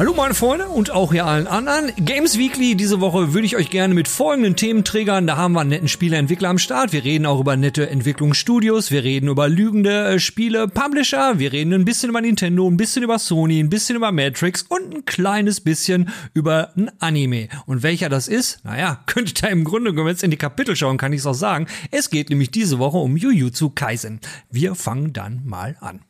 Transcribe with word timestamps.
Hallo 0.00 0.14
meine 0.14 0.32
Freunde 0.32 0.64
und 0.64 0.92
auch 0.92 1.12
hier 1.12 1.26
allen 1.26 1.46
anderen. 1.46 1.92
Games 2.02 2.38
Weekly 2.38 2.74
diese 2.74 3.02
Woche 3.02 3.34
würde 3.34 3.44
ich 3.44 3.56
euch 3.56 3.68
gerne 3.68 3.92
mit 3.92 4.08
folgenden 4.08 4.56
Themen 4.56 4.82
triggern. 4.82 5.26
Da 5.26 5.36
haben 5.36 5.52
wir 5.52 5.60
einen 5.60 5.68
netten 5.68 5.88
Spieleentwickler 5.88 6.48
am 6.48 6.56
Start. 6.56 6.94
Wir 6.94 7.04
reden 7.04 7.26
auch 7.26 7.38
über 7.38 7.54
nette 7.54 7.90
Entwicklungsstudios. 7.90 8.90
Wir 8.90 9.04
reden 9.04 9.28
über 9.28 9.50
lügende 9.50 10.14
äh, 10.14 10.18
Spiele, 10.18 10.68
Publisher. 10.68 11.38
Wir 11.38 11.52
reden 11.52 11.74
ein 11.74 11.84
bisschen 11.84 12.08
über 12.08 12.22
Nintendo, 12.22 12.66
ein 12.66 12.78
bisschen 12.78 13.02
über 13.02 13.18
Sony, 13.18 13.60
ein 13.60 13.68
bisschen 13.68 13.94
über 13.94 14.10
Matrix 14.10 14.62
und 14.62 14.90
ein 14.94 15.04
kleines 15.04 15.60
bisschen 15.60 16.08
über 16.32 16.70
ein 16.78 16.90
Anime. 16.98 17.50
Und 17.66 17.82
welcher 17.82 18.08
das 18.08 18.26
ist? 18.26 18.64
Naja, 18.64 19.02
könnt 19.06 19.28
ihr 19.28 19.42
da 19.42 19.48
im 19.48 19.64
Grunde 19.64 19.90
genommen 19.90 20.08
jetzt 20.08 20.22
in 20.22 20.30
die 20.30 20.38
Kapitel 20.38 20.76
schauen, 20.76 20.96
kann 20.96 21.12
ich 21.12 21.20
es 21.20 21.26
auch 21.26 21.34
sagen. 21.34 21.66
Es 21.90 22.08
geht 22.08 22.30
nämlich 22.30 22.50
diese 22.50 22.78
Woche 22.78 22.96
um 22.96 23.18
Jujutsu 23.18 23.68
Kaisen. 23.68 24.20
Wir 24.50 24.74
fangen 24.76 25.12
dann 25.12 25.42
mal 25.44 25.76
an. 25.82 26.00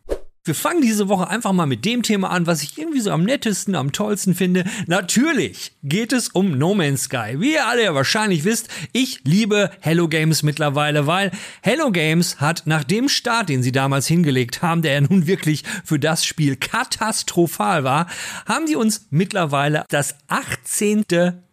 Wir 0.42 0.54
fangen 0.54 0.80
diese 0.80 1.10
Woche 1.10 1.28
einfach 1.28 1.52
mal 1.52 1.66
mit 1.66 1.84
dem 1.84 2.02
Thema 2.02 2.30
an, 2.30 2.46
was 2.46 2.62
ich 2.62 2.78
irgendwie 2.78 3.00
so 3.00 3.10
am 3.10 3.24
nettesten, 3.24 3.74
am 3.74 3.92
tollsten 3.92 4.34
finde. 4.34 4.64
Natürlich 4.86 5.72
geht 5.82 6.14
es 6.14 6.28
um 6.28 6.56
No 6.56 6.74
Man's 6.74 7.02
Sky. 7.02 7.34
Wie 7.36 7.52
ihr 7.52 7.66
alle 7.66 7.84
ja 7.84 7.94
wahrscheinlich 7.94 8.44
wisst, 8.44 8.68
ich 8.92 9.20
liebe 9.24 9.70
Hello 9.80 10.08
Games 10.08 10.42
mittlerweile, 10.42 11.06
weil 11.06 11.30
Hello 11.60 11.90
Games 11.90 12.40
hat 12.40 12.62
nach 12.64 12.84
dem 12.84 13.10
Start, 13.10 13.50
den 13.50 13.62
sie 13.62 13.70
damals 13.70 14.06
hingelegt 14.06 14.62
haben, 14.62 14.80
der 14.80 14.94
ja 14.94 15.00
nun 15.02 15.26
wirklich 15.26 15.62
für 15.84 15.98
das 15.98 16.24
Spiel 16.24 16.56
katastrophal 16.56 17.84
war, 17.84 18.06
haben 18.46 18.64
die 18.64 18.76
uns 18.76 19.08
mittlerweile 19.10 19.84
das 19.90 20.14
18. 20.28 21.04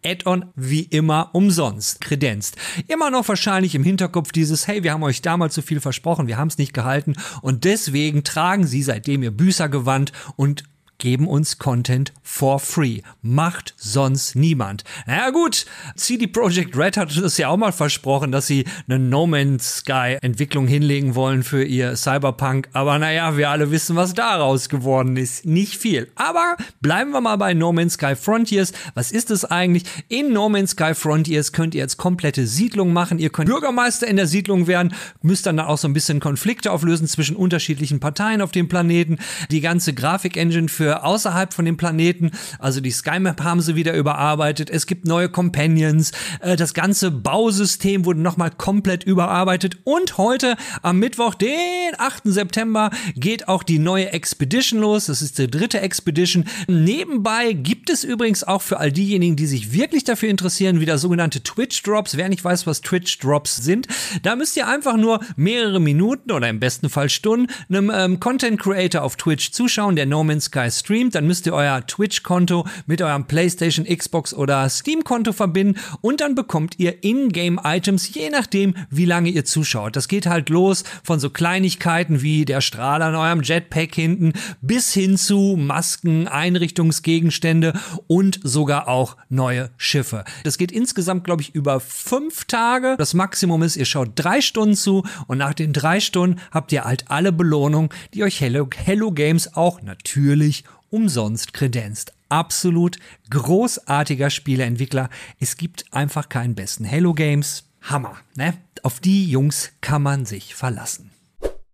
Add-on 0.04 0.46
wie 0.54 0.82
immer 0.82 1.30
umsonst 1.32 2.00
kredenzt. 2.00 2.56
Immer 2.86 3.10
noch 3.10 3.28
wahrscheinlich 3.28 3.74
im 3.74 3.84
Hinterkopf 3.84 4.32
dieses, 4.32 4.66
hey, 4.66 4.82
wir 4.82 4.92
haben 4.92 5.02
euch 5.02 5.22
damals 5.22 5.54
so 5.54 5.62
viel 5.62 5.80
versprochen, 5.80 6.26
wir 6.26 6.36
haben 6.36 6.48
es 6.48 6.58
nicht 6.58 6.74
gehalten 6.74 7.16
und 7.42 7.64
deswegen 7.64 8.24
tragen 8.24 8.66
sie 8.66 8.82
seitdem 8.82 9.22
ihr 9.22 9.30
Büßergewand 9.30 10.12
und 10.36 10.64
geben 10.98 11.28
uns 11.28 11.58
Content 11.58 12.12
for 12.22 12.58
free. 12.58 13.00
Macht 13.22 13.74
sonst 13.76 14.34
niemand. 14.34 14.84
Naja 15.06 15.30
gut, 15.30 15.64
CD 15.96 16.26
Projekt 16.26 16.76
Red 16.76 16.96
hat 16.96 17.16
es 17.16 17.38
ja 17.38 17.48
auch 17.48 17.56
mal 17.56 17.72
versprochen, 17.72 18.32
dass 18.32 18.46
sie 18.46 18.64
eine 18.88 18.98
No 18.98 19.26
Man's 19.26 19.76
Sky 19.76 20.18
Entwicklung 20.20 20.66
hinlegen 20.66 21.14
wollen 21.14 21.44
für 21.44 21.64
ihr 21.64 21.96
Cyberpunk. 21.96 22.68
Aber 22.72 22.98
naja, 22.98 23.36
wir 23.36 23.48
alle 23.48 23.70
wissen, 23.70 23.96
was 23.96 24.12
daraus 24.12 24.68
geworden 24.68 25.16
ist. 25.16 25.46
Nicht 25.46 25.76
viel. 25.76 26.10
Aber 26.16 26.56
bleiben 26.80 27.12
wir 27.12 27.20
mal 27.20 27.36
bei 27.36 27.54
No 27.54 27.72
Man's 27.72 27.94
Sky 27.94 28.16
Frontiers. 28.16 28.72
Was 28.94 29.12
ist 29.12 29.30
es 29.30 29.44
eigentlich? 29.44 29.84
In 30.08 30.32
No 30.32 30.48
Man's 30.48 30.72
Sky 30.72 30.94
Frontiers 30.94 31.52
könnt 31.52 31.74
ihr 31.74 31.82
jetzt 31.82 31.96
komplette 31.96 32.46
Siedlungen 32.46 32.92
machen. 32.92 33.18
Ihr 33.18 33.30
könnt 33.30 33.48
Bürgermeister 33.48 34.06
in 34.06 34.16
der 34.16 34.26
Siedlung 34.26 34.66
werden, 34.66 34.94
müsst 35.22 35.46
dann 35.46 35.60
auch 35.60 35.78
so 35.78 35.86
ein 35.88 35.92
bisschen 35.92 36.20
Konflikte 36.20 36.72
auflösen 36.72 37.06
zwischen 37.06 37.36
unterschiedlichen 37.36 38.00
Parteien 38.00 38.42
auf 38.42 38.50
dem 38.50 38.68
Planeten. 38.68 39.18
Die 39.50 39.60
ganze 39.60 39.94
Grafik-Engine 39.94 40.68
für 40.68 40.87
für 40.88 41.04
außerhalb 41.04 41.52
von 41.52 41.66
dem 41.66 41.76
Planeten. 41.76 42.30
Also 42.58 42.80
die 42.80 42.90
SkyMap 42.90 43.42
haben 43.42 43.60
sie 43.60 43.74
wieder 43.74 43.92
überarbeitet. 43.92 44.70
Es 44.70 44.86
gibt 44.86 45.06
neue 45.06 45.28
Companions. 45.28 46.12
Äh, 46.40 46.56
das 46.56 46.72
ganze 46.72 47.10
Bausystem 47.10 48.06
wurde 48.06 48.20
nochmal 48.20 48.50
komplett 48.50 49.04
überarbeitet. 49.04 49.76
Und 49.84 50.16
heute 50.16 50.56
am 50.80 50.98
Mittwoch, 50.98 51.34
den 51.34 51.50
8. 51.98 52.22
September, 52.24 52.90
geht 53.16 53.48
auch 53.48 53.62
die 53.62 53.78
neue 53.78 54.12
Expedition 54.12 54.80
los. 54.80 55.06
Das 55.06 55.20
ist 55.20 55.38
die 55.38 55.50
dritte 55.50 55.80
Expedition. 55.80 56.46
Nebenbei 56.68 57.52
gibt 57.52 57.90
es 57.90 58.02
übrigens 58.02 58.44
auch 58.44 58.62
für 58.62 58.78
all 58.78 58.90
diejenigen, 58.90 59.36
die 59.36 59.46
sich 59.46 59.74
wirklich 59.74 60.04
dafür 60.04 60.30
interessieren, 60.30 60.80
wieder 60.80 60.96
sogenannte 60.96 61.42
Twitch 61.42 61.82
Drops. 61.82 62.16
Wer 62.16 62.30
nicht 62.30 62.44
weiß, 62.44 62.66
was 62.66 62.80
Twitch 62.80 63.18
Drops 63.18 63.56
sind, 63.56 63.88
da 64.22 64.36
müsst 64.36 64.56
ihr 64.56 64.66
einfach 64.66 64.96
nur 64.96 65.20
mehrere 65.36 65.80
Minuten 65.80 66.32
oder 66.32 66.48
im 66.48 66.60
besten 66.60 66.88
Fall 66.88 67.10
Stunden 67.10 67.52
einem 67.68 67.92
ähm, 67.94 68.20
Content 68.20 68.58
Creator 68.58 69.02
auf 69.02 69.16
Twitch 69.16 69.52
zuschauen, 69.52 69.94
der 69.94 70.06
No 70.06 70.24
Man's 70.24 70.46
Sky 70.46 70.70
streamt, 70.78 71.14
dann 71.14 71.26
müsst 71.26 71.46
ihr 71.46 71.54
euer 71.54 71.86
Twitch-Konto 71.86 72.66
mit 72.86 73.02
eurem 73.02 73.26
PlayStation, 73.26 73.86
Xbox 73.86 74.32
oder 74.32 74.68
Steam-Konto 74.68 75.32
verbinden 75.32 75.80
und 76.00 76.20
dann 76.20 76.34
bekommt 76.34 76.78
ihr 76.78 77.02
In-Game-Items, 77.02 78.14
je 78.14 78.30
nachdem, 78.30 78.74
wie 78.90 79.04
lange 79.04 79.30
ihr 79.30 79.44
zuschaut. 79.44 79.96
Das 79.96 80.08
geht 80.08 80.26
halt 80.26 80.48
los 80.48 80.84
von 81.02 81.20
so 81.20 81.30
Kleinigkeiten 81.30 82.22
wie 82.22 82.44
der 82.44 82.60
Strahler 82.60 83.06
an 83.06 83.14
eurem 83.14 83.42
Jetpack 83.42 83.94
hinten 83.94 84.32
bis 84.60 84.92
hin 84.92 85.16
zu 85.16 85.56
Masken, 85.58 86.28
Einrichtungsgegenstände 86.28 87.72
und 88.06 88.40
sogar 88.42 88.88
auch 88.88 89.16
neue 89.28 89.70
Schiffe. 89.76 90.24
Das 90.44 90.58
geht 90.58 90.72
insgesamt, 90.72 91.24
glaube 91.24 91.42
ich, 91.42 91.54
über 91.54 91.80
fünf 91.80 92.44
Tage. 92.44 92.96
Das 92.98 93.14
Maximum 93.14 93.62
ist, 93.62 93.76
ihr 93.76 93.84
schaut 93.84 94.10
drei 94.14 94.40
Stunden 94.40 94.76
zu 94.76 95.04
und 95.26 95.38
nach 95.38 95.54
den 95.54 95.72
drei 95.72 96.00
Stunden 96.00 96.40
habt 96.50 96.72
ihr 96.72 96.84
halt 96.84 97.10
alle 97.10 97.32
Belohnungen, 97.32 97.90
die 98.14 98.22
euch 98.22 98.40
Hello, 98.40 98.68
Hello 98.74 99.12
Games 99.12 99.56
auch 99.56 99.82
natürlich 99.82 100.64
umsonst 100.90 101.52
kredenzt. 101.52 102.12
Absolut 102.28 102.98
großartiger 103.30 104.30
Spieleentwickler. 104.30 105.08
Es 105.40 105.56
gibt 105.56 105.84
einfach 105.92 106.28
keinen 106.28 106.54
besten 106.54 106.90
Halo 106.90 107.14
Games. 107.14 107.64
Hammer, 107.82 108.16
ne? 108.34 108.54
Auf 108.82 109.00
die 109.00 109.28
Jungs 109.30 109.72
kann 109.80 110.02
man 110.02 110.24
sich 110.24 110.54
verlassen. 110.54 111.10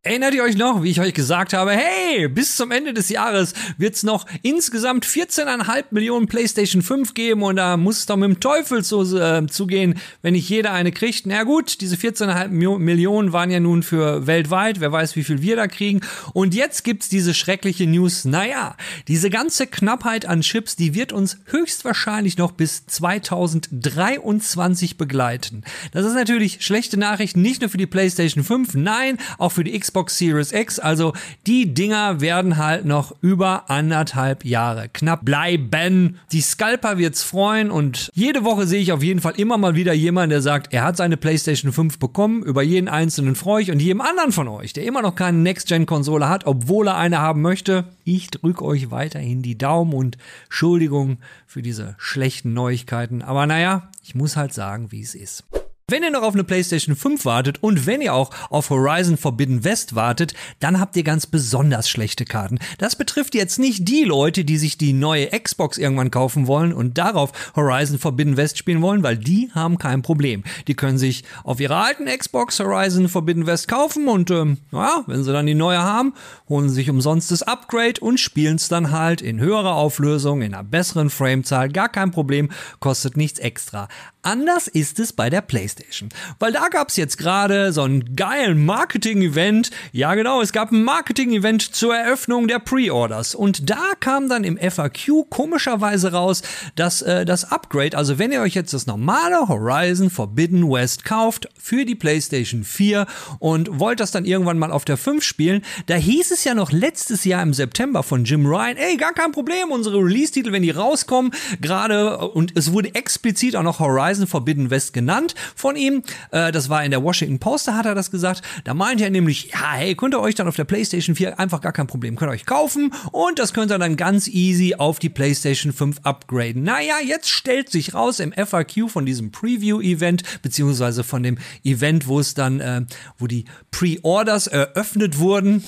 Erinnert 0.06 0.34
ihr 0.34 0.42
euch 0.42 0.58
noch, 0.58 0.82
wie 0.82 0.90
ich 0.90 1.00
euch 1.00 1.14
gesagt 1.14 1.54
habe, 1.54 1.70
hey, 1.70 2.28
bis 2.28 2.56
zum 2.56 2.70
Ende 2.70 2.92
des 2.92 3.08
Jahres 3.08 3.54
wird's 3.78 4.02
noch 4.02 4.26
insgesamt 4.42 5.06
14,5 5.06 5.84
Millionen 5.92 6.26
PlayStation 6.26 6.82
5 6.82 7.14
geben 7.14 7.42
und 7.42 7.56
da 7.56 7.78
muss 7.78 8.00
es 8.00 8.04
doch 8.04 8.18
mit 8.18 8.28
dem 8.28 8.38
Teufel 8.38 8.84
zu, 8.84 9.16
äh, 9.16 9.46
zugehen, 9.46 9.98
wenn 10.20 10.34
nicht 10.34 10.50
jeder 10.50 10.72
eine 10.72 10.92
kriegt. 10.92 11.24
Na 11.24 11.44
gut, 11.44 11.80
diese 11.80 11.96
14,5 11.96 12.78
Millionen 12.80 13.32
waren 13.32 13.50
ja 13.50 13.60
nun 13.60 13.82
für 13.82 14.26
weltweit, 14.26 14.80
wer 14.80 14.92
weiß, 14.92 15.16
wie 15.16 15.24
viel 15.24 15.40
wir 15.40 15.56
da 15.56 15.68
kriegen. 15.68 16.02
Und 16.34 16.54
jetzt 16.54 16.84
gibt's 16.84 17.08
diese 17.08 17.32
schreckliche 17.32 17.86
News. 17.86 18.26
Naja, 18.26 18.76
diese 19.08 19.30
ganze 19.30 19.66
Knappheit 19.66 20.26
an 20.26 20.42
Chips, 20.42 20.76
die 20.76 20.94
wird 20.94 21.14
uns 21.14 21.38
höchstwahrscheinlich 21.46 22.36
noch 22.36 22.52
bis 22.52 22.84
2023 22.84 24.98
begleiten. 24.98 25.64
Das 25.92 26.04
ist 26.04 26.12
natürlich 26.12 26.58
schlechte 26.60 26.98
Nachrichten, 26.98 27.40
nicht 27.40 27.62
nur 27.62 27.70
für 27.70 27.78
die 27.78 27.86
PlayStation 27.86 28.44
5, 28.44 28.74
nein, 28.74 29.16
auch 29.38 29.52
für 29.52 29.64
die 29.64 29.80
Xbox 29.80 29.93
Xbox 29.94 30.18
Series 30.18 30.50
X. 30.52 30.80
Also 30.80 31.12
die 31.46 31.72
Dinger 31.72 32.20
werden 32.20 32.56
halt 32.56 32.84
noch 32.84 33.14
über 33.20 33.70
anderthalb 33.70 34.44
Jahre 34.44 34.88
knapp 34.88 35.24
bleiben. 35.24 36.18
Die 36.32 36.40
Scalper 36.40 36.98
wird's 36.98 37.22
freuen 37.22 37.70
und 37.70 38.10
jede 38.12 38.42
Woche 38.42 38.66
sehe 38.66 38.80
ich 38.80 38.90
auf 38.90 39.04
jeden 39.04 39.20
Fall 39.20 39.34
immer 39.36 39.56
mal 39.56 39.76
wieder 39.76 39.92
jemanden, 39.92 40.30
der 40.30 40.42
sagt, 40.42 40.74
er 40.74 40.82
hat 40.82 40.96
seine 40.96 41.16
PlayStation 41.16 41.72
5 41.72 42.00
bekommen. 42.00 42.42
Über 42.42 42.64
jeden 42.64 42.88
einzelnen 42.88 43.36
freue 43.36 43.62
ich 43.62 43.70
und 43.70 43.80
jedem 43.80 44.00
anderen 44.00 44.32
von 44.32 44.48
euch, 44.48 44.72
der 44.72 44.84
immer 44.84 45.00
noch 45.00 45.14
keine 45.14 45.38
Next-Gen-Konsole 45.38 46.28
hat, 46.28 46.44
obwohl 46.44 46.88
er 46.88 46.96
eine 46.96 47.18
haben 47.18 47.40
möchte. 47.40 47.84
Ich 48.02 48.32
drücke 48.32 48.64
euch 48.64 48.90
weiterhin 48.90 49.42
die 49.42 49.56
Daumen 49.56 49.94
und 49.94 50.18
Entschuldigung 50.46 51.18
für 51.46 51.62
diese 51.62 51.94
schlechten 51.98 52.52
Neuigkeiten. 52.52 53.22
Aber 53.22 53.46
naja, 53.46 53.90
ich 54.02 54.16
muss 54.16 54.36
halt 54.36 54.52
sagen, 54.52 54.90
wie 54.90 55.02
es 55.02 55.14
ist. 55.14 55.44
Wenn 55.86 56.02
ihr 56.02 56.10
noch 56.10 56.22
auf 56.22 56.32
eine 56.32 56.44
PlayStation 56.44 56.96
5 56.96 57.26
wartet 57.26 57.62
und 57.62 57.84
wenn 57.84 58.00
ihr 58.00 58.14
auch 58.14 58.30
auf 58.48 58.70
Horizon 58.70 59.18
Forbidden 59.18 59.64
West 59.64 59.94
wartet, 59.94 60.32
dann 60.58 60.80
habt 60.80 60.96
ihr 60.96 61.04
ganz 61.04 61.26
besonders 61.26 61.90
schlechte 61.90 62.24
Karten. 62.24 62.58
Das 62.78 62.96
betrifft 62.96 63.34
jetzt 63.34 63.58
nicht 63.58 63.86
die 63.86 64.04
Leute, 64.04 64.46
die 64.46 64.56
sich 64.56 64.78
die 64.78 64.94
neue 64.94 65.26
Xbox 65.26 65.76
irgendwann 65.76 66.10
kaufen 66.10 66.46
wollen 66.46 66.72
und 66.72 66.96
darauf 66.96 67.32
Horizon 67.54 67.98
Forbidden 67.98 68.38
West 68.38 68.56
spielen 68.56 68.80
wollen, 68.80 69.02
weil 69.02 69.18
die 69.18 69.50
haben 69.54 69.76
kein 69.76 70.00
Problem. 70.00 70.42
Die 70.68 70.74
können 70.74 70.96
sich 70.96 71.22
auf 71.42 71.60
ihrer 71.60 71.84
alten 71.84 72.06
Xbox 72.06 72.60
Horizon 72.60 73.10
Forbidden 73.10 73.46
West 73.46 73.68
kaufen 73.68 74.08
und 74.08 74.30
ähm, 74.30 74.56
ja, 74.72 75.04
wenn 75.06 75.22
sie 75.22 75.34
dann 75.34 75.44
die 75.44 75.54
neue 75.54 75.82
haben, 75.82 76.14
holen 76.48 76.70
sie 76.70 76.76
sich 76.76 76.88
umsonst 76.88 77.30
das 77.30 77.42
Upgrade 77.42 78.00
und 78.00 78.18
spielen 78.18 78.56
es 78.56 78.70
dann 78.70 78.90
halt 78.90 79.20
in 79.20 79.38
höherer 79.38 79.74
Auflösung, 79.74 80.40
in 80.40 80.54
einer 80.54 80.64
besseren 80.64 81.10
Framezahl, 81.10 81.68
gar 81.68 81.90
kein 81.90 82.10
Problem, 82.10 82.50
kostet 82.80 83.18
nichts 83.18 83.38
extra. 83.38 83.88
Anders 84.24 84.68
ist 84.68 84.98
es 85.00 85.12
bei 85.12 85.28
der 85.28 85.42
PlayStation. 85.42 86.08
Weil 86.38 86.52
da 86.52 86.68
gab's 86.68 86.96
jetzt 86.96 87.18
gerade 87.18 87.72
so 87.72 87.82
einen 87.82 88.16
geilen 88.16 88.64
Marketing-Event. 88.64 89.70
Ja, 89.92 90.14
genau, 90.14 90.40
es 90.40 90.52
gab 90.52 90.72
ein 90.72 90.82
Marketing-Event 90.82 91.74
zur 91.74 91.94
Eröffnung 91.94 92.48
der 92.48 92.58
Pre-Orders. 92.58 93.34
Und 93.34 93.68
da 93.68 93.92
kam 94.00 94.28
dann 94.28 94.44
im 94.44 94.56
FAQ 94.56 95.28
komischerweise 95.28 96.12
raus, 96.12 96.42
dass 96.74 97.02
äh, 97.02 97.24
das 97.26 97.52
Upgrade, 97.52 97.96
also 97.96 98.18
wenn 98.18 98.32
ihr 98.32 98.40
euch 98.40 98.54
jetzt 98.54 98.72
das 98.72 98.86
normale 98.86 99.46
Horizon 99.48 100.08
Forbidden 100.08 100.70
West 100.70 101.04
kauft 101.04 101.48
für 101.60 101.84
die 101.84 101.94
PlayStation 101.94 102.64
4 102.64 103.06
und 103.40 103.78
wollt 103.78 104.00
das 104.00 104.10
dann 104.10 104.24
irgendwann 104.24 104.58
mal 104.58 104.72
auf 104.72 104.86
der 104.86 104.96
5 104.96 105.22
spielen, 105.22 105.62
da 105.86 105.96
hieß 105.96 106.30
es 106.30 106.44
ja 106.44 106.54
noch 106.54 106.72
letztes 106.72 107.24
Jahr 107.24 107.42
im 107.42 107.52
September 107.52 108.02
von 108.02 108.24
Jim 108.24 108.46
Ryan, 108.46 108.76
ey, 108.76 108.96
gar 108.96 109.12
kein 109.12 109.32
Problem, 109.32 109.70
unsere 109.70 109.98
Release-Titel, 109.98 110.52
wenn 110.52 110.62
die 110.62 110.70
rauskommen, 110.70 111.32
gerade, 111.60 112.18
und 112.18 112.56
es 112.56 112.72
wurde 112.72 112.94
explizit 112.94 113.56
auch 113.56 113.62
noch 113.62 113.80
Horizon 113.80 114.13
Forbidden 114.26 114.70
West 114.70 114.92
genannt 114.92 115.34
von 115.54 115.76
ihm, 115.76 116.02
äh, 116.30 116.52
das 116.52 116.68
war 116.68 116.84
in 116.84 116.90
der 116.90 117.02
Washington 117.02 117.38
Post, 117.38 117.68
da 117.68 117.74
hat 117.74 117.86
er 117.86 117.94
das 117.94 118.10
gesagt, 118.10 118.42
da 118.64 118.74
meinte 118.74 119.04
er 119.04 119.10
nämlich, 119.10 119.50
ja, 119.52 119.72
hey, 119.72 119.94
könnt 119.94 120.14
ihr 120.14 120.20
euch 120.20 120.34
dann 120.34 120.48
auf 120.48 120.56
der 120.56 120.64
PlayStation 120.64 121.16
4 121.16 121.38
einfach 121.38 121.60
gar 121.60 121.72
kein 121.72 121.86
Problem, 121.86 122.16
könnt 122.16 122.30
ihr 122.30 122.34
euch 122.34 122.46
kaufen 122.46 122.92
und 123.12 123.38
das 123.38 123.52
könnt 123.52 123.70
ihr 123.70 123.78
dann 123.78 123.96
ganz 123.96 124.28
easy 124.28 124.74
auf 124.76 124.98
die 124.98 125.08
PlayStation 125.08 125.72
5 125.72 125.98
upgraden. 126.02 126.62
Naja, 126.62 126.96
jetzt 127.04 127.30
stellt 127.30 127.70
sich 127.70 127.94
raus 127.94 128.20
im 128.20 128.32
FAQ 128.32 128.88
von 128.88 129.06
diesem 129.06 129.30
Preview-Event, 129.30 130.42
beziehungsweise 130.42 131.04
von 131.04 131.22
dem 131.22 131.38
Event, 131.64 132.06
wo 132.06 132.20
es 132.20 132.34
dann, 132.34 132.60
äh, 132.60 132.82
wo 133.18 133.26
die 133.26 133.44
Pre-Orders 133.70 134.46
eröffnet 134.46 135.18
wurden. 135.18 135.64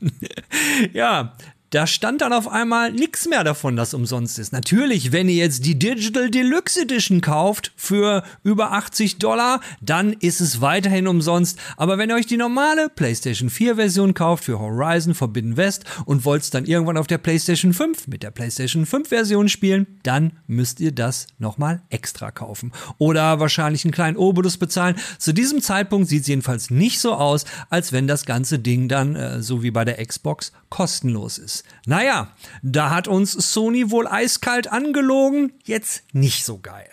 ja, 0.92 1.34
da 1.72 1.86
stand 1.86 2.20
dann 2.20 2.34
auf 2.34 2.48
einmal 2.48 2.92
nichts 2.92 3.26
mehr 3.26 3.44
davon, 3.44 3.76
dass 3.76 3.94
umsonst 3.94 4.38
ist. 4.38 4.52
Natürlich, 4.52 5.10
wenn 5.10 5.28
ihr 5.30 5.36
jetzt 5.36 5.64
die 5.64 5.78
Digital 5.78 6.30
Deluxe 6.30 6.82
Edition 6.82 7.22
kauft 7.22 7.72
für 7.76 8.22
über 8.44 8.72
80 8.72 9.18
Dollar, 9.18 9.60
dann 9.80 10.12
ist 10.12 10.42
es 10.42 10.60
weiterhin 10.60 11.06
umsonst. 11.06 11.58
Aber 11.78 11.96
wenn 11.96 12.10
ihr 12.10 12.16
euch 12.16 12.26
die 12.26 12.36
normale 12.36 12.90
PlayStation 12.90 13.48
4 13.48 13.76
Version 13.76 14.12
kauft 14.12 14.44
für 14.44 14.60
Horizon 14.60 15.14
Forbidden 15.14 15.56
West 15.56 15.86
und 16.04 16.26
wollt 16.26 16.42
es 16.42 16.50
dann 16.50 16.66
irgendwann 16.66 16.98
auf 16.98 17.06
der 17.06 17.16
PlayStation 17.16 17.72
5 17.72 18.06
mit 18.06 18.22
der 18.22 18.32
PlayStation 18.32 18.84
5 18.84 19.08
Version 19.08 19.48
spielen, 19.48 19.86
dann 20.02 20.32
müsst 20.46 20.78
ihr 20.78 20.92
das 20.92 21.26
nochmal 21.38 21.80
extra 21.88 22.30
kaufen. 22.30 22.72
Oder 22.98 23.40
wahrscheinlich 23.40 23.86
einen 23.86 23.92
kleinen 23.92 24.18
Obolus 24.18 24.58
bezahlen. 24.58 24.96
Zu 25.18 25.32
diesem 25.32 25.62
Zeitpunkt 25.62 26.10
sieht 26.10 26.22
es 26.22 26.28
jedenfalls 26.28 26.70
nicht 26.70 27.00
so 27.00 27.14
aus, 27.14 27.46
als 27.70 27.92
wenn 27.92 28.06
das 28.06 28.26
ganze 28.26 28.58
Ding 28.58 28.88
dann, 28.88 29.16
äh, 29.16 29.40
so 29.40 29.62
wie 29.62 29.70
bei 29.70 29.86
der 29.86 30.04
Xbox, 30.04 30.52
kostenlos 30.68 31.38
ist. 31.38 31.61
Naja, 31.86 32.32
da 32.62 32.90
hat 32.90 33.08
uns 33.08 33.32
Sony 33.32 33.90
wohl 33.90 34.06
eiskalt 34.06 34.70
angelogen, 34.70 35.52
jetzt 35.64 36.04
nicht 36.12 36.44
so 36.44 36.58
geil. 36.58 36.88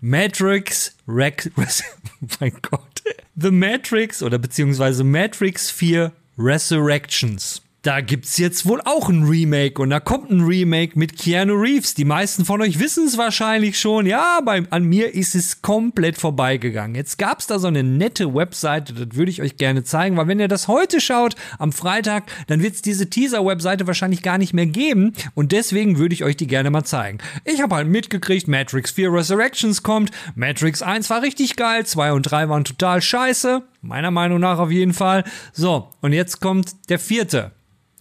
Matrix 0.00 0.96
Rex, 1.06 1.50
mein 2.40 2.56
Gott, 2.62 3.02
The 3.36 3.50
Matrix 3.50 4.22
oder 4.22 4.38
beziehungsweise 4.38 5.04
Matrix 5.04 5.70
4 5.70 6.12
Resurrections 6.38 7.62
da 7.82 8.02
gibt's 8.02 8.36
jetzt 8.36 8.66
wohl 8.66 8.82
auch 8.84 9.08
ein 9.08 9.24
Remake 9.24 9.80
und 9.80 9.88
da 9.88 10.00
kommt 10.00 10.30
ein 10.30 10.42
Remake 10.42 10.98
mit 10.98 11.16
Keanu 11.16 11.54
Reeves. 11.54 11.94
Die 11.94 12.04
meisten 12.04 12.44
von 12.44 12.60
euch 12.60 12.78
wissen 12.78 13.06
es 13.06 13.16
wahrscheinlich 13.16 13.80
schon. 13.80 14.04
Ja, 14.04 14.40
bei, 14.44 14.64
an 14.68 14.84
mir 14.84 15.14
ist 15.14 15.34
es 15.34 15.62
komplett 15.62 16.18
vorbeigegangen. 16.18 16.94
Jetzt 16.94 17.16
gab's 17.16 17.46
da 17.46 17.58
so 17.58 17.68
eine 17.68 17.82
nette 17.82 18.34
Webseite, 18.34 18.92
das 18.92 19.16
würde 19.16 19.30
ich 19.30 19.40
euch 19.40 19.56
gerne 19.56 19.82
zeigen, 19.82 20.18
weil 20.18 20.28
wenn 20.28 20.40
ihr 20.40 20.48
das 20.48 20.68
heute 20.68 21.00
schaut, 21.00 21.36
am 21.58 21.72
Freitag, 21.72 22.24
dann 22.48 22.62
wird's 22.62 22.82
diese 22.82 23.08
Teaser-Webseite 23.08 23.86
wahrscheinlich 23.86 24.22
gar 24.22 24.36
nicht 24.36 24.52
mehr 24.52 24.66
geben 24.66 25.14
und 25.34 25.52
deswegen 25.52 25.96
würde 25.96 26.12
ich 26.12 26.22
euch 26.22 26.36
die 26.36 26.46
gerne 26.46 26.70
mal 26.70 26.84
zeigen. 26.84 27.18
Ich 27.46 27.62
habe 27.62 27.76
halt 27.76 27.88
mitgekriegt, 27.88 28.46
Matrix 28.46 28.90
4 28.90 29.10
Resurrections 29.10 29.82
kommt, 29.82 30.10
Matrix 30.34 30.82
1 30.82 31.08
war 31.08 31.22
richtig 31.22 31.56
geil, 31.56 31.86
2 31.86 32.12
und 32.12 32.22
3 32.24 32.50
waren 32.50 32.64
total 32.64 33.00
scheiße, 33.00 33.62
meiner 33.80 34.10
Meinung 34.10 34.40
nach 34.40 34.58
auf 34.58 34.70
jeden 34.70 34.92
Fall. 34.92 35.24
So, 35.54 35.88
und 36.02 36.12
jetzt 36.12 36.40
kommt 36.40 36.74
der 36.90 36.98
vierte. 36.98 37.52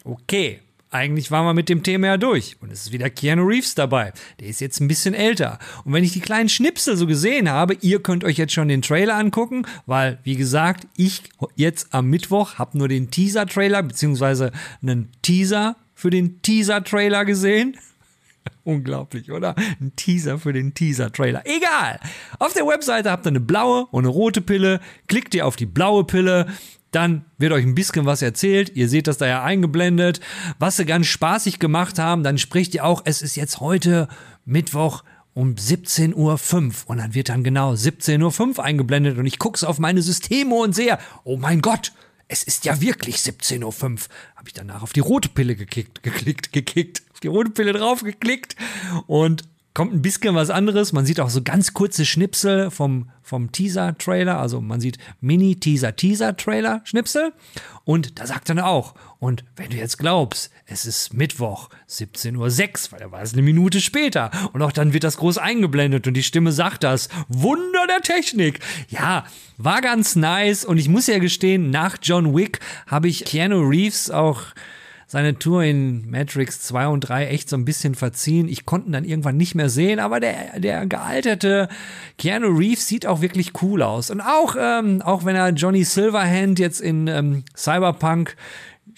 Okay, 0.04 0.60
eigentlich 0.92 1.30
waren 1.30 1.46
wir 1.46 1.54
mit 1.54 1.70
dem 1.70 1.84
Thema 1.84 2.08
ja 2.08 2.18
durch. 2.18 2.58
Und 2.62 2.72
es 2.72 2.82
ist 2.82 2.92
wieder 2.92 3.10
Keanu 3.10 3.44
Reeves 3.44 3.76
dabei. 3.76 4.12
Der 4.40 4.48
ist 4.48 4.60
jetzt 4.60 4.80
ein 4.80 4.88
bisschen 4.88 5.14
älter. 5.14 5.60
Und 5.86 5.94
wenn 5.94 6.04
ich 6.04 6.14
die 6.14 6.20
kleinen 6.20 6.50
Schnipsel 6.50 6.98
so 6.98 7.06
gesehen 7.06 7.50
habe, 7.50 7.76
ihr 7.82 8.02
könnt 8.02 8.24
euch 8.24 8.38
jetzt 8.38 8.54
schon 8.54 8.68
den 8.68 8.82
Trailer 8.82 9.16
angucken, 9.16 9.66
weil, 9.86 10.18
wie 10.24 10.36
gesagt, 10.36 10.88
ich 10.98 11.24
jetzt 11.56 11.94
am 11.94 12.10
Mittwoch 12.10 12.56
habe 12.56 12.78
nur 12.78 12.88
den 12.88 13.12
Teaser-Trailer, 13.12 13.84
beziehungsweise 13.84 14.52
einen 14.82 15.10
Teaser 15.22 15.76
für 15.94 16.10
den 16.10 16.42
Teaser-Trailer 16.42 17.24
gesehen. 17.26 17.78
Unglaublich, 18.64 19.32
oder? 19.32 19.56
Ein 19.80 19.96
Teaser 19.96 20.40
für 20.40 20.54
den 20.54 20.74
Teaser-Trailer. 20.74 21.44
Egal. 21.46 22.00
Auf 22.40 22.54
der 22.54 22.66
Webseite 22.66 23.12
habt 23.12 23.28
ihr 23.28 23.32
eine 23.32 23.40
blaue 23.40 23.86
und 23.92 24.06
eine 24.06 24.14
rote 24.14 24.42
Pille. 24.42 24.80
Klickt 25.08 25.36
ihr 25.36 25.46
auf 25.46 25.56
die 25.56 25.68
blaue 25.68 26.04
Pille, 26.04 26.48
dann 26.92 27.26
wird 27.38 27.54
euch 27.54 27.66
ein 27.66 27.76
bisschen 27.76 28.06
was 28.06 28.22
erzählt. 28.22 28.76
Ihr 28.76 28.90
seht 28.90 29.08
das 29.08 29.18
da 29.18 29.28
ja 29.28 29.44
eingeblendet. 29.44 30.22
Was 30.58 30.78
sie 30.78 30.86
ganz 30.86 31.08
spaßig 31.08 31.60
gemacht 31.60 32.00
haben, 32.00 32.24
dann 32.24 32.38
spricht 32.38 32.74
ihr 32.76 32.86
auch, 32.86 33.02
es 33.06 33.22
ist 33.22 33.36
jetzt 33.36 33.60
heute 33.60 34.08
Mittwoch 34.46 35.04
um 35.34 35.54
17.05 35.54 36.16
Uhr. 36.16 36.40
Und 36.88 36.98
dann 36.98 37.14
wird 37.14 37.30
dann 37.30 37.44
genau 37.44 37.74
17.05 37.74 38.58
Uhr 38.58 38.64
eingeblendet. 38.64 39.18
Und 39.18 39.26
ich 39.26 39.40
gucke 39.40 39.68
auf 39.68 39.80
meine 39.80 40.02
Systeme 40.02 40.56
und 40.56 40.74
sehe, 40.74 40.98
oh 41.24 41.38
mein 41.38 41.62
Gott, 41.62 41.94
es 42.28 42.44
ist 42.44 42.66
ja 42.66 42.82
wirklich 42.82 43.18
17.05 43.18 43.64
Uhr. 43.64 43.98
Habe 44.36 44.48
ich 44.48 44.54
danach 44.54 44.84
auf 44.84 44.94
die 44.94 45.00
rote 45.00 45.30
Pille 45.30 45.56
gekickt, 45.56 46.04
geklickt, 46.04 46.54
gekickt, 46.54 47.04
auf 47.12 47.20
die 47.20 47.28
rote 47.28 47.52
Pille 47.52 47.74
drauf 47.74 48.04
geklickt 48.04 48.56
und 49.08 49.44
kommt 49.80 49.94
ein 49.94 50.02
bisschen 50.02 50.36
was 50.36 50.50
anderes. 50.50 50.92
Man 50.92 51.06
sieht 51.06 51.22
auch 51.22 51.30
so 51.30 51.42
ganz 51.42 51.74
kurze 51.74 52.06
Schnipsel 52.06 52.70
vom, 52.70 53.10
vom 53.22 53.54
Teaser-Trailer. 53.54 54.38
Also 54.38 54.60
man 54.60 54.82
sieht 54.82 54.98
Mini-Teaser-Teaser-Trailer-Schnipsel. 55.22 57.32
Und 57.86 58.20
da 58.20 58.28
sagt 58.28 58.50
er 58.50 58.68
auch, 58.68 58.94
und 59.20 59.46
wenn 59.56 59.70
du 59.70 59.78
jetzt 59.78 59.98
glaubst, 59.98 60.52
es 60.66 60.86
ist 60.86 61.14
Mittwoch, 61.14 61.70
17.06 61.90 62.36
Uhr, 62.36 62.92
weil 62.92 63.00
da 63.00 63.14
war 63.14 63.22
es 63.22 63.32
eine 63.32 63.42
Minute 63.42 63.80
später. 63.80 64.32
Und 64.52 64.62
auch 64.62 64.74
dann 64.74 64.92
wird 64.92 65.06
das 65.06 65.16
groß 65.16 65.38
eingeblendet 65.38 66.08
und 66.08 66.14
die 66.16 66.24
Stimme 66.24 66.52
sagt 66.52 66.84
das. 66.84 67.08
Wunder 67.30 67.88
der 67.88 68.02
Technik. 68.02 68.60
Ja, 68.90 69.24
war 69.56 69.80
ganz 69.80 70.18
nice. 70.18 70.66
Und 70.66 70.78
ich 70.78 70.90
muss 70.90 71.08
ja 71.08 71.20
gestehen, 71.20 71.70
nach 71.70 71.96
John 72.04 72.36
Wick 72.36 72.60
habe 72.86 73.08
ich 73.08 73.24
Keanu 73.24 73.62
Reeves 73.62 74.12
auch 74.12 74.42
seine 75.10 75.40
Tour 75.40 75.64
in 75.64 76.08
Matrix 76.08 76.62
2 76.62 76.88
und 76.88 77.02
3 77.02 77.30
echt 77.30 77.50
so 77.50 77.58
ein 77.58 77.66
bisschen 77.66 77.96
verziehen. 77.96 78.48
Ich 78.48 78.68
konnte 78.68 78.90
ihn 78.90 78.92
dann 78.92 79.06
irgendwann 79.06 79.38
nicht 79.38 79.56
mehr 79.56 79.70
sehen, 79.70 80.00
aber 80.00 80.20
der, 80.20 80.60
der 80.60 80.86
gealterte 80.86 81.68
Keanu 82.20 82.56
Reeves 82.56 82.86
sieht 82.86 83.08
auch 83.08 83.20
wirklich 83.20 83.54
cool 83.64 83.82
aus. 83.82 84.12
Und 84.12 84.22
auch, 84.22 84.56
ähm, 84.58 85.02
auch 85.02 85.26
wenn 85.26 85.36
er 85.36 85.50
Johnny 85.50 85.84
Silverhand 85.84 86.60
jetzt 86.60 86.80
in 86.80 87.08
ähm, 87.08 87.44
Cyberpunk 87.58 88.36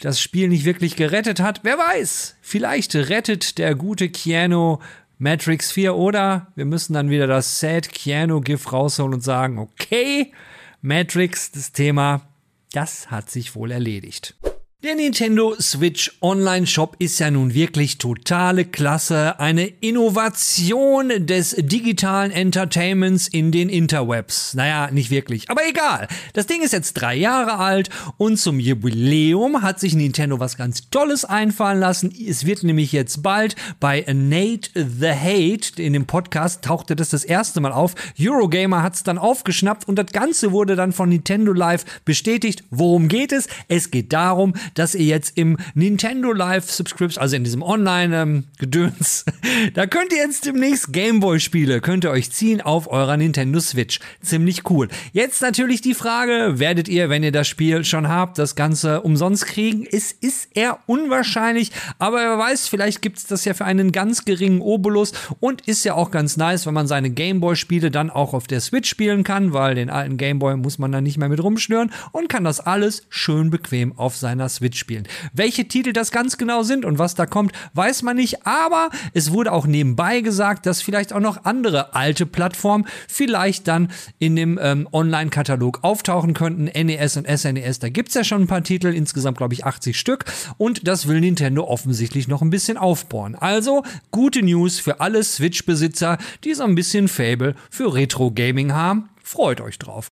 das 0.02 0.20
Spiel 0.20 0.50
nicht 0.50 0.66
wirklich 0.66 0.98
gerettet 0.98 1.40
hat, 1.40 1.62
wer 1.64 1.78
weiß, 1.78 2.36
vielleicht 2.42 2.94
rettet 2.94 3.58
der 3.58 3.74
gute 3.74 4.10
Keanu 4.10 4.80
Matrix 5.18 5.72
4 5.72 5.96
oder 5.96 6.48
wir 6.56 6.66
müssen 6.66 6.94
dann 6.94 7.10
wieder 7.10 7.28
das 7.28 7.62
Sad 7.62 7.88
Keanu 7.88 8.42
GIF 8.42 8.74
rausholen 8.74 9.14
und 9.14 9.24
sagen, 9.24 9.60
okay, 9.60 10.34
Matrix, 10.82 11.52
das 11.52 11.72
Thema, 11.72 12.28
das 12.74 13.10
hat 13.10 13.30
sich 13.30 13.56
wohl 13.56 13.72
erledigt. 13.72 14.36
Der 14.84 14.96
Nintendo 14.96 15.54
Switch 15.62 16.12
Online 16.22 16.66
Shop 16.66 16.96
ist 16.98 17.20
ja 17.20 17.30
nun 17.30 17.54
wirklich 17.54 18.00
totale 18.00 18.66
Klasse, 18.66 19.40
eine 19.40 19.68
Innovation 19.68 21.28
des 21.28 21.56
digitalen 21.56 22.32
Entertainments 22.32 23.28
in 23.28 23.52
den 23.52 23.70
Interwebs. 23.70 24.56
Naja, 24.56 24.90
nicht 24.90 25.12
wirklich, 25.12 25.52
aber 25.52 25.62
egal. 25.70 26.08
Das 26.34 26.48
Ding 26.48 26.64
ist 26.64 26.74
jetzt 26.74 26.94
drei 26.94 27.16
Jahre 27.16 27.60
alt 27.60 27.92
und 28.18 28.38
zum 28.38 28.60
Jubiläum 28.60 29.62
hat 29.62 29.80
sich 29.80 29.94
Nintendo 29.94 30.40
was 30.40 30.58
ganz 30.58 30.90
Tolles 30.90 31.26
einfallen 31.26 31.80
lassen. 31.80 32.12
Es 32.12 32.48
wird 32.48 32.64
nämlich 32.64 32.92
jetzt 32.92 33.22
bald 33.22 33.56
bei 33.80 34.04
Nate 34.12 34.72
the 34.74 35.12
Hate, 35.12 35.80
in 35.80 35.94
dem 35.94 36.08
Podcast 36.08 36.64
tauchte 36.64 36.96
das 36.96 37.10
das 37.10 37.24
erste 37.24 37.62
Mal 37.62 37.72
auf. 37.72 37.94
Eurogamer 38.20 38.82
hat 38.82 38.96
es 38.96 39.04
dann 39.04 39.20
aufgeschnappt 39.20 39.88
und 39.88 39.98
das 39.98 40.08
Ganze 40.08 40.52
wurde 40.52 40.76
dann 40.76 40.92
von 40.92 41.10
Nintendo 41.10 41.54
Live 41.54 41.86
bestätigt. 42.04 42.64
Worum 42.72 43.10
geht 43.10 43.32
es? 43.32 43.48
Es 43.68 43.92
geht 43.92 44.12
darum, 44.12 44.56
dass 44.74 44.96
ihr 44.96 45.06
jetzt 45.06 45.38
im 45.38 45.58
Nintendo 45.74 46.32
Live 46.32 46.70
Subscription, 46.70 47.22
also 47.22 47.36
in 47.36 47.44
diesem 47.44 47.62
Online-Gedöns, 47.62 49.26
ähm, 49.28 49.72
da 49.74 49.86
könnt 49.86 50.12
ihr 50.14 50.20
jetzt 50.20 50.46
demnächst 50.46 50.94
Gameboy-Spiele, 50.94 51.82
könnt 51.82 52.04
ihr 52.04 52.12
euch 52.12 52.32
ziehen 52.32 52.62
auf 52.62 52.90
eurer 52.90 53.18
Nintendo 53.18 53.60
Switch. 53.60 54.00
Ziemlich 54.22 54.70
cool. 54.70 54.88
Jetzt 55.14 55.42
natürlich 55.42 55.82
die 55.82 55.94
Frage, 55.94 56.60
werdet 56.60 56.88
ihr, 56.88 57.10
wenn 57.10 57.24
ihr 57.24 57.32
das 57.32 57.48
Spiel 57.48 57.84
schon 57.84 58.08
habt, 58.08 58.38
das 58.38 58.56
Ganze 58.56 59.02
umsonst 59.02 59.46
kriegen? 59.46 59.86
Es 59.90 60.12
ist 60.12 60.50
eher 60.56 60.80
unwahrscheinlich, 60.86 61.72
aber 62.00 62.18
wer 62.18 62.38
weiß, 62.38 62.68
vielleicht 62.68 63.02
gibt 63.02 63.18
es 63.18 63.28
das 63.28 63.46
ja 63.46 63.54
für 63.54 63.66
einen 63.66 63.92
ganz 63.92 64.26
geringen 64.26 64.62
Obolus 64.62 65.14
und 65.40 65.68
ist 65.68 65.84
ja 65.84 65.96
auch 65.96 66.12
ganz 66.12 66.38
nice, 66.38 66.66
wenn 66.66 66.74
man 66.74 66.88
seine 66.88 67.10
Gameboy-Spiele 67.10 67.92
dann 67.92 68.10
auch 68.10 68.34
auf 68.34 68.48
der 68.48 68.62
Switch 68.62 68.90
spielen 68.90 69.24
kann, 69.24 69.54
weil 69.54 69.76
den 69.76 69.90
alten 69.90 70.18
Gameboy 70.18 70.56
muss 70.56 70.80
man 70.80 70.92
dann 70.92 71.04
nicht 71.04 71.18
mehr 71.18 71.30
mit 71.30 71.42
rumschnüren 71.42 71.92
und 72.12 72.30
kann 72.30 72.44
das 72.44 72.60
alles 72.60 73.04
schön 73.10 73.50
bequem 73.50 73.98
auf 73.98 74.16
seiner 74.16 74.50
Switch 74.50 74.61
Switch 74.62 74.78
spielen. 74.78 75.08
Welche 75.34 75.68
Titel 75.68 75.92
das 75.92 76.12
ganz 76.12 76.38
genau 76.38 76.62
sind 76.62 76.86
und 76.86 77.00
was 77.00 77.16
da 77.16 77.26
kommt, 77.26 77.52
weiß 77.74 78.04
man 78.04 78.16
nicht, 78.16 78.46
aber 78.46 78.92
es 79.14 79.32
wurde 79.32 79.52
auch 79.52 79.66
nebenbei 79.66 80.22
gesagt, 80.22 80.68
dass 80.68 80.84
vielleicht 80.84 81.14
auch 81.14 81.20
noch 81.20 81.46
andere 81.46 81.96
alte 81.96 82.28
Plattformen 82.28 82.86
vielleicht 83.08 83.68
dann 83.68 83.92
in 84.20 84.36
dem 84.36 84.60
ähm, 84.62 84.88
Online-Katalog 84.92 85.80
auftauchen 85.82 86.36
könnten. 86.36 86.66
NES 86.66 87.18
und 87.18 87.28
SNES, 87.28 87.80
da 87.80 87.90
gibt's 87.90 88.14
ja 88.14 88.24
schon 88.24 88.44
ein 88.44 88.48
paar 88.48 88.64
Titel, 88.64 88.88
insgesamt 88.88 89.38
glaube 89.40 89.56
ich 89.56 89.66
80 89.66 90.00
Stück 90.00 90.26
und 90.58 90.88
das 90.88 91.08
will 91.08 91.20
Nintendo 91.20 91.64
offensichtlich 91.64 92.28
noch 92.28 92.44
ein 92.44 92.52
bisschen 92.52 92.78
aufbauen. 92.78 93.34
Also 93.34 93.84
gute 94.12 94.44
News 94.44 94.80
für 94.80 95.00
alle 95.00 95.24
Switch-Besitzer, 95.24 96.20
die 96.44 96.54
so 96.54 96.64
ein 96.64 96.76
bisschen 96.76 97.08
Fable 97.08 97.56
für 97.72 97.96
Retro-Gaming 97.96 98.74
haben. 98.74 99.10
Freut 99.24 99.60
euch 99.60 99.80
drauf. 99.80 100.12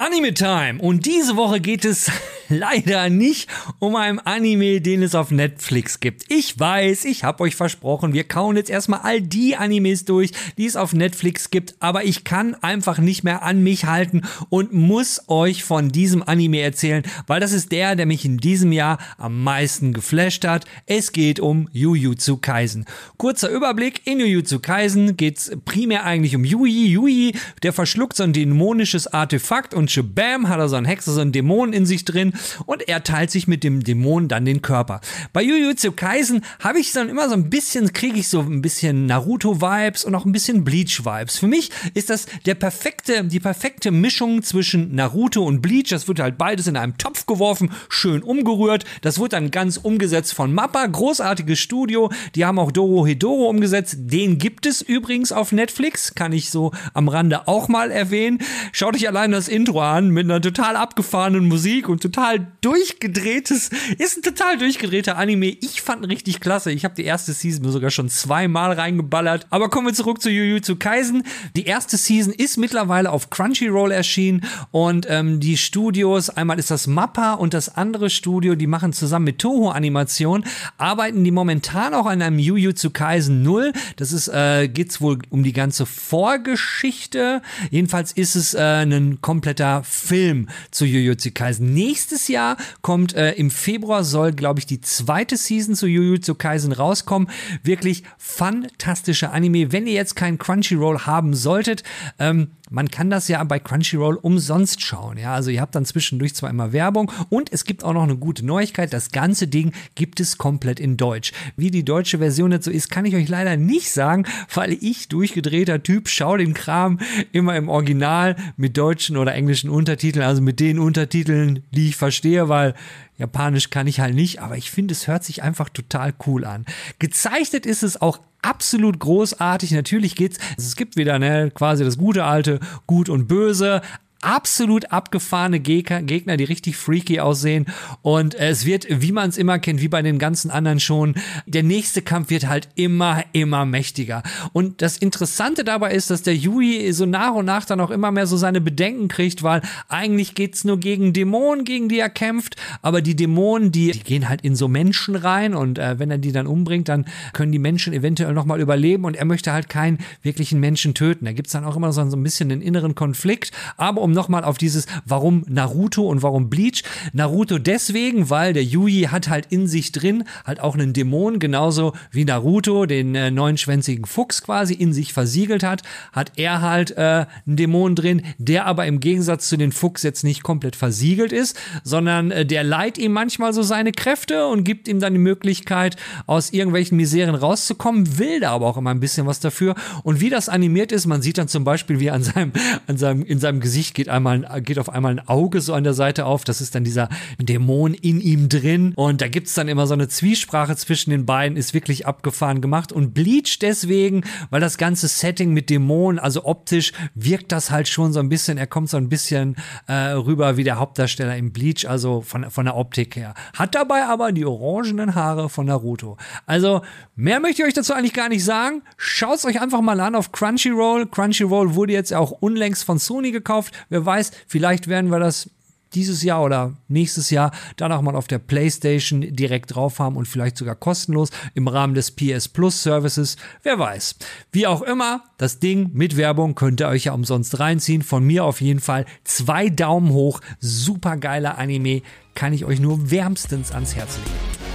Anime 0.00 0.32
Time. 0.32 0.80
Und 0.80 1.04
diese 1.04 1.36
Woche 1.36 1.60
geht 1.60 1.84
es 1.84 2.10
leider 2.48 3.10
nicht 3.10 3.50
um 3.80 3.96
einen 3.96 4.18
Anime, 4.18 4.80
den 4.80 5.02
es 5.02 5.14
auf 5.14 5.30
Netflix 5.30 6.00
gibt. 6.00 6.24
Ich 6.28 6.58
weiß, 6.58 7.04
ich 7.04 7.22
habe 7.22 7.42
euch 7.42 7.54
versprochen, 7.54 8.14
wir 8.14 8.24
kauen 8.24 8.56
jetzt 8.56 8.70
erstmal 8.70 9.00
all 9.00 9.20
die 9.20 9.56
Animes 9.56 10.06
durch, 10.06 10.30
die 10.56 10.64
es 10.64 10.74
auf 10.74 10.94
Netflix 10.94 11.50
gibt, 11.50 11.74
aber 11.80 12.04
ich 12.04 12.24
kann 12.24 12.54
einfach 12.62 12.96
nicht 12.96 13.24
mehr 13.24 13.42
an 13.42 13.62
mich 13.62 13.84
halten 13.84 14.22
und 14.48 14.72
muss 14.72 15.20
euch 15.28 15.64
von 15.64 15.90
diesem 15.90 16.22
Anime 16.22 16.60
erzählen, 16.62 17.02
weil 17.26 17.40
das 17.40 17.52
ist 17.52 17.70
der, 17.70 17.94
der 17.94 18.06
mich 18.06 18.24
in 18.24 18.38
diesem 18.38 18.72
Jahr 18.72 18.96
am 19.18 19.44
meisten 19.44 19.92
geflasht 19.92 20.46
hat. 20.46 20.64
Es 20.86 21.12
geht 21.12 21.40
um 21.40 21.68
Jujutsu 21.72 22.38
Kaisen. 22.38 22.86
Kurzer 23.18 23.50
Überblick, 23.50 24.06
in 24.06 24.18
Jujutsu 24.18 24.60
Kaisen 24.60 25.18
geht's 25.18 25.52
primär 25.66 26.04
eigentlich 26.04 26.34
um 26.34 26.44
Yui. 26.46 26.86
Yui, 26.86 27.34
der 27.62 27.74
verschluckt 27.74 28.16
so 28.16 28.22
ein 28.22 28.32
dämonisches 28.32 29.06
Artefakt 29.06 29.74
und 29.74 29.89
Bam 29.98 30.48
hat 30.48 30.58
er 30.58 30.68
so 30.68 30.76
einen 30.76 30.86
Hexe, 30.86 31.12
so 31.12 31.20
einen 31.20 31.32
Dämon 31.32 31.72
in 31.72 31.86
sich 31.86 32.04
drin 32.04 32.32
und 32.66 32.88
er 32.88 33.02
teilt 33.02 33.30
sich 33.30 33.48
mit 33.48 33.64
dem 33.64 33.82
Dämon 33.82 34.28
dann 34.28 34.44
den 34.44 34.62
Körper. 34.62 35.00
Bei 35.32 35.42
Jujutsu 35.42 35.92
Kaisen 35.92 36.44
habe 36.60 36.78
ich 36.78 36.92
dann 36.92 37.08
immer 37.08 37.28
so 37.28 37.34
ein 37.34 37.50
bisschen, 37.50 37.92
kriege 37.92 38.18
ich 38.18 38.28
so 38.28 38.40
ein 38.40 38.62
bisschen 38.62 39.06
Naruto-Vibes 39.06 40.04
und 40.04 40.14
auch 40.14 40.24
ein 40.24 40.32
bisschen 40.32 40.64
Bleach-Vibes. 40.64 41.38
Für 41.38 41.48
mich 41.48 41.70
ist 41.94 42.10
das 42.10 42.26
der 42.46 42.54
perfekte, 42.54 43.24
die 43.24 43.40
perfekte 43.40 43.90
Mischung 43.90 44.42
zwischen 44.42 44.94
Naruto 44.94 45.42
und 45.42 45.60
Bleach. 45.60 45.88
Das 45.90 46.08
wird 46.08 46.20
halt 46.20 46.38
beides 46.38 46.66
in 46.66 46.76
einem 46.76 46.96
Topf 46.98 47.26
geworfen, 47.26 47.70
schön 47.88 48.22
umgerührt. 48.22 48.84
Das 49.02 49.18
wird 49.18 49.32
dann 49.32 49.50
ganz 49.50 49.76
umgesetzt 49.76 50.34
von 50.34 50.52
Mappa, 50.52 50.86
großartiges 50.86 51.58
Studio. 51.58 52.10
Die 52.34 52.44
haben 52.44 52.58
auch 52.58 52.72
Doro 52.72 53.06
Hedoro 53.06 53.48
umgesetzt. 53.48 53.96
Den 53.98 54.38
gibt 54.38 54.66
es 54.66 54.82
übrigens 54.82 55.32
auf 55.32 55.52
Netflix, 55.52 56.14
kann 56.14 56.32
ich 56.32 56.50
so 56.50 56.72
am 56.94 57.08
Rande 57.08 57.48
auch 57.48 57.68
mal 57.68 57.90
erwähnen. 57.90 58.38
Schaut 58.72 58.94
euch 58.94 59.08
allein 59.08 59.32
das 59.32 59.48
Intro 59.48 59.79
an 59.80 60.10
mit 60.10 60.24
einer 60.24 60.40
total 60.40 60.76
abgefahrenen 60.76 61.48
Musik 61.48 61.88
und 61.88 62.02
total 62.02 62.46
durchgedrehtes, 62.60 63.70
ist 63.98 64.18
ein 64.18 64.22
total 64.22 64.58
durchgedrehter 64.58 65.16
Anime. 65.16 65.46
Ich 65.46 65.82
fand 65.82 66.04
ihn 66.04 66.10
richtig 66.10 66.40
klasse. 66.40 66.70
Ich 66.72 66.84
habe 66.84 66.94
die 66.94 67.04
erste 67.04 67.32
Season 67.32 67.70
sogar 67.70 67.90
schon 67.90 68.08
zweimal 68.08 68.72
reingeballert. 68.72 69.46
Aber 69.50 69.70
kommen 69.70 69.88
wir 69.88 69.94
zurück 69.94 70.20
zu 70.20 70.30
Jujutsu 70.30 70.76
Kaisen. 70.76 71.24
Die 71.56 71.64
erste 71.64 71.96
Season 71.96 72.32
ist 72.32 72.56
mittlerweile 72.56 73.10
auf 73.10 73.30
Crunchyroll 73.30 73.92
erschienen 73.92 74.44
und 74.70 75.06
ähm, 75.08 75.40
die 75.40 75.56
Studios, 75.56 76.30
einmal 76.30 76.58
ist 76.58 76.70
das 76.70 76.86
Mappa 76.86 77.34
und 77.34 77.54
das 77.54 77.74
andere 77.76 78.10
Studio, 78.10 78.54
die 78.54 78.66
machen 78.66 78.92
zusammen 78.92 79.24
mit 79.26 79.38
Toho 79.38 79.70
Animation, 79.70 80.44
arbeiten 80.78 81.24
die 81.24 81.30
momentan 81.30 81.94
auch 81.94 82.06
an 82.06 82.22
einem 82.22 82.38
Jujutsu 82.38 82.90
Kaisen 82.90 83.42
0. 83.42 83.72
Das 83.96 84.12
ist, 84.12 84.28
äh, 84.28 84.68
geht's 84.68 85.00
wohl 85.00 85.18
um 85.30 85.42
die 85.42 85.52
ganze 85.52 85.86
Vorgeschichte. 85.86 87.42
Jedenfalls 87.70 88.12
ist 88.12 88.36
es 88.36 88.54
äh, 88.54 88.60
ein 88.60 89.20
kompletter 89.20 89.69
Film 89.82 90.48
zu 90.70 90.84
Jujutsu 90.84 91.30
Kaisen. 91.32 91.72
Nächstes 91.72 92.28
Jahr 92.28 92.56
kommt 92.82 93.14
äh, 93.14 93.32
im 93.32 93.50
Februar 93.50 94.04
soll, 94.04 94.32
glaube 94.32 94.60
ich, 94.60 94.66
die 94.66 94.80
zweite 94.80 95.36
Season 95.36 95.74
zu 95.74 95.86
Jujutsu 95.86 96.34
Kaisen 96.34 96.72
rauskommen. 96.72 97.30
Wirklich 97.62 98.02
fantastischer 98.18 99.32
Anime. 99.32 99.72
Wenn 99.72 99.86
ihr 99.86 99.94
jetzt 99.94 100.16
keinen 100.16 100.38
Crunchyroll 100.38 101.00
haben 101.06 101.34
solltet, 101.34 101.82
ähm, 102.18 102.48
man 102.70 102.88
kann 102.90 103.10
das 103.10 103.26
ja 103.28 103.42
bei 103.44 103.58
Crunchyroll 103.58 104.14
umsonst 104.14 104.80
schauen. 104.80 105.18
Ja, 105.18 105.34
also 105.34 105.50
ihr 105.50 105.60
habt 105.60 105.74
dann 105.74 105.84
zwischendurch 105.84 106.34
zwar 106.34 106.50
immer 106.50 106.72
Werbung 106.72 107.10
und 107.28 107.52
es 107.52 107.64
gibt 107.64 107.84
auch 107.84 107.92
noch 107.92 108.04
eine 108.04 108.16
gute 108.16 108.46
Neuigkeit. 108.46 108.92
Das 108.92 109.10
ganze 109.10 109.48
Ding 109.48 109.72
gibt 109.96 110.20
es 110.20 110.38
komplett 110.38 110.78
in 110.78 110.96
Deutsch. 110.96 111.32
Wie 111.56 111.70
die 111.70 111.84
deutsche 111.84 112.18
Version 112.18 112.50
so 112.62 112.70
ist, 112.70 112.90
kann 112.90 113.04
ich 113.04 113.16
euch 113.16 113.28
leider 113.28 113.56
nicht 113.56 113.90
sagen, 113.90 114.24
weil 114.54 114.72
ich 114.72 115.08
durchgedrehter 115.08 115.82
Typ 115.82 116.08
schaue 116.08 116.38
den 116.38 116.54
Kram 116.54 117.00
immer 117.32 117.56
im 117.56 117.68
Original 117.68 118.36
mit 118.56 118.76
deutschen 118.76 119.16
oder 119.16 119.34
englischen 119.34 119.70
Untertiteln, 119.70 120.24
also 120.24 120.40
mit 120.40 120.60
den 120.60 120.78
Untertiteln, 120.78 121.64
die 121.72 121.88
ich 121.88 121.96
verstehe, 121.96 122.48
weil 122.48 122.74
Japanisch 123.20 123.70
kann 123.70 123.86
ich 123.86 124.00
halt 124.00 124.14
nicht, 124.14 124.40
aber 124.40 124.56
ich 124.56 124.70
finde, 124.70 124.92
es 124.92 125.06
hört 125.06 125.24
sich 125.24 125.42
einfach 125.42 125.68
total 125.68 126.14
cool 126.26 126.44
an. 126.44 126.64
Gezeichnet 126.98 127.66
ist 127.66 127.82
es 127.82 128.00
auch 128.00 128.18
absolut 128.42 128.98
großartig. 128.98 129.72
Natürlich 129.72 130.16
geht's, 130.16 130.38
also 130.38 130.66
es 130.66 130.74
gibt 130.74 130.96
wieder 130.96 131.18
ne, 131.18 131.50
quasi 131.54 131.84
das 131.84 131.98
gute 131.98 132.24
alte 132.24 132.60
Gut 132.86 133.08
und 133.10 133.28
Böse, 133.28 133.82
absolut 134.20 134.92
abgefahrene 134.92 135.60
Gegner, 135.60 136.02
Gegner, 136.02 136.36
die 136.36 136.44
richtig 136.44 136.76
freaky 136.76 137.20
aussehen. 137.20 137.66
Und 138.02 138.34
es 138.34 138.66
wird, 138.66 138.86
wie 138.88 139.12
man 139.12 139.28
es 139.28 139.38
immer 139.38 139.58
kennt, 139.58 139.80
wie 139.80 139.88
bei 139.88 140.02
den 140.02 140.18
ganzen 140.18 140.50
anderen 140.50 140.80
schon, 140.80 141.14
der 141.46 141.62
nächste 141.62 142.02
Kampf 142.02 142.30
wird 142.30 142.46
halt 142.46 142.68
immer, 142.74 143.24
immer 143.32 143.64
mächtiger. 143.64 144.22
Und 144.52 144.82
das 144.82 144.98
Interessante 144.98 145.64
dabei 145.64 145.92
ist, 145.92 146.10
dass 146.10 146.22
der 146.22 146.36
Yui 146.36 146.92
so 146.92 147.06
nach 147.06 147.34
und 147.34 147.46
nach 147.46 147.64
dann 147.64 147.80
auch 147.80 147.90
immer 147.90 148.10
mehr 148.10 148.26
so 148.26 148.36
seine 148.36 148.60
Bedenken 148.60 149.08
kriegt, 149.08 149.42
weil 149.42 149.62
eigentlich 149.88 150.34
geht's 150.34 150.64
nur 150.64 150.78
gegen 150.78 151.12
Dämonen, 151.12 151.64
gegen 151.64 151.88
die 151.88 151.98
er 151.98 152.10
kämpft. 152.10 152.56
Aber 152.82 153.02
die 153.02 153.16
Dämonen, 153.16 153.72
die, 153.72 153.92
die 153.92 154.00
gehen 154.00 154.28
halt 154.28 154.42
in 154.42 154.56
so 154.56 154.68
Menschen 154.68 155.16
rein 155.16 155.54
und 155.54 155.78
äh, 155.78 155.98
wenn 155.98 156.10
er 156.10 156.18
die 156.18 156.32
dann 156.32 156.46
umbringt, 156.46 156.88
dann 156.88 157.06
können 157.32 157.52
die 157.52 157.58
Menschen 157.58 157.92
eventuell 157.92 158.32
nochmal 158.32 158.60
überleben 158.60 159.04
und 159.04 159.16
er 159.16 159.24
möchte 159.24 159.52
halt 159.52 159.68
keinen 159.68 159.98
wirklichen 160.22 160.60
Menschen 160.60 160.94
töten. 160.94 161.24
Da 161.24 161.32
gibt's 161.32 161.52
dann 161.52 161.64
auch 161.64 161.76
immer 161.76 161.92
so, 161.92 162.08
so 162.08 162.16
ein 162.16 162.22
bisschen 162.22 162.50
einen 162.50 162.62
inneren 162.62 162.94
Konflikt. 162.94 163.52
Aber 163.76 164.00
um 164.00 164.09
um 164.10 164.14
nochmal 164.14 164.44
auf 164.44 164.58
dieses, 164.58 164.86
warum 165.04 165.44
Naruto 165.48 166.02
und 166.02 166.22
warum 166.22 166.50
Bleach. 166.50 166.82
Naruto 167.12 167.58
deswegen, 167.58 168.28
weil 168.28 168.52
der 168.52 168.64
Yui 168.64 169.08
hat 169.10 169.28
halt 169.28 169.46
in 169.50 169.66
sich 169.66 169.92
drin 169.92 170.24
halt 170.44 170.60
auch 170.60 170.74
einen 170.74 170.92
Dämon, 170.92 171.38
genauso 171.38 171.92
wie 172.10 172.24
Naruto 172.24 172.86
den 172.86 173.14
äh, 173.14 173.30
neunschwänzigen 173.30 174.04
Fuchs 174.04 174.42
quasi 174.42 174.74
in 174.74 174.92
sich 174.92 175.12
versiegelt 175.12 175.62
hat, 175.62 175.82
hat 176.12 176.32
er 176.36 176.60
halt 176.60 176.90
äh, 176.92 177.26
einen 177.46 177.56
Dämon 177.56 177.94
drin, 177.94 178.22
der 178.38 178.66
aber 178.66 178.86
im 178.86 179.00
Gegensatz 179.00 179.48
zu 179.48 179.56
den 179.56 179.72
Fuchs 179.72 180.02
jetzt 180.02 180.24
nicht 180.24 180.42
komplett 180.42 180.74
versiegelt 180.76 181.32
ist, 181.32 181.56
sondern 181.84 182.30
äh, 182.30 182.44
der 182.44 182.64
leiht 182.64 182.98
ihm 182.98 183.12
manchmal 183.12 183.52
so 183.52 183.62
seine 183.62 183.92
Kräfte 183.92 184.48
und 184.48 184.64
gibt 184.64 184.88
ihm 184.88 184.98
dann 184.98 185.12
die 185.12 185.20
Möglichkeit, 185.20 185.96
aus 186.26 186.52
irgendwelchen 186.52 186.96
Miseren 186.96 187.36
rauszukommen, 187.36 188.18
will 188.18 188.40
da 188.40 188.50
aber 188.50 188.66
auch 188.66 188.76
immer 188.76 188.90
ein 188.90 189.00
bisschen 189.00 189.26
was 189.26 189.38
dafür. 189.38 189.76
Und 190.02 190.20
wie 190.20 190.30
das 190.30 190.48
animiert 190.48 190.90
ist, 190.90 191.06
man 191.06 191.22
sieht 191.22 191.38
dann 191.38 191.48
zum 191.48 191.62
Beispiel, 191.62 192.00
wie 192.00 192.06
er 192.06 192.14
an 192.14 192.24
seinem, 192.24 192.52
an 192.88 192.96
seinem, 192.96 193.22
in 193.24 193.38
seinem 193.38 193.60
Gesicht 193.60 193.94
geht 194.00 194.08
einmal, 194.08 194.62
geht 194.62 194.78
auf 194.78 194.88
einmal 194.88 195.12
ein 195.12 195.28
Auge 195.28 195.60
so 195.60 195.74
an 195.74 195.84
der 195.84 195.92
Seite 195.92 196.24
auf. 196.24 196.44
Das 196.44 196.62
ist 196.62 196.74
dann 196.74 196.84
dieser 196.84 197.10
Dämon 197.38 197.92
in 197.92 198.22
ihm 198.22 198.48
drin. 198.48 198.94
Und 198.96 199.20
da 199.20 199.28
gibt's 199.28 199.52
dann 199.52 199.68
immer 199.68 199.86
so 199.86 199.92
eine 199.92 200.08
Zwiesprache 200.08 200.74
zwischen 200.74 201.10
den 201.10 201.26
beiden, 201.26 201.58
ist 201.58 201.74
wirklich 201.74 202.06
abgefahren 202.06 202.62
gemacht. 202.62 202.92
Und 202.92 203.12
Bleach 203.12 203.58
deswegen, 203.60 204.24
weil 204.48 204.62
das 204.62 204.78
ganze 204.78 205.06
Setting 205.06 205.52
mit 205.52 205.68
Dämonen, 205.68 206.18
also 206.18 206.46
optisch, 206.46 206.92
wirkt 207.14 207.52
das 207.52 207.70
halt 207.70 207.88
schon 207.88 208.14
so 208.14 208.20
ein 208.20 208.30
bisschen, 208.30 208.56
er 208.56 208.66
kommt 208.66 208.88
so 208.88 208.96
ein 208.96 209.10
bisschen 209.10 209.56
äh, 209.86 210.12
rüber 210.12 210.56
wie 210.56 210.64
der 210.64 210.78
Hauptdarsteller 210.78 211.36
im 211.36 211.52
Bleach, 211.52 211.86
also 211.86 212.22
von, 212.22 212.50
von 212.50 212.64
der 212.64 212.76
Optik 212.76 213.16
her. 213.16 213.34
Hat 213.52 213.74
dabei 213.74 214.04
aber 214.04 214.32
die 214.32 214.46
orangenen 214.46 215.14
Haare 215.14 215.50
von 215.50 215.66
Naruto. 215.66 216.16
Also, 216.46 216.80
mehr 217.16 217.38
möchte 217.38 217.60
ich 217.60 217.68
euch 217.68 217.74
dazu 217.74 217.92
eigentlich 217.92 218.14
gar 218.14 218.30
nicht 218.30 218.46
sagen. 218.46 218.80
Schaut's 218.96 219.44
euch 219.44 219.60
einfach 219.60 219.82
mal 219.82 220.00
an 220.00 220.14
auf 220.14 220.32
Crunchyroll. 220.32 221.04
Crunchyroll 221.04 221.74
wurde 221.74 221.92
jetzt 221.92 222.14
auch 222.14 222.30
unlängst 222.30 222.84
von 222.84 222.98
Sony 222.98 223.30
gekauft. 223.30 223.74
Wer 223.90 224.06
weiß, 224.06 224.30
vielleicht 224.46 224.88
werden 224.88 225.10
wir 225.10 225.18
das 225.18 225.50
dieses 225.94 226.22
Jahr 226.22 226.44
oder 226.44 226.74
nächstes 226.88 227.30
Jahr 227.30 227.52
dann 227.76 227.92
auch 227.92 228.02
mal 228.02 228.16
auf 228.16 228.28
der 228.28 228.38
PlayStation 228.38 229.22
direkt 229.34 229.74
drauf 229.74 229.98
haben 229.98 230.16
und 230.16 230.26
vielleicht 230.26 230.56
sogar 230.56 230.74
kostenlos 230.74 231.30
im 231.54 231.68
Rahmen 231.68 231.94
des 231.94 232.12
PS 232.12 232.48
Plus 232.48 232.82
Services. 232.82 233.36
Wer 233.62 233.78
weiß. 233.78 234.16
Wie 234.52 234.66
auch 234.66 234.82
immer, 234.82 235.24
das 235.38 235.58
Ding 235.58 235.90
mit 235.92 236.16
Werbung 236.16 236.54
könnt 236.54 236.80
ihr 236.80 236.88
euch 236.88 237.04
ja 237.04 237.12
umsonst 237.12 237.58
reinziehen. 237.58 238.02
Von 238.02 238.24
mir 238.24 238.44
auf 238.44 238.60
jeden 238.60 238.80
Fall 238.80 239.04
zwei 239.24 239.68
Daumen 239.68 240.10
hoch. 240.10 240.40
Super 240.60 241.16
geiler 241.16 241.58
Anime. 241.58 242.02
Kann 242.34 242.52
ich 242.52 242.64
euch 242.64 242.80
nur 242.80 243.10
wärmstens 243.10 243.72
ans 243.72 243.96
Herz 243.96 244.16
legen. 244.16 244.69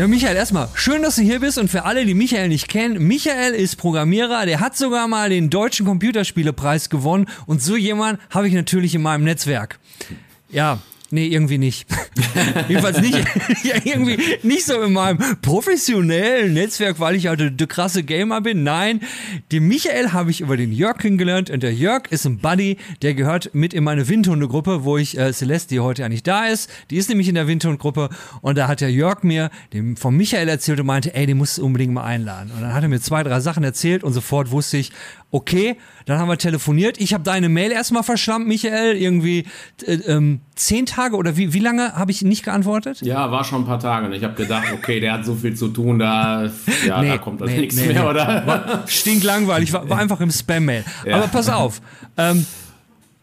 Ja, 0.00 0.08
Michael, 0.08 0.34
erstmal, 0.34 0.70
schön, 0.72 1.02
dass 1.02 1.16
du 1.16 1.20
hier 1.20 1.40
bist 1.40 1.58
und 1.58 1.68
für 1.68 1.84
alle, 1.84 2.06
die 2.06 2.14
Michael 2.14 2.48
nicht 2.48 2.68
kennen, 2.68 3.06
Michael 3.06 3.52
ist 3.52 3.76
Programmierer, 3.76 4.46
der 4.46 4.60
hat 4.60 4.74
sogar 4.74 5.06
mal 5.08 5.28
den 5.28 5.50
Deutschen 5.50 5.84
Computerspielepreis 5.84 6.88
gewonnen 6.88 7.26
und 7.44 7.60
so 7.60 7.76
jemand 7.76 8.18
habe 8.30 8.48
ich 8.48 8.54
natürlich 8.54 8.94
in 8.94 9.02
meinem 9.02 9.24
Netzwerk. 9.24 9.78
Ja, 10.48 10.78
Nee, 11.12 11.26
irgendwie 11.26 11.58
nicht. 11.58 11.86
Jedenfalls 12.68 13.00
nicht, 13.00 13.18
ja, 13.64 13.74
irgendwie 13.82 14.18
nicht 14.42 14.64
so 14.64 14.80
in 14.80 14.92
meinem 14.92 15.18
professionellen 15.42 16.54
Netzwerk, 16.54 17.00
weil 17.00 17.16
ich 17.16 17.26
halt 17.26 17.58
der 17.58 17.66
krasse 17.66 18.04
Gamer 18.04 18.40
bin. 18.40 18.62
Nein, 18.62 19.00
den 19.50 19.66
Michael 19.66 20.12
habe 20.12 20.30
ich 20.30 20.40
über 20.40 20.56
den 20.56 20.70
Jörg 20.72 20.98
kennengelernt 20.98 21.50
und 21.50 21.62
der 21.62 21.74
Jörg 21.74 22.04
ist 22.10 22.26
ein 22.26 22.38
Buddy, 22.38 22.76
der 23.02 23.14
gehört 23.14 23.54
mit 23.54 23.74
in 23.74 23.82
meine 23.82 24.08
Windhunde-Gruppe, 24.08 24.84
wo 24.84 24.98
ich 24.98 25.18
äh, 25.18 25.32
Celeste, 25.32 25.74
die 25.74 25.80
heute 25.80 26.02
ja 26.02 26.08
nicht 26.08 26.26
da 26.26 26.46
ist, 26.46 26.70
die 26.90 26.96
ist 26.96 27.08
nämlich 27.08 27.28
in 27.28 27.34
der 27.34 27.48
Windhund-Gruppe 27.48 28.10
und 28.40 28.56
da 28.56 28.68
hat 28.68 28.80
der 28.80 28.92
Jörg 28.92 29.24
mir 29.24 29.50
dem 29.72 29.96
von 29.96 30.16
Michael 30.16 30.48
erzählt 30.48 30.78
und 30.78 30.86
meinte, 30.86 31.14
ey, 31.14 31.26
den 31.26 31.38
musst 31.38 31.58
du 31.58 31.64
unbedingt 31.64 31.92
mal 31.92 32.04
einladen. 32.04 32.52
Und 32.54 32.62
dann 32.62 32.72
hat 32.72 32.82
er 32.84 32.88
mir 32.88 33.00
zwei, 33.00 33.24
drei 33.24 33.40
Sachen 33.40 33.64
erzählt 33.64 34.04
und 34.04 34.12
sofort 34.12 34.52
wusste 34.52 34.76
ich, 34.76 34.92
okay, 35.30 35.76
dann 36.06 36.18
haben 36.18 36.28
wir 36.28 36.38
telefoniert. 36.38 37.00
Ich 37.00 37.14
habe 37.14 37.22
deine 37.22 37.48
Mail 37.48 37.70
erstmal 37.70 38.02
verschlammt, 38.02 38.46
Michael, 38.46 38.96
irgendwie 38.96 39.46
äh, 39.86 39.94
ähm, 39.94 40.40
zehn 40.56 40.86
Tage 40.86 41.16
oder 41.16 41.36
wie, 41.36 41.52
wie 41.52 41.60
lange 41.60 41.94
habe 41.94 42.10
ich 42.10 42.22
nicht 42.22 42.44
geantwortet? 42.44 43.00
Ja, 43.02 43.30
war 43.30 43.44
schon 43.44 43.62
ein 43.62 43.66
paar 43.66 43.78
Tage. 43.78 44.06
Und 44.06 44.12
ich 44.12 44.24
habe 44.24 44.34
gedacht, 44.34 44.66
okay, 44.72 45.00
der 45.00 45.12
hat 45.14 45.24
so 45.24 45.34
viel 45.34 45.54
zu 45.54 45.68
tun, 45.68 45.98
da, 45.98 46.50
ja, 46.86 47.00
nee, 47.02 47.08
da 47.08 47.18
kommt 47.18 47.40
das 47.40 47.50
nee, 47.50 47.60
nichts 47.60 47.76
nee, 47.76 47.92
mehr, 47.92 48.08
oder? 48.08 48.46
War 48.46 48.84
stinklangweilig, 48.86 49.72
war, 49.72 49.88
war 49.88 49.98
einfach 50.00 50.20
im 50.20 50.30
Spam-Mail. 50.30 50.84
Ja. 51.06 51.16
Aber 51.16 51.28
pass 51.28 51.48
auf, 51.48 51.80
ähm, 52.16 52.44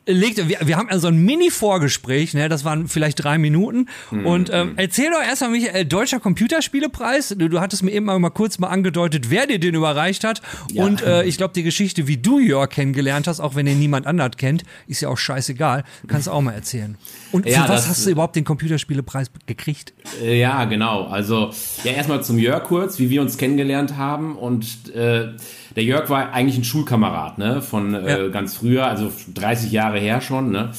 legte, 0.08 0.48
wir, 0.48 0.60
wir 0.64 0.78
haben 0.78 0.90
also 0.90 1.08
ein 1.08 1.18
Mini-Vorgespräch, 1.18 2.34
ne, 2.34 2.50
das 2.50 2.64
waren 2.64 2.88
vielleicht 2.88 3.24
drei 3.24 3.38
Minuten. 3.38 3.88
Mhm. 4.12 4.26
Und 4.26 4.50
ähm, 4.52 4.74
erzähl 4.78 5.12
doch 5.12 5.22
erstmal, 5.22 5.52
Michael, 5.52 5.86
Deutscher 5.86 6.20
Computerspielepreis. 6.20 7.36
Du, 7.38 7.50
du 7.50 7.60
hattest 7.60 7.84
mir 7.84 7.92
eben 7.92 8.06
mal 8.06 8.30
kurz 8.30 8.58
mal 8.60 8.70
angedeutet, 8.70 9.30
wer 9.30 9.48
dir 9.48 9.60
den 9.60 9.76
überreicht 9.76 10.24
hat. 10.24 10.42
Ja. 10.72 10.84
Und 10.84 11.02
äh, 11.02 11.24
ich 11.24 11.38
glaube, 11.38 11.54
die 11.54 11.64
Geschichte, 11.64 12.08
wie 12.08 12.18
du 12.18 12.40
Jörg 12.40 12.70
kennengelernt 12.70 13.28
hast, 13.28 13.40
auch 13.40 13.56
wenn 13.56 13.68
ihn 13.68 13.80
niemand 13.80 14.08
anders 14.08 14.32
kennt, 14.38 14.64
ist 14.88 15.02
ja 15.02 15.10
auch 15.10 15.18
scheißegal. 15.18 15.84
Kannst 16.08 16.28
du 16.28 16.32
auch 16.32 16.42
mal 16.42 16.54
erzählen. 16.54 16.98
Und 17.32 17.46
ja, 17.46 17.64
für 17.64 17.70
was 17.70 17.88
hast 17.88 18.06
du 18.06 18.10
überhaupt 18.10 18.36
den 18.36 18.46
Computerspielepreis 18.46 19.30
gekriegt? 19.46 19.94
Äh, 20.24 20.40
ja, 20.40 20.66
genau. 20.66 21.04
Also, 21.04 21.52
ja, 21.84 21.92
erstmal 21.92 22.24
zum 22.24 22.38
Jörg 22.40 22.64
kurz, 22.64 23.00
wie 23.00 23.10
wir 23.10 23.22
uns 23.22 23.38
kennengelernt 23.38 23.98
haben. 23.98 24.38
Und 24.38 24.94
äh, 24.96 25.34
der 25.76 25.84
Jörg 25.84 26.10
war 26.10 26.34
eigentlich 26.34 26.58
ein 26.58 26.64
Schulkamerad, 26.64 27.38
ne, 27.38 27.62
von 27.62 27.94
äh, 27.94 28.24
ja. 28.24 28.28
ganz 28.30 28.56
früher, 28.56 28.88
also 28.88 29.12
30 29.36 29.72
Jahre 29.72 29.97
her 30.00 30.22
schon, 30.22 30.52
ne. 30.52 30.72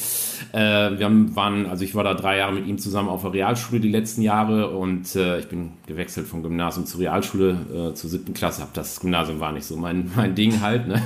Äh, 0.53 0.99
wir 0.99 1.05
haben, 1.05 1.37
waren, 1.37 1.67
also 1.67 1.85
ich 1.85 1.95
war 1.95 2.05
da 2.05 2.15
drei 2.15 2.39
Jahre 2.39 2.53
mit 2.53 2.67
ihm 2.67 2.79
zusammen 2.79 3.09
auf 3.09 3.23
der 3.23 3.33
Realschule 3.35 3.81
die 3.81 3.91
letzten 3.91 4.23
Jahre 4.23 4.71
und 4.71 5.15
äh, 5.15 5.41
ich 5.41 5.49
bin 5.49 5.73
gewechselt 5.87 6.27
vom 6.27 6.43
Gymnasium 6.43 6.87
zur 6.87 7.01
Realschule 7.01 7.91
äh, 7.91 7.95
zur 7.95 8.09
siebten 8.09 8.33
Klasse. 8.33 8.63
Hab 8.63 8.73
das 8.73 9.01
Gymnasium 9.01 9.41
war 9.41 9.53
nicht 9.53 9.67
so 9.67 9.77
mein, 9.77 10.11
mein 10.17 10.35
Ding 10.35 10.61
halt. 10.61 10.89
Ne? 10.89 11.03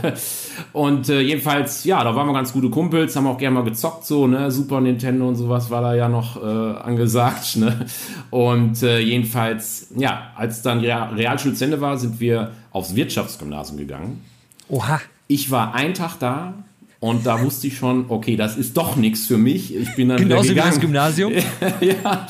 Und 0.73 1.09
äh, 1.09 1.21
jedenfalls, 1.21 1.85
ja, 1.85 2.05
da 2.05 2.15
waren 2.15 2.29
wir 2.29 2.35
ganz 2.35 2.53
gute 2.53 2.71
Kumpels, 2.71 3.17
haben 3.17 3.27
auch 3.27 3.39
gerne 3.39 3.55
mal 3.55 3.65
gezockt 3.65 4.05
so, 4.05 4.27
ne? 4.27 4.51
Super 4.51 4.81
Nintendo 4.81 5.27
und 5.27 5.35
sowas 5.35 5.71
war 5.71 5.83
da 5.83 5.95
ja 5.95 6.09
noch 6.09 6.41
äh, 6.41 6.47
angesagt. 6.47 7.57
Ne? 7.57 7.87
Und 8.31 8.83
äh, 8.83 9.01
jedenfalls, 9.01 9.89
ja, 9.97 10.33
als 10.37 10.63
dann 10.63 10.81
Real 10.81 11.15
Realschule 11.15 11.55
zu 11.55 11.65
Ende 11.65 11.81
war, 11.81 11.99
sind 11.99 12.21
wir 12.21 12.53
aufs 12.71 12.95
Wirtschaftsgymnasium 12.95 13.79
gegangen. 13.79 14.23
Oha. 14.69 15.01
Ich 15.29 15.51
war 15.51 15.75
einen 15.75 15.95
Tag 15.95 16.19
da, 16.19 16.55
und 17.03 17.27
da 17.27 17.43
wusste 17.43 17.67
ich 17.67 17.77
schon, 17.77 18.05
okay, 18.11 18.37
das 18.37 18.57
ist 18.57 18.77
doch 18.77 18.95
nichts 18.95 19.27
für 19.27 19.37
mich. 19.37 19.75
Ich 19.75 19.97
bin 19.97 20.09
dann 20.09 20.19
Genauso 20.19 20.45
wieder 20.51 20.71
gegangen. 20.71 20.71
wie 20.71 20.75
das 20.75 20.81
Gymnasium? 20.81 21.33
ja, 21.81 22.27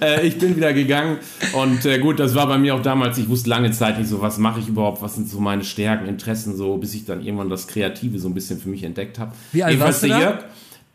äh, 0.00 0.24
ich 0.24 0.38
bin 0.38 0.54
wieder 0.54 0.72
gegangen. 0.72 1.18
Und 1.54 1.84
äh, 1.84 1.98
gut, 1.98 2.20
das 2.20 2.36
war 2.36 2.46
bei 2.46 2.56
mir 2.56 2.76
auch 2.76 2.82
damals, 2.82 3.18
ich 3.18 3.28
wusste 3.28 3.50
lange 3.50 3.72
Zeit 3.72 3.98
nicht 3.98 4.08
so, 4.08 4.22
was 4.22 4.38
mache 4.38 4.60
ich 4.60 4.68
überhaupt, 4.68 5.02
was 5.02 5.16
sind 5.16 5.28
so 5.28 5.40
meine 5.40 5.64
Stärken, 5.64 6.06
Interessen, 6.06 6.56
so, 6.56 6.76
bis 6.76 6.94
ich 6.94 7.04
dann 7.04 7.20
irgendwann 7.20 7.50
das 7.50 7.66
Kreative 7.66 8.20
so 8.20 8.28
ein 8.28 8.34
bisschen 8.34 8.60
für 8.60 8.68
mich 8.68 8.84
entdeckt 8.84 9.18
habe. 9.18 9.32
Wie 9.50 9.64
alt 9.64 9.80
warst 9.80 10.04
du 10.04 10.08
da? 10.08 10.20
Jörg, 10.20 10.44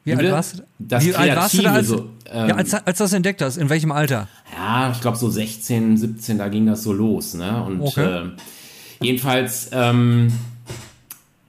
wie 0.06 0.16
alt 0.16 0.32
warst 0.32 0.60
du? 0.60 0.64
Das 0.80 1.06
Wie 1.06 1.14
alt 1.14 1.36
warst 1.36 1.58
du 1.58 1.62
da, 1.64 1.74
als, 1.74 1.88
so, 1.90 2.10
ähm, 2.32 2.48
ja, 2.48 2.56
als, 2.56 2.74
als 2.76 2.98
das 2.98 3.12
entdeckt 3.12 3.42
hast? 3.42 3.58
In 3.58 3.68
welchem 3.68 3.92
Alter? 3.92 4.30
Ja, 4.56 4.90
ich 4.94 5.02
glaube 5.02 5.18
so 5.18 5.30
16, 5.30 5.98
17, 5.98 6.38
da 6.38 6.48
ging 6.48 6.66
das 6.66 6.82
so 6.82 6.94
los. 6.94 7.34
Ne? 7.34 7.62
Und 7.62 7.82
okay. 7.82 8.22
äh, 8.22 9.06
jedenfalls... 9.06 9.70
Ähm, 9.74 10.32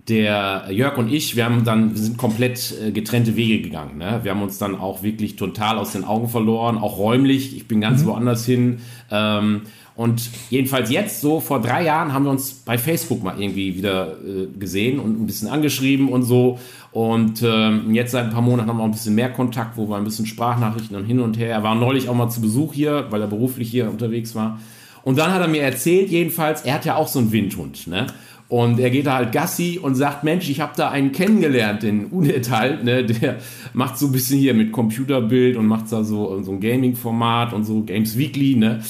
der 0.08 0.66
Jörg 0.70 0.96
und 0.96 1.12
ich, 1.12 1.36
wir 1.36 1.44
haben 1.44 1.64
dann, 1.64 1.90
wir 1.94 2.00
sind 2.00 2.16
komplett 2.16 2.74
äh, 2.82 2.90
getrennte 2.90 3.36
Wege 3.36 3.62
gegangen. 3.62 3.98
Ne? 3.98 4.20
Wir 4.22 4.30
haben 4.30 4.42
uns 4.42 4.58
dann 4.58 4.74
auch 4.74 5.02
wirklich 5.02 5.36
total 5.36 5.78
aus 5.78 5.92
den 5.92 6.04
Augen 6.04 6.28
verloren, 6.28 6.78
auch 6.78 6.98
räumlich. 6.98 7.56
Ich 7.56 7.68
bin 7.68 7.80
ganz 7.80 8.02
mhm. 8.02 8.06
woanders 8.06 8.44
hin. 8.44 8.80
Ähm, 9.10 9.62
und 9.94 10.30
jedenfalls 10.48 10.90
jetzt, 10.90 11.20
so 11.20 11.40
vor 11.40 11.60
drei 11.60 11.84
Jahren, 11.84 12.12
haben 12.12 12.24
wir 12.24 12.30
uns 12.30 12.52
bei 12.52 12.78
Facebook 12.78 13.22
mal 13.24 13.40
irgendwie 13.40 13.74
wieder 13.74 14.12
äh, 14.12 14.46
gesehen 14.56 15.00
und 15.00 15.20
ein 15.20 15.26
bisschen 15.26 15.48
angeschrieben 15.48 16.08
und 16.08 16.22
so. 16.22 16.58
Und 16.92 17.42
ähm, 17.42 17.92
jetzt 17.92 18.12
seit 18.12 18.26
ein 18.26 18.30
paar 18.30 18.40
Monaten 18.40 18.68
haben 18.68 18.76
wir 18.76 18.82
auch 18.82 18.88
ein 18.88 18.92
bisschen 18.92 19.16
mehr 19.16 19.30
Kontakt, 19.30 19.76
wo 19.76 19.88
wir 19.88 19.96
ein 19.96 20.04
bisschen 20.04 20.26
Sprachnachrichten 20.26 20.96
und 20.96 21.04
hin 21.04 21.18
und 21.18 21.36
her. 21.36 21.50
Er 21.50 21.62
war 21.64 21.74
neulich 21.74 22.08
auch 22.08 22.14
mal 22.14 22.30
zu 22.30 22.40
Besuch 22.40 22.74
hier, 22.74 23.06
weil 23.10 23.20
er 23.20 23.26
beruflich 23.26 23.70
hier 23.70 23.90
unterwegs 23.90 24.34
war. 24.34 24.60
Und 25.02 25.18
dann 25.18 25.32
hat 25.32 25.40
er 25.40 25.48
mir 25.48 25.62
erzählt, 25.62 26.10
jedenfalls, 26.10 26.62
er 26.62 26.74
hat 26.74 26.84
ja 26.84 26.96
auch 26.96 27.08
so 27.08 27.18
einen 27.18 27.32
Windhund. 27.32 27.86
Ne? 27.86 28.06
Und 28.48 28.80
er 28.80 28.88
geht 28.88 29.04
da 29.04 29.16
halt 29.16 29.32
Gassi 29.32 29.78
und 29.80 29.94
sagt, 29.94 30.24
Mensch, 30.24 30.48
ich 30.48 30.60
habe 30.60 30.72
da 30.74 30.88
einen 30.88 31.12
kennengelernt, 31.12 31.82
den 31.82 32.06
Unet 32.06 32.50
halt, 32.50 32.82
ne, 32.82 33.04
der 33.04 33.36
macht 33.74 33.98
so 33.98 34.06
ein 34.06 34.12
bisschen 34.12 34.38
hier 34.38 34.54
mit 34.54 34.72
Computerbild 34.72 35.58
und 35.58 35.66
macht 35.66 35.92
da 35.92 36.02
so, 36.02 36.42
so 36.42 36.52
ein 36.52 36.60
Gaming-Format 36.60 37.52
und 37.52 37.64
so 37.64 37.82
Games 37.82 38.16
Weekly, 38.16 38.56
ne. 38.56 38.82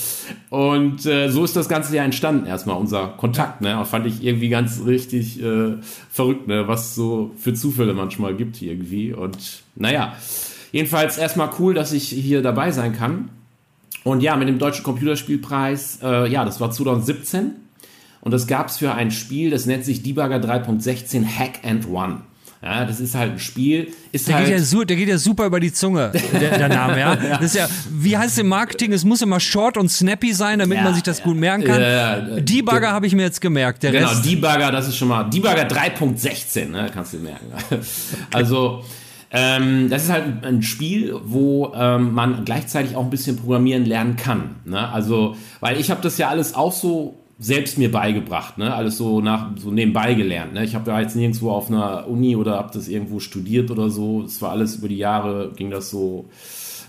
Und 0.49 1.05
äh, 1.07 1.29
so 1.29 1.43
ist 1.43 1.57
das 1.57 1.69
Ganze 1.69 1.97
ja 1.97 2.05
entstanden, 2.05 2.47
erstmal 2.47 2.77
unser 2.77 3.09
Kontakt, 3.09 3.61
ne. 3.61 3.85
Fand 3.85 4.07
ich 4.07 4.23
irgendwie 4.23 4.49
ganz 4.49 4.83
richtig 4.87 5.43
äh, 5.43 5.75
verrückt, 6.09 6.47
ne, 6.47 6.69
was 6.69 6.95
so 6.95 7.33
für 7.37 7.53
Zufälle 7.53 7.95
manchmal 7.95 8.37
gibt 8.37 8.63
irgendwie. 8.63 9.13
Und 9.13 9.65
naja, 9.75 10.15
jedenfalls 10.71 11.19
erstmal 11.19 11.51
cool, 11.59 11.75
dass 11.75 11.93
ich 11.93 12.09
hier 12.09 12.43
dabei 12.43 12.71
sein 12.71 12.93
kann. 12.93 13.31
Und 14.05 14.23
ja, 14.23 14.37
mit 14.37 14.47
dem 14.47 14.61
Deutschen 14.61 14.85
Computerspielpreis, 14.85 15.99
äh, 16.01 16.31
ja, 16.31 16.45
das 16.45 16.61
war 16.61 16.71
2017 16.71 17.68
und 18.21 18.33
das 18.33 18.47
gab 18.47 18.69
es 18.69 18.79
für 18.79 18.95
ein 18.95 19.11
Spiel, 19.11 19.51
das 19.51 19.67
nennt 19.67 19.85
sich 19.85 20.03
Debugger 20.03 20.37
3.16 20.37 21.25
Hack 21.25 21.61
and 21.65 21.89
One. 21.89 22.23
Ja, 22.61 22.85
das 22.85 22.99
ist 22.99 23.15
halt 23.15 23.33
ein 23.33 23.39
Spiel. 23.39 23.93
Ist 24.11 24.27
der, 24.27 24.35
halt 24.35 24.47
geht 24.49 24.59
ja, 24.59 24.85
der 24.85 24.97
geht 24.97 25.09
ja 25.09 25.19
super 25.19 25.47
über 25.47 25.61
die 25.61 25.73
Zunge, 25.73 26.11
der, 26.33 26.59
der 26.59 26.69
Name, 26.69 26.99
ja? 26.99 27.15
Das 27.31 27.43
ist 27.43 27.55
ja, 27.55 27.69
wie 27.89 28.17
heißt 28.17 28.33
es 28.33 28.39
im 28.39 28.49
Marketing? 28.49 28.93
Es 28.93 29.05
muss 29.05 29.23
immer 29.23 29.39
short 29.39 29.77
und 29.77 29.89
snappy 29.89 30.33
sein, 30.33 30.59
damit 30.59 30.79
ja, 30.79 30.85
man 30.85 30.95
sich 30.95 31.05
das 31.05 31.19
ja. 31.19 31.25
gut 31.25 31.37
merken 31.37 31.65
kann. 31.65 31.81
Ja, 31.81 32.41
Debugger 32.41 32.91
habe 32.91 33.07
ich 33.07 33.15
mir 33.15 33.23
jetzt 33.23 33.41
gemerkt. 33.41 33.85
Der 33.85 33.93
genau, 33.93 34.09
Rest 34.09 34.25
Debugger, 34.25 34.73
das 34.73 34.89
ist 34.89 34.97
schon 34.97 35.07
mal, 35.07 35.25
Debugger 35.31 35.69
3.16, 35.69 36.71
ne, 36.71 36.91
kannst 36.93 37.13
du 37.13 37.19
merken. 37.19 37.47
Also, 38.33 38.85
ähm, 39.31 39.89
das 39.89 40.05
ist 40.05 40.11
halt 40.11 40.45
ein 40.45 40.63
Spiel, 40.63 41.15
wo 41.23 41.73
ähm, 41.75 42.13
man 42.15 42.45
gleichzeitig 42.45 42.97
auch 42.97 43.05
ein 43.05 43.11
bisschen 43.11 43.37
programmieren 43.37 43.85
lernen 43.85 44.17
kann. 44.17 44.57
Ne? 44.65 44.89
Also, 44.89 45.37
weil 45.61 45.79
ich 45.79 45.91
habe 45.91 46.01
das 46.03 46.19
ja 46.19 46.29
alles 46.29 46.55
auch 46.55 46.73
so 46.73 47.19
selbst 47.39 47.79
mir 47.79 47.91
beigebracht, 47.91 48.59
ne? 48.59 48.75
Alles 48.75 48.99
so 48.99 49.21
nach 49.21 49.51
so 49.57 49.71
nebenbei 49.71 50.15
gelernt. 50.15 50.55
Ne? 50.55 50.65
Ich 50.65 50.75
habe 50.75 50.85
da 50.85 51.01
jetzt 51.01 51.15
nirgendwo 51.15 51.51
auf 51.51 51.71
einer 51.71 52.09
Uni 52.09 52.35
oder 52.35 52.57
habe 52.57 52.71
das 52.73 52.89
irgendwo 52.89 53.21
studiert 53.21 53.71
oder 53.71 53.91
so. 53.91 54.23
Das 54.23 54.43
war 54.43 54.51
alles 54.51 54.77
über 54.77 54.89
die 54.89 54.97
Jahre 54.97 55.53
ging 55.55 55.71
das 55.71 55.91
so 55.91 56.29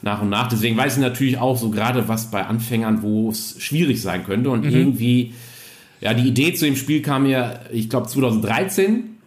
nach 0.02 0.22
und 0.22 0.30
nach. 0.30 0.50
Deswegen 0.50 0.76
weiß 0.76 0.96
ich 0.96 1.02
natürlich 1.02 1.38
auch 1.38 1.58
so 1.58 1.70
gerade 1.70 2.08
was 2.08 2.32
bei 2.32 2.46
Anfängern, 2.46 3.04
wo 3.04 3.30
es 3.30 3.58
schwierig 3.60 4.02
sein 4.02 4.24
könnte 4.26 4.50
und 4.50 4.66
mhm. 4.66 4.72
irgendwie 4.72 5.34
ja 6.02 6.16
die 6.16 6.28
Idee 6.28 6.54
zu 6.54 6.66
dem 6.66 6.76
Spiel 6.76 7.04
kam 7.04 7.24
mir, 7.24 7.60
ich 7.72 7.90
glaube 7.90 8.08
2013 8.08 9.19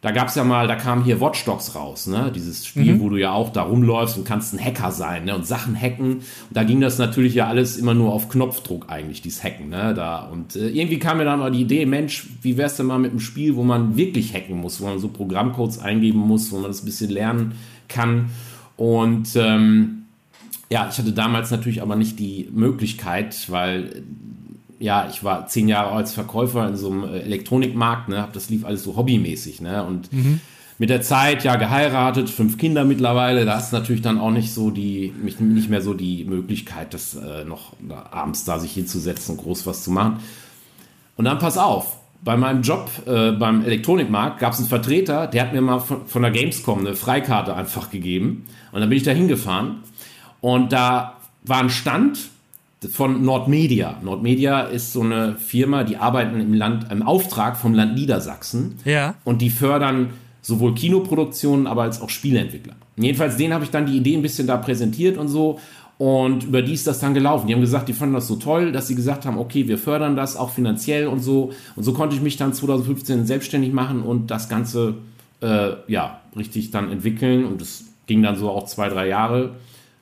da 0.00 0.12
gab 0.12 0.28
es 0.28 0.36
ja 0.36 0.44
mal, 0.44 0.68
da 0.68 0.76
kam 0.76 1.02
hier 1.02 1.20
Watch 1.20 1.44
Dogs 1.44 1.74
raus, 1.74 2.06
ne? 2.06 2.30
Dieses 2.32 2.64
Spiel, 2.64 2.94
mhm. 2.94 3.00
wo 3.00 3.08
du 3.08 3.16
ja 3.16 3.32
auch 3.32 3.50
da 3.50 3.62
rumläufst 3.62 4.16
und 4.16 4.24
kannst 4.24 4.54
ein 4.54 4.64
Hacker 4.64 4.92
sein, 4.92 5.24
ne? 5.24 5.34
Und 5.34 5.44
Sachen 5.44 5.74
hacken. 5.74 6.18
Und 6.18 6.24
da 6.52 6.62
ging 6.62 6.80
das 6.80 6.98
natürlich 6.98 7.34
ja 7.34 7.48
alles 7.48 7.76
immer 7.76 7.94
nur 7.94 8.12
auf 8.12 8.28
Knopfdruck 8.28 8.86
eigentlich, 8.88 9.22
dieses 9.22 9.42
Hacken, 9.42 9.70
ne? 9.70 9.94
Da. 9.94 10.20
Und 10.20 10.54
äh, 10.54 10.68
irgendwie 10.68 11.00
kam 11.00 11.18
mir 11.18 11.24
dann 11.24 11.40
mal 11.40 11.50
die 11.50 11.62
Idee, 11.62 11.84
Mensch, 11.84 12.28
wie 12.42 12.56
wär's 12.56 12.76
denn 12.76 12.86
mal 12.86 13.00
mit 13.00 13.10
einem 13.10 13.18
Spiel, 13.18 13.56
wo 13.56 13.64
man 13.64 13.96
wirklich 13.96 14.32
hacken 14.34 14.56
muss, 14.56 14.80
wo 14.80 14.86
man 14.86 15.00
so 15.00 15.08
Programmcodes 15.08 15.80
eingeben 15.80 16.20
muss, 16.20 16.52
wo 16.52 16.58
man 16.58 16.70
das 16.70 16.82
ein 16.82 16.86
bisschen 16.86 17.10
lernen 17.10 17.54
kann. 17.88 18.30
Und 18.76 19.34
ähm, 19.34 20.04
ja, 20.70 20.88
ich 20.88 20.98
hatte 20.98 21.12
damals 21.12 21.50
natürlich 21.50 21.82
aber 21.82 21.96
nicht 21.96 22.20
die 22.20 22.48
Möglichkeit, 22.52 23.50
weil 23.50 24.04
ja, 24.78 25.08
ich 25.10 25.24
war 25.24 25.46
zehn 25.46 25.68
Jahre 25.68 25.92
als 25.92 26.12
Verkäufer 26.12 26.66
in 26.68 26.76
so 26.76 26.90
einem 26.90 27.04
äh, 27.04 27.20
Elektronikmarkt, 27.20 28.08
ne, 28.08 28.22
hab 28.22 28.32
das 28.32 28.50
lief 28.50 28.64
alles 28.64 28.84
so 28.84 28.96
hobbymäßig, 28.96 29.60
ne, 29.60 29.84
und 29.84 30.12
mhm. 30.12 30.40
mit 30.78 30.90
der 30.90 31.02
Zeit 31.02 31.44
ja 31.44 31.56
geheiratet, 31.56 32.30
fünf 32.30 32.58
Kinder 32.58 32.84
mittlerweile, 32.84 33.44
da 33.44 33.58
ist 33.58 33.72
natürlich 33.72 34.02
dann 34.02 34.18
auch 34.18 34.30
nicht 34.30 34.52
so 34.52 34.70
die, 34.70 35.12
nicht 35.20 35.70
mehr 35.70 35.82
so 35.82 35.94
die 35.94 36.24
Möglichkeit, 36.24 36.94
das 36.94 37.14
äh, 37.14 37.44
noch 37.44 37.72
abends 38.10 38.44
da 38.44 38.58
sich 38.58 38.72
hinzusetzen 38.72 39.36
und 39.36 39.42
groß 39.42 39.66
was 39.66 39.82
zu 39.82 39.90
machen. 39.90 40.18
Und 41.16 41.24
dann 41.24 41.38
pass 41.38 41.58
auf, 41.58 41.98
bei 42.22 42.36
meinem 42.36 42.62
Job 42.62 42.90
äh, 43.06 43.32
beim 43.32 43.64
Elektronikmarkt 43.64 44.40
gab 44.40 44.52
es 44.52 44.58
einen 44.58 44.68
Vertreter, 44.68 45.26
der 45.26 45.42
hat 45.42 45.52
mir 45.52 45.60
mal 45.60 45.78
von, 45.78 46.06
von 46.06 46.22
der 46.22 46.30
Gamescom 46.30 46.80
eine 46.80 46.94
Freikarte 46.94 47.54
einfach 47.54 47.90
gegeben. 47.90 48.46
Und 48.72 48.80
dann 48.80 48.88
bin 48.88 48.98
ich 48.98 49.04
da 49.04 49.12
hingefahren. 49.12 49.82
Und 50.40 50.72
da 50.72 51.16
war 51.44 51.60
ein 51.60 51.70
Stand, 51.70 52.18
von 52.92 53.24
Nordmedia. 53.24 53.98
Nordmedia 54.02 54.60
ist 54.62 54.92
so 54.92 55.00
eine 55.00 55.34
Firma, 55.36 55.84
die 55.84 55.96
arbeiten 55.96 56.40
im 56.40 56.54
Land, 56.54 56.90
im 56.92 57.02
Auftrag 57.02 57.56
vom 57.56 57.74
Land 57.74 57.94
Niedersachsen. 57.94 58.76
Ja. 58.84 59.16
Und 59.24 59.42
die 59.42 59.50
fördern 59.50 60.10
sowohl 60.42 60.74
Kinoproduktionen, 60.74 61.66
aber 61.66 61.82
als 61.82 62.00
auch 62.00 62.08
Spieleentwickler. 62.08 62.74
Jedenfalls 62.96 63.36
denen 63.36 63.52
habe 63.52 63.64
ich 63.64 63.70
dann 63.70 63.86
die 63.86 63.96
Idee 63.96 64.16
ein 64.16 64.22
bisschen 64.22 64.46
da 64.46 64.56
präsentiert 64.56 65.18
und 65.18 65.28
so. 65.28 65.58
Und 65.98 66.44
über 66.44 66.62
die 66.62 66.74
ist 66.74 66.86
das 66.86 67.00
dann 67.00 67.12
gelaufen. 67.12 67.48
Die 67.48 67.54
haben 67.54 67.60
gesagt, 67.60 67.88
die 67.88 67.92
fanden 67.92 68.14
das 68.14 68.28
so 68.28 68.36
toll, 68.36 68.70
dass 68.70 68.86
sie 68.86 68.94
gesagt 68.94 69.26
haben, 69.26 69.36
okay, 69.36 69.66
wir 69.66 69.78
fördern 69.78 70.14
das 70.14 70.36
auch 70.36 70.50
finanziell 70.50 71.08
und 71.08 71.20
so. 71.20 71.50
Und 71.74 71.82
so 71.82 71.92
konnte 71.92 72.14
ich 72.14 72.22
mich 72.22 72.36
dann 72.36 72.52
2015 72.52 73.26
selbstständig 73.26 73.72
machen 73.72 74.02
und 74.02 74.30
das 74.30 74.48
Ganze 74.48 74.94
äh, 75.40 75.70
ja 75.88 76.20
richtig 76.36 76.70
dann 76.70 76.92
entwickeln. 76.92 77.44
Und 77.44 77.60
es 77.60 77.86
ging 78.06 78.22
dann 78.22 78.36
so 78.36 78.50
auch 78.50 78.66
zwei, 78.66 78.88
drei 78.88 79.08
Jahre. 79.08 79.56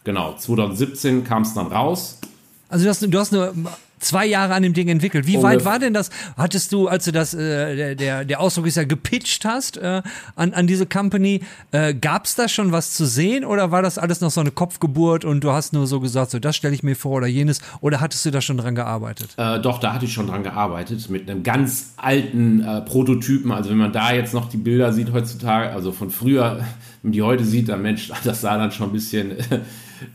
Genau, 0.04 0.34
2017 0.36 1.24
kam 1.24 1.42
es 1.42 1.54
dann 1.54 1.68
raus. 1.68 2.20
Also 2.68 2.84
du 2.84 2.90
hast, 2.90 3.02
du 3.02 3.18
hast 3.18 3.32
eine 3.32 3.52
zwei 3.98 4.26
Jahre 4.26 4.54
an 4.54 4.62
dem 4.62 4.74
Ding 4.74 4.88
entwickelt. 4.88 5.26
Wie 5.26 5.42
weit 5.42 5.64
war 5.64 5.78
denn 5.78 5.94
das? 5.94 6.10
Hattest 6.36 6.72
du, 6.72 6.88
als 6.88 7.04
du 7.04 7.12
das, 7.12 7.34
äh, 7.34 7.94
der, 7.94 8.24
der 8.24 8.40
Ausdruck 8.40 8.66
ist 8.66 8.76
ja 8.76 8.84
gepitcht 8.84 9.44
hast 9.44 9.78
äh, 9.78 10.02
an, 10.34 10.52
an 10.52 10.66
diese 10.66 10.86
Company, 10.86 11.40
äh, 11.72 11.94
gab 11.94 12.26
es 12.26 12.34
da 12.34 12.48
schon 12.48 12.72
was 12.72 12.92
zu 12.92 13.06
sehen 13.06 13.44
oder 13.44 13.70
war 13.70 13.82
das 13.82 13.98
alles 13.98 14.20
noch 14.20 14.30
so 14.30 14.40
eine 14.40 14.50
Kopfgeburt 14.50 15.24
und 15.24 15.42
du 15.42 15.52
hast 15.52 15.72
nur 15.72 15.86
so 15.86 16.00
gesagt, 16.00 16.30
so 16.30 16.38
das 16.38 16.56
stelle 16.56 16.74
ich 16.74 16.82
mir 16.82 16.94
vor 16.94 17.12
oder 17.16 17.26
jenes 17.26 17.60
oder 17.80 18.00
hattest 18.00 18.24
du 18.26 18.30
da 18.30 18.40
schon 18.40 18.58
dran 18.58 18.74
gearbeitet? 18.74 19.30
Äh, 19.36 19.60
doch, 19.60 19.78
da 19.78 19.92
hatte 19.94 20.04
ich 20.04 20.12
schon 20.12 20.26
dran 20.26 20.42
gearbeitet 20.42 21.08
mit 21.08 21.30
einem 21.30 21.42
ganz 21.42 21.94
alten 21.96 22.62
äh, 22.62 22.82
Prototypen. 22.82 23.50
Also 23.52 23.70
wenn 23.70 23.78
man 23.78 23.92
da 23.92 24.12
jetzt 24.12 24.34
noch 24.34 24.48
die 24.48 24.58
Bilder 24.58 24.92
sieht 24.92 25.12
heutzutage, 25.12 25.70
also 25.70 25.92
von 25.92 26.10
früher, 26.10 26.58
wenn 26.58 26.66
man 27.02 27.12
die 27.12 27.22
heute 27.22 27.44
sieht, 27.44 27.68
dann 27.68 27.82
Mensch, 27.82 28.12
das 28.24 28.42
sah 28.42 28.58
dann 28.58 28.72
schon 28.72 28.90
ein 28.90 28.92
bisschen 28.92 29.36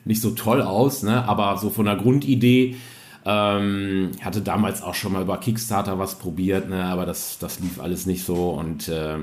nicht 0.06 0.22
so 0.22 0.32
toll 0.32 0.62
aus, 0.62 1.04
ne? 1.04 1.28
aber 1.28 1.58
so 1.58 1.70
von 1.70 1.86
der 1.86 1.96
Grundidee 1.96 2.76
ähm, 3.26 4.12
hatte 4.22 4.42
damals 4.42 4.82
auch 4.82 4.96
schon 4.96 5.14
mal 5.14 5.22
über 5.22 5.38
Kickstarter 5.38 6.00
was 6.00 6.16
probiert, 6.16 6.70
ne, 6.70 6.84
aber 6.86 7.06
das, 7.06 7.38
das 7.40 7.60
lief 7.60 7.80
alles 7.80 8.06
nicht 8.06 8.24
so. 8.24 8.50
Und 8.50 8.88
äh, 8.88 9.18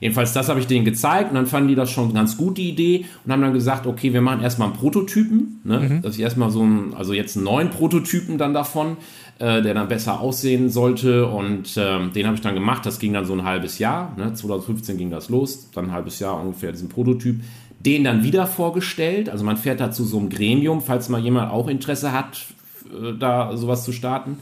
jedenfalls, 0.00 0.32
das 0.32 0.48
habe 0.48 0.60
ich 0.60 0.66
denen 0.66 0.84
gezeigt 0.84 1.30
und 1.30 1.34
dann 1.34 1.46
fanden 1.46 1.68
die 1.68 1.74
das 1.74 1.90
schon 1.90 2.14
ganz 2.14 2.36
gut, 2.36 2.56
die 2.56 2.70
Idee, 2.70 3.04
und 3.24 3.32
haben 3.32 3.42
dann 3.42 3.52
gesagt, 3.52 3.86
okay, 3.86 4.12
wir 4.12 4.22
machen 4.22 4.40
erstmal 4.40 4.68
einen 4.68 4.78
Prototypen, 4.78 5.60
ne, 5.64 5.80
mhm. 5.80 6.02
dass 6.02 6.14
ich 6.14 6.22
erstmal 6.22 6.50
so 6.50 6.62
ein, 6.62 6.94
also 6.94 7.12
jetzt 7.12 7.36
einen 7.36 7.44
neuen 7.44 7.70
Prototypen 7.70 8.38
dann 8.38 8.54
davon, 8.54 8.96
äh, 9.38 9.60
der 9.60 9.74
dann 9.74 9.88
besser 9.88 10.20
aussehen 10.20 10.70
sollte. 10.70 11.26
Und 11.26 11.76
äh, 11.76 12.08
den 12.08 12.26
habe 12.26 12.36
ich 12.36 12.40
dann 12.40 12.54
gemacht. 12.54 12.86
Das 12.86 12.98
ging 12.98 13.12
dann 13.12 13.26
so 13.26 13.34
ein 13.34 13.44
halbes 13.44 13.78
Jahr. 13.78 14.14
Ne? 14.16 14.32
2015 14.32 14.96
ging 14.96 15.10
das 15.10 15.28
los, 15.28 15.70
dann 15.74 15.86
ein 15.86 15.92
halbes 15.92 16.18
Jahr 16.18 16.40
ungefähr 16.40 16.72
diesen 16.72 16.88
Prototyp. 16.88 17.42
Den 17.84 18.04
dann 18.04 18.22
wieder 18.22 18.46
vorgestellt. 18.46 19.28
Also 19.28 19.44
man 19.44 19.56
fährt 19.56 19.80
da 19.80 19.90
zu 19.90 20.04
so 20.04 20.18
einem 20.18 20.30
Gremium, 20.30 20.80
falls 20.80 21.08
mal 21.08 21.20
jemand 21.20 21.50
auch 21.50 21.68
Interesse 21.68 22.12
hat, 22.12 22.46
äh, 22.90 23.12
da 23.18 23.56
sowas 23.56 23.84
zu 23.84 23.92
starten. 23.92 24.38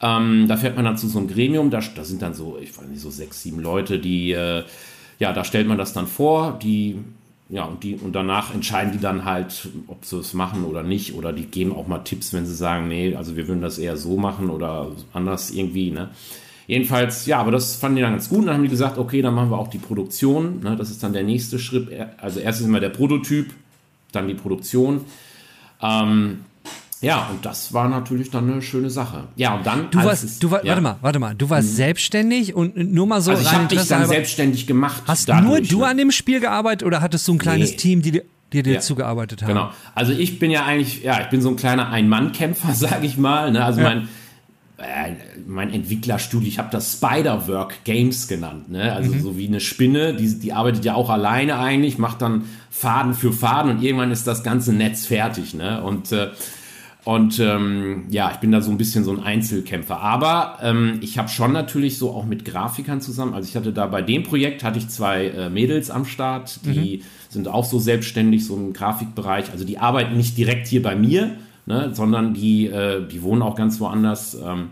Ähm, 0.00 0.46
da 0.48 0.56
fährt 0.56 0.74
man 0.74 0.84
dann 0.84 0.98
zu 0.98 1.06
so 1.06 1.18
einem 1.18 1.28
Gremium, 1.28 1.70
da, 1.70 1.80
da 1.94 2.04
sind 2.04 2.22
dann 2.22 2.34
so, 2.34 2.58
ich 2.60 2.76
weiß 2.76 2.86
nicht, 2.88 3.00
so 3.00 3.10
sechs, 3.10 3.42
sieben 3.42 3.60
Leute, 3.60 4.00
die, 4.00 4.32
äh, 4.32 4.64
ja, 5.20 5.32
da 5.32 5.44
stellt 5.44 5.68
man 5.68 5.78
das 5.78 5.92
dann 5.92 6.08
vor, 6.08 6.58
die, 6.60 6.98
ja, 7.48 7.64
und, 7.64 7.84
die, 7.84 7.94
und 7.94 8.12
danach 8.12 8.52
entscheiden 8.52 8.92
die 8.92 8.98
dann 8.98 9.24
halt, 9.24 9.68
ob 9.86 10.04
sie 10.04 10.18
es 10.18 10.34
machen 10.34 10.64
oder 10.64 10.82
nicht, 10.82 11.14
oder 11.14 11.32
die 11.32 11.46
geben 11.46 11.72
auch 11.72 11.86
mal 11.86 11.98
Tipps, 11.98 12.32
wenn 12.32 12.46
sie 12.46 12.54
sagen, 12.54 12.88
nee, 12.88 13.14
also 13.14 13.36
wir 13.36 13.46
würden 13.46 13.62
das 13.62 13.78
eher 13.78 13.96
so 13.96 14.16
machen 14.16 14.50
oder 14.50 14.90
anders 15.12 15.52
irgendwie, 15.52 15.92
ne. 15.92 16.10
Jedenfalls, 16.66 17.26
ja, 17.26 17.38
aber 17.38 17.50
das 17.50 17.76
fanden 17.76 17.96
die 17.96 18.02
dann 18.02 18.12
ganz 18.12 18.28
gut. 18.28 18.40
Und 18.40 18.46
dann 18.46 18.56
haben 18.56 18.62
die 18.62 18.68
gesagt, 18.68 18.98
okay, 18.98 19.22
dann 19.22 19.34
machen 19.34 19.50
wir 19.50 19.58
auch 19.58 19.68
die 19.68 19.78
Produktion. 19.78 20.60
Ne? 20.62 20.76
Das 20.76 20.90
ist 20.90 21.02
dann 21.02 21.12
der 21.12 21.24
nächste 21.24 21.58
Schritt. 21.58 21.88
Also 22.18 22.40
erst 22.40 22.60
ist 22.60 22.66
immer 22.66 22.80
der 22.80 22.90
Prototyp, 22.90 23.52
dann 24.12 24.28
die 24.28 24.34
Produktion. 24.34 25.02
Ähm, 25.80 26.38
ja, 27.00 27.28
und 27.32 27.44
das 27.44 27.72
war 27.72 27.88
natürlich 27.88 28.30
dann 28.30 28.50
eine 28.50 28.62
schöne 28.62 28.88
Sache. 28.88 29.24
Ja, 29.34 29.56
und 29.56 29.66
dann. 29.66 29.90
Du 29.90 29.98
warst, 29.98 30.22
es, 30.22 30.38
du 30.38 30.52
war, 30.52 30.64
ja. 30.64 30.70
warte 30.70 30.82
mal, 30.82 30.96
warte 31.00 31.18
mal, 31.18 31.34
du 31.34 31.50
warst 31.50 31.70
mhm. 31.70 31.74
selbstständig 31.74 32.54
und 32.54 32.76
nur 32.76 33.08
mal 33.08 33.20
so. 33.20 33.32
Also 33.32 33.42
ich 33.42 33.52
habe 33.52 33.74
mich 33.74 33.88
dann 33.88 34.06
selbstständig 34.06 34.68
gemacht. 34.68 35.02
Hast 35.08 35.28
dadurch, 35.28 35.44
nur 35.44 35.60
du 35.60 35.78
ne? 35.80 35.88
an 35.88 35.96
dem 35.96 36.12
Spiel 36.12 36.38
gearbeitet 36.38 36.86
oder 36.86 37.00
hattest 37.00 37.26
du 37.26 37.34
ein 37.34 37.38
kleines 37.38 37.72
nee. 37.72 37.76
Team, 37.76 38.02
die 38.02 38.12
dir 38.12 38.22
die 38.52 38.62
dir 38.62 38.74
ja. 38.74 38.80
zugearbeitet 38.80 39.42
haben. 39.42 39.48
Genau. 39.48 39.70
Also 39.94 40.12
ich 40.12 40.38
bin 40.38 40.50
ja 40.50 40.64
eigentlich, 40.64 41.02
ja, 41.02 41.20
ich 41.22 41.28
bin 41.28 41.40
so 41.40 41.48
ein 41.48 41.56
kleiner 41.56 41.88
Ein-Mann-Kämpfer, 41.90 42.72
sag 42.74 43.02
ich 43.02 43.16
mal. 43.16 43.50
Ne? 43.50 43.64
Also 43.64 43.80
ja. 43.80 43.88
mein, 43.88 44.08
äh, 44.82 45.14
mein 45.46 45.72
Entwicklerstudio, 45.72 46.48
ich 46.48 46.58
habe 46.58 46.68
das 46.70 46.92
Spider-Work 46.94 47.84
Games 47.84 48.28
genannt. 48.28 48.70
Ne? 48.70 48.92
Also 48.92 49.12
mhm. 49.12 49.20
so 49.22 49.38
wie 49.38 49.46
eine 49.46 49.60
Spinne, 49.60 50.14
die, 50.14 50.38
die 50.38 50.52
arbeitet 50.52 50.84
ja 50.84 50.94
auch 50.94 51.10
alleine 51.10 51.58
eigentlich, 51.58 51.98
macht 51.98 52.22
dann 52.22 52.44
Faden 52.70 53.14
für 53.14 53.32
Faden 53.32 53.70
und 53.70 53.82
irgendwann 53.82 54.10
ist 54.10 54.26
das 54.26 54.42
ganze 54.42 54.72
Netz 54.72 55.06
fertig. 55.06 55.54
Ne? 55.54 55.82
Und 55.82 56.12
äh, 56.12 56.30
und 57.04 57.40
ähm, 57.40 58.04
ja, 58.10 58.30
ich 58.32 58.36
bin 58.36 58.52
da 58.52 58.60
so 58.60 58.70
ein 58.70 58.78
bisschen 58.78 59.02
so 59.02 59.10
ein 59.10 59.20
Einzelkämpfer. 59.20 60.00
Aber 60.00 60.58
ähm, 60.62 60.98
ich 61.00 61.18
habe 61.18 61.28
schon 61.28 61.52
natürlich 61.52 61.98
so 61.98 62.10
auch 62.12 62.24
mit 62.24 62.44
Grafikern 62.44 63.00
zusammen. 63.00 63.34
Also 63.34 63.48
ich 63.48 63.56
hatte 63.56 63.72
da 63.72 63.86
bei 63.86 64.02
dem 64.02 64.22
Projekt 64.22 64.62
hatte 64.62 64.78
ich 64.78 64.88
zwei 64.88 65.26
äh, 65.26 65.50
Mädels 65.50 65.90
am 65.90 66.04
Start, 66.04 66.60
die 66.64 66.98
mhm. 66.98 67.02
sind 67.28 67.48
auch 67.48 67.64
so 67.64 67.80
selbstständig, 67.80 68.46
so 68.46 68.54
im 68.56 68.72
Grafikbereich. 68.72 69.50
Also 69.50 69.64
die 69.64 69.78
arbeiten 69.78 70.16
nicht 70.16 70.38
direkt 70.38 70.68
hier 70.68 70.82
bei 70.82 70.94
mir, 70.94 71.32
ne, 71.66 71.90
sondern 71.94 72.34
die, 72.34 72.66
äh, 72.66 73.06
die 73.06 73.22
wohnen 73.22 73.42
auch 73.42 73.54
ganz 73.54 73.80
woanders. 73.80 74.34
Ähm, 74.34 74.70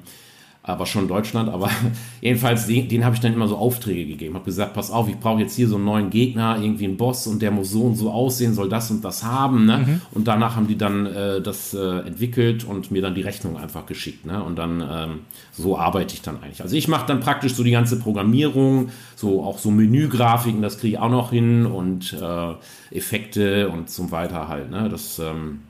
aber 0.63 0.87
schon 0.87 1.09
Deutschland. 1.09 1.49
Aber 1.49 1.71
jedenfalls, 2.21 2.67
den, 2.67 2.89
den 2.89 3.05
habe 3.05 3.15
ich 3.15 3.21
dann 3.21 3.33
immer 3.33 3.49
so 3.49 3.57
Aufträge 3.57 4.07
gegeben. 4.07 4.35
Habe 4.35 4.45
gesagt, 4.45 4.75
pass 4.75 4.91
auf, 4.91 5.09
ich 5.09 5.19
brauche 5.19 5.41
jetzt 5.41 5.57
hier 5.57 5.69
so 5.69 5.77
einen 5.77 5.85
neuen 5.85 6.11
Gegner, 6.11 6.59
irgendwie 6.61 6.85
einen 6.85 6.97
Boss 6.97 7.27
und 7.27 7.41
der 7.41 7.51
muss 7.51 7.71
so 7.71 7.83
und 7.83 7.97
so 7.97 8.11
aussehen, 8.11 8.55
soll 8.55 8.69
das 8.69 8.91
und 8.91 9.05
das 9.05 9.25
haben. 9.25 9.65
Ne? 9.67 9.79
Mhm. 9.79 10.01
Und 10.13 10.29
danach 10.29 10.57
haben 10.57 10.69
die 10.69 10.77
dann 10.77 11.07
äh, 11.07 11.41
das 11.41 11.75
äh, 11.75 12.01
entwickelt 12.01 12.65
und 12.65 12.91
mir 12.91 13.03
dann 13.03 13.15
die 13.15 13.23
Rechnung 13.23 13.57
einfach 13.57 13.87
geschickt. 13.87 14.27
Ne? 14.27 14.43
Und 14.43 14.59
dann 14.59 14.81
ähm, 14.81 15.19
so 15.53 15.79
arbeite 15.79 16.15
ich 16.15 16.23
dann 16.23 16.43
eigentlich. 16.43 16.63
Also 16.63 16.77
ich 16.77 16.89
mache 16.89 17.07
dann 17.07 17.21
praktisch 17.21 17.55
so 17.55 17.63
die 17.63 17.71
ganze 17.71 17.99
Programmierung, 17.99 18.91
so 19.17 19.43
auch 19.43 19.59
so 19.59 19.71
Menügrafiken, 19.71 20.63
das 20.63 20.79
kriege 20.79 20.97
ich 20.97 21.01
auch 21.01 21.11
noch 21.11 21.31
hin 21.31 21.65
und 21.67 22.13
äh, 22.13 22.55
Effekte 22.95 23.69
und 23.71 23.89
so 23.89 24.11
weiter 24.11 24.49
halt. 24.49 24.71
Ne? 24.71 24.89
Das 24.91 25.19
ähm, 25.19 25.61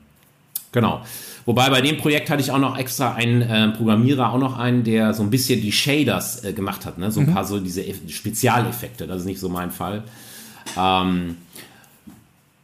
genau. 0.71 1.01
Wobei 1.45 1.69
bei 1.69 1.81
dem 1.81 1.97
Projekt 1.97 2.29
hatte 2.29 2.41
ich 2.41 2.51
auch 2.51 2.59
noch 2.59 2.77
extra 2.77 3.13
einen 3.13 3.41
äh, 3.41 3.69
Programmierer, 3.69 4.31
auch 4.31 4.37
noch 4.37 4.57
einen, 4.57 4.83
der 4.83 5.13
so 5.13 5.23
ein 5.23 5.29
bisschen 5.29 5.61
die 5.61 5.71
Shaders 5.71 6.43
äh, 6.43 6.53
gemacht 6.53 6.85
hat, 6.85 6.97
ne? 6.97 7.11
so 7.11 7.19
ein 7.19 7.27
mhm. 7.27 7.33
paar 7.33 7.45
so 7.45 7.59
diese 7.59 7.83
Spezialeffekte. 8.07 9.07
Das 9.07 9.19
ist 9.19 9.25
nicht 9.25 9.39
so 9.39 9.49
mein 9.49 9.71
Fall. 9.71 10.03
Ähm, 10.77 11.37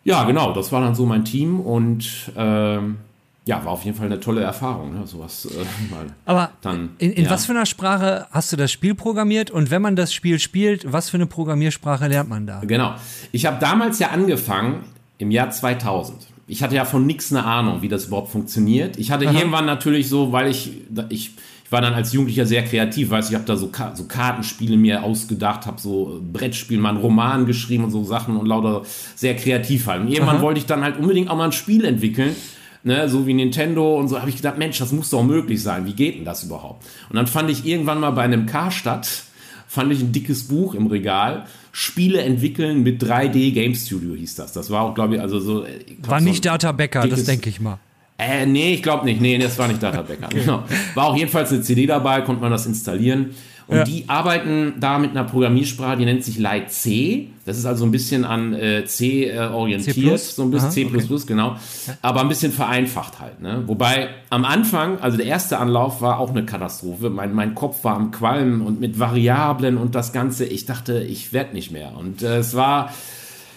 ja, 0.04 0.24
genau, 0.24 0.54
das 0.54 0.72
war 0.72 0.82
dann 0.82 0.96
so 0.96 1.06
mein 1.06 1.26
Team 1.26 1.60
und 1.60 2.32
ähm, 2.38 2.98
ja, 3.46 3.64
war 3.64 3.72
auf 3.72 3.84
jeden 3.84 3.98
Fall 3.98 4.06
eine 4.06 4.20
tolle 4.20 4.42
Erfahrung, 4.42 4.94
ne? 4.94 5.08
sowas 5.08 5.46
äh, 5.46 5.92
mal. 5.94 6.06
Aber 6.26 6.52
dann, 6.62 6.92
in, 7.00 7.14
in 7.14 7.26
ja. 7.26 7.30
was 7.30 7.46
für 7.46 7.54
einer 7.54 7.66
Sprache 7.66 8.28
hast 8.32 8.52
du 8.52 8.58
das 8.58 8.72
Spiel 8.72 8.94
programmiert 8.94 9.50
und 9.50 9.72
wenn 9.72 9.82
man 9.82 9.96
das 9.96 10.14
Spiel 10.14 10.40
spielt, 10.40 10.92
was 10.92 11.10
für 11.10 11.18
eine 11.18 11.26
Programmiersprache 11.26 12.08
lernt 12.08 12.30
man 12.30 12.46
da? 12.46 12.60
Genau. 12.60 12.96
Ich 13.32 13.46
habe 13.46 13.58
damals 13.60 14.00
ja 14.00 14.10
angefangen 14.10 14.84
im 15.18 15.32
Jahr 15.32 15.50
2000 15.50 16.28
ich 16.48 16.64
hatte 16.64 16.76
ja 16.76 16.86
von 16.86 17.06
nichts 17.06 17.32
eine 17.32 17.46
Ahnung, 17.46 17.82
wie 17.82 17.90
das 17.90 18.06
überhaupt 18.06 18.32
funktioniert. 18.32 18.98
Ich 18.98 19.12
hatte 19.12 19.28
Aha. 19.28 19.38
irgendwann 19.38 19.66
natürlich 19.66 20.08
so, 20.08 20.32
weil 20.32 20.50
ich, 20.50 20.72
ich, 21.10 21.32
ich 21.66 21.72
war 21.72 21.82
dann 21.82 21.94
als 21.94 22.14
Jugendlicher 22.14 22.46
sehr 22.46 22.64
kreativ, 22.64 23.10
weiß 23.10 23.30
ich 23.30 23.36
habe 23.36 23.44
da 23.44 23.58
so, 23.58 23.70
so 23.94 24.06
Kartenspiele 24.06 24.78
mir 24.78 25.04
ausgedacht, 25.04 25.66
habe 25.66 25.82
so 25.82 26.22
Brettspiele, 26.32 26.80
mal 26.80 26.92
einen 26.92 27.00
Roman 27.00 27.46
geschrieben 27.46 27.84
und 27.84 27.92
so 27.92 28.06
Sachen 28.06 28.38
und 28.38 28.46
lauter 28.46 28.84
sehr 29.16 29.36
kreativ 29.36 29.88
halt. 29.88 30.02
Und 30.02 30.08
irgendwann 30.08 30.38
Aha. 30.38 30.44
wollte 30.44 30.60
ich 30.60 30.66
dann 30.66 30.84
halt 30.84 30.98
unbedingt 30.98 31.30
auch 31.30 31.36
mal 31.36 31.46
ein 31.46 31.52
Spiel 31.52 31.84
entwickeln. 31.84 32.36
Ne, 32.84 33.10
so 33.10 33.28
wie 33.28 33.34
Nintendo 33.34 34.00
und 34.00 34.08
so, 34.08 34.20
habe 34.22 34.30
ich 34.30 34.38
gedacht, 34.38 34.58
Mensch, 34.58 34.78
das 34.78 34.94
muss 34.94 35.10
doch 35.10 35.24
möglich 35.24 35.62
sein. 35.62 35.86
Wie 35.86 35.94
geht 35.94 36.16
denn 36.16 36.24
das 36.24 36.44
überhaupt? 36.44 36.86
Und 37.10 37.18
dann 37.18 37.28
fand 37.28 37.50
ich 37.50 37.66
irgendwann 37.66 38.00
mal 38.00 38.12
bei 38.12 38.22
einem 38.22 38.46
Karstadt, 38.46 39.24
fand 39.68 39.92
ich 39.92 40.00
ein 40.00 40.14
dickes 40.14 40.48
Buch 40.48 40.74
im 40.74 40.88
Regal 40.88 41.48
Spiele 41.80 42.24
entwickeln 42.24 42.82
mit 42.82 43.04
3D 43.04 43.54
Game 43.54 43.76
Studio 43.76 44.16
hieß 44.16 44.34
das. 44.34 44.52
Das 44.52 44.72
war 44.72 44.82
auch, 44.82 44.96
glaube 44.96 45.14
ich, 45.14 45.22
also 45.22 45.40
so. 45.40 45.64
Ich 45.64 46.10
war 46.10 46.20
nicht 46.20 46.44
so 46.44 46.50
Data 46.50 46.72
Becker, 46.72 47.08
das 47.08 47.26
denke 47.26 47.52
ich 47.52 47.62
mal. 47.62 47.78
Äh, 48.18 48.48
nee, 48.48 48.74
ich 48.74 48.82
glaube 48.82 49.06
nicht. 49.06 49.22
Nee, 49.22 49.38
das 49.38 49.60
war 49.60 49.68
nicht 49.68 49.84
Data 49.84 50.02
Becker. 50.02 50.26
okay. 50.32 50.40
genau. 50.40 50.64
War 50.96 51.06
auch 51.06 51.16
jedenfalls 51.16 51.52
eine 51.54 51.62
CD 51.62 51.86
dabei, 51.86 52.22
konnte 52.22 52.42
man 52.42 52.50
das 52.50 52.66
installieren. 52.66 53.36
Und 53.68 53.78
ja. 53.78 53.84
die 53.84 54.08
arbeiten 54.08 54.76
da 54.80 54.98
mit 54.98 55.12
einer 55.12 55.26
Programmiersprache, 55.26 55.98
die 55.98 56.06
nennt 56.06 56.24
sich 56.24 56.40
Light 56.40 56.72
C. 56.72 57.30
Das 57.46 57.58
ist 57.58 57.66
also 57.66 57.84
ein 57.84 57.92
bisschen 57.92 58.24
an 58.24 58.54
äh, 58.54 58.86
C 58.86 59.26
äh, 59.26 59.40
orientiert, 59.40 59.96
C 59.96 60.18
so 60.18 60.44
ein 60.44 60.52
bisschen 60.52 60.68
Aha, 60.68 60.74
C++, 60.74 60.86
okay. 60.86 61.24
genau. 61.28 61.58
Aber 62.02 62.22
ein 62.22 62.30
bisschen 62.30 62.54
vereinfacht 62.54 63.20
halt. 63.20 63.42
Ne? 63.42 63.64
Wobei 63.68 64.10
am 64.30 64.46
Anfang, 64.46 65.00
also 65.00 65.18
der 65.18 65.26
erste 65.26 65.58
Anlauf 65.58 66.02
war 66.02 66.20
auch 66.20 66.30
eine 66.30 66.46
Katastrophe. 66.46 67.10
Mein, 67.10 67.34
mein 67.34 67.56
Kopf 67.56 67.84
war 67.84 67.96
am 67.98 68.12
Qualmen 68.12 68.62
und 68.62 68.80
mit 68.80 69.00
Variablen 69.00 69.78
und 69.78 69.96
das 69.96 70.14
Ganze. 70.14 70.46
Ich 70.46 70.66
dachte, 70.66 71.00
ich 71.00 71.34
werde 71.34 71.54
nicht 71.54 71.72
mehr. 71.72 71.92
Und 71.98 72.24
äh, 72.24 72.38
es 72.38 72.56
war 72.56 72.94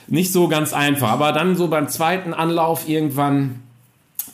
nicht 0.08 0.32
so 0.32 0.48
ganz 0.48 0.72
einfach. 0.72 1.10
Aber 1.10 1.30
dann 1.30 1.54
so 1.54 1.68
beim 1.68 1.88
zweiten 1.88 2.34
Anlauf 2.34 2.88
irgendwann 2.88 3.60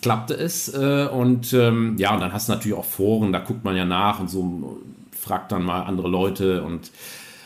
klappte 0.01 0.35
es. 0.35 0.73
Äh, 0.73 1.09
und 1.09 1.53
ähm, 1.53 1.97
ja, 1.99 2.15
und 2.15 2.21
dann 2.21 2.33
hast 2.33 2.49
du 2.49 2.53
natürlich 2.53 2.79
auch 2.79 2.85
Foren, 2.85 3.33
da 3.33 3.41
guckt 3.41 3.65
man 3.65 3.77
ja 3.77 3.85
nach 3.85 4.21
und 4.21 4.31
so 4.31 4.79
fragt 5.27 5.53
dann 5.53 5.65
mal 5.65 5.83
andere 5.83 6.09
Leute 6.09 6.63
und 6.63 6.91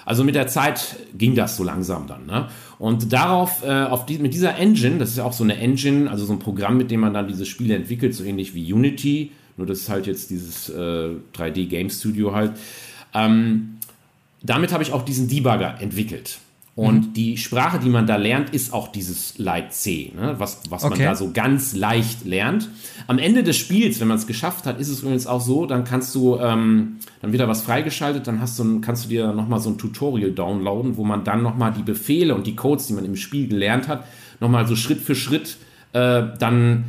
also 0.04 0.24
mit 0.24 0.34
der 0.34 0.48
Zeit 0.48 0.96
ging 1.16 1.34
das 1.34 1.56
so 1.56 1.64
langsam 1.64 2.06
dann. 2.06 2.26
Ne? 2.26 2.48
Und 2.78 3.12
darauf, 3.12 3.62
äh, 3.62 3.84
auf 3.84 4.06
die, 4.06 4.18
mit 4.18 4.34
dieser 4.34 4.56
Engine, 4.56 4.98
das 4.98 5.10
ist 5.10 5.18
ja 5.18 5.24
auch 5.24 5.32
so 5.32 5.44
eine 5.44 5.56
Engine, 5.56 6.10
also 6.10 6.24
so 6.24 6.32
ein 6.32 6.38
Programm, 6.38 6.76
mit 6.76 6.90
dem 6.90 7.00
man 7.00 7.14
dann 7.14 7.28
diese 7.28 7.46
Spiele 7.46 7.74
entwickelt, 7.74 8.14
so 8.14 8.24
ähnlich 8.24 8.54
wie 8.54 8.72
Unity, 8.72 9.30
nur 9.56 9.66
das 9.66 9.80
ist 9.80 9.88
halt 9.88 10.06
jetzt 10.06 10.30
dieses 10.30 10.68
äh, 10.68 11.10
3D 11.36 11.68
Game 11.68 11.90
Studio 11.90 12.34
halt. 12.34 12.52
Ähm, 13.14 13.76
damit 14.42 14.72
habe 14.72 14.82
ich 14.82 14.92
auch 14.92 15.04
diesen 15.04 15.28
Debugger 15.28 15.76
entwickelt. 15.80 16.38
Und 16.80 17.08
mhm. 17.08 17.12
die 17.12 17.36
Sprache, 17.36 17.78
die 17.78 17.90
man 17.90 18.06
da 18.06 18.16
lernt, 18.16 18.54
ist 18.54 18.72
auch 18.72 18.88
dieses 18.88 19.36
Light 19.36 19.74
C, 19.74 20.12
ne? 20.16 20.36
was, 20.38 20.62
was 20.70 20.82
okay. 20.82 20.96
man 20.96 21.08
da 21.08 21.14
so 21.14 21.30
ganz 21.30 21.74
leicht 21.74 22.24
lernt. 22.24 22.70
Am 23.06 23.18
Ende 23.18 23.42
des 23.42 23.58
Spiels, 23.58 24.00
wenn 24.00 24.08
man 24.08 24.16
es 24.16 24.26
geschafft 24.26 24.64
hat, 24.64 24.80
ist 24.80 24.88
es 24.88 25.02
übrigens 25.02 25.26
auch 25.26 25.42
so, 25.42 25.66
dann 25.66 25.84
kannst 25.84 26.14
du, 26.14 26.38
ähm, 26.38 26.96
dann 27.20 27.32
wird 27.32 27.42
da 27.42 27.48
was 27.48 27.60
freigeschaltet, 27.60 28.26
dann 28.26 28.40
hast 28.40 28.58
du, 28.58 28.80
kannst 28.80 29.04
du 29.04 29.08
dir 29.10 29.34
nochmal 29.34 29.60
so 29.60 29.68
ein 29.68 29.76
Tutorial 29.76 30.32
downloaden, 30.32 30.96
wo 30.96 31.04
man 31.04 31.22
dann 31.22 31.42
nochmal 31.42 31.74
die 31.76 31.82
Befehle 31.82 32.34
und 32.34 32.46
die 32.46 32.56
Codes, 32.56 32.86
die 32.86 32.94
man 32.94 33.04
im 33.04 33.16
Spiel 33.16 33.46
gelernt 33.46 33.86
hat, 33.86 34.06
nochmal 34.40 34.66
so 34.66 34.74
Schritt 34.74 35.02
für 35.02 35.14
Schritt 35.14 35.58
äh, 35.92 36.22
dann 36.38 36.84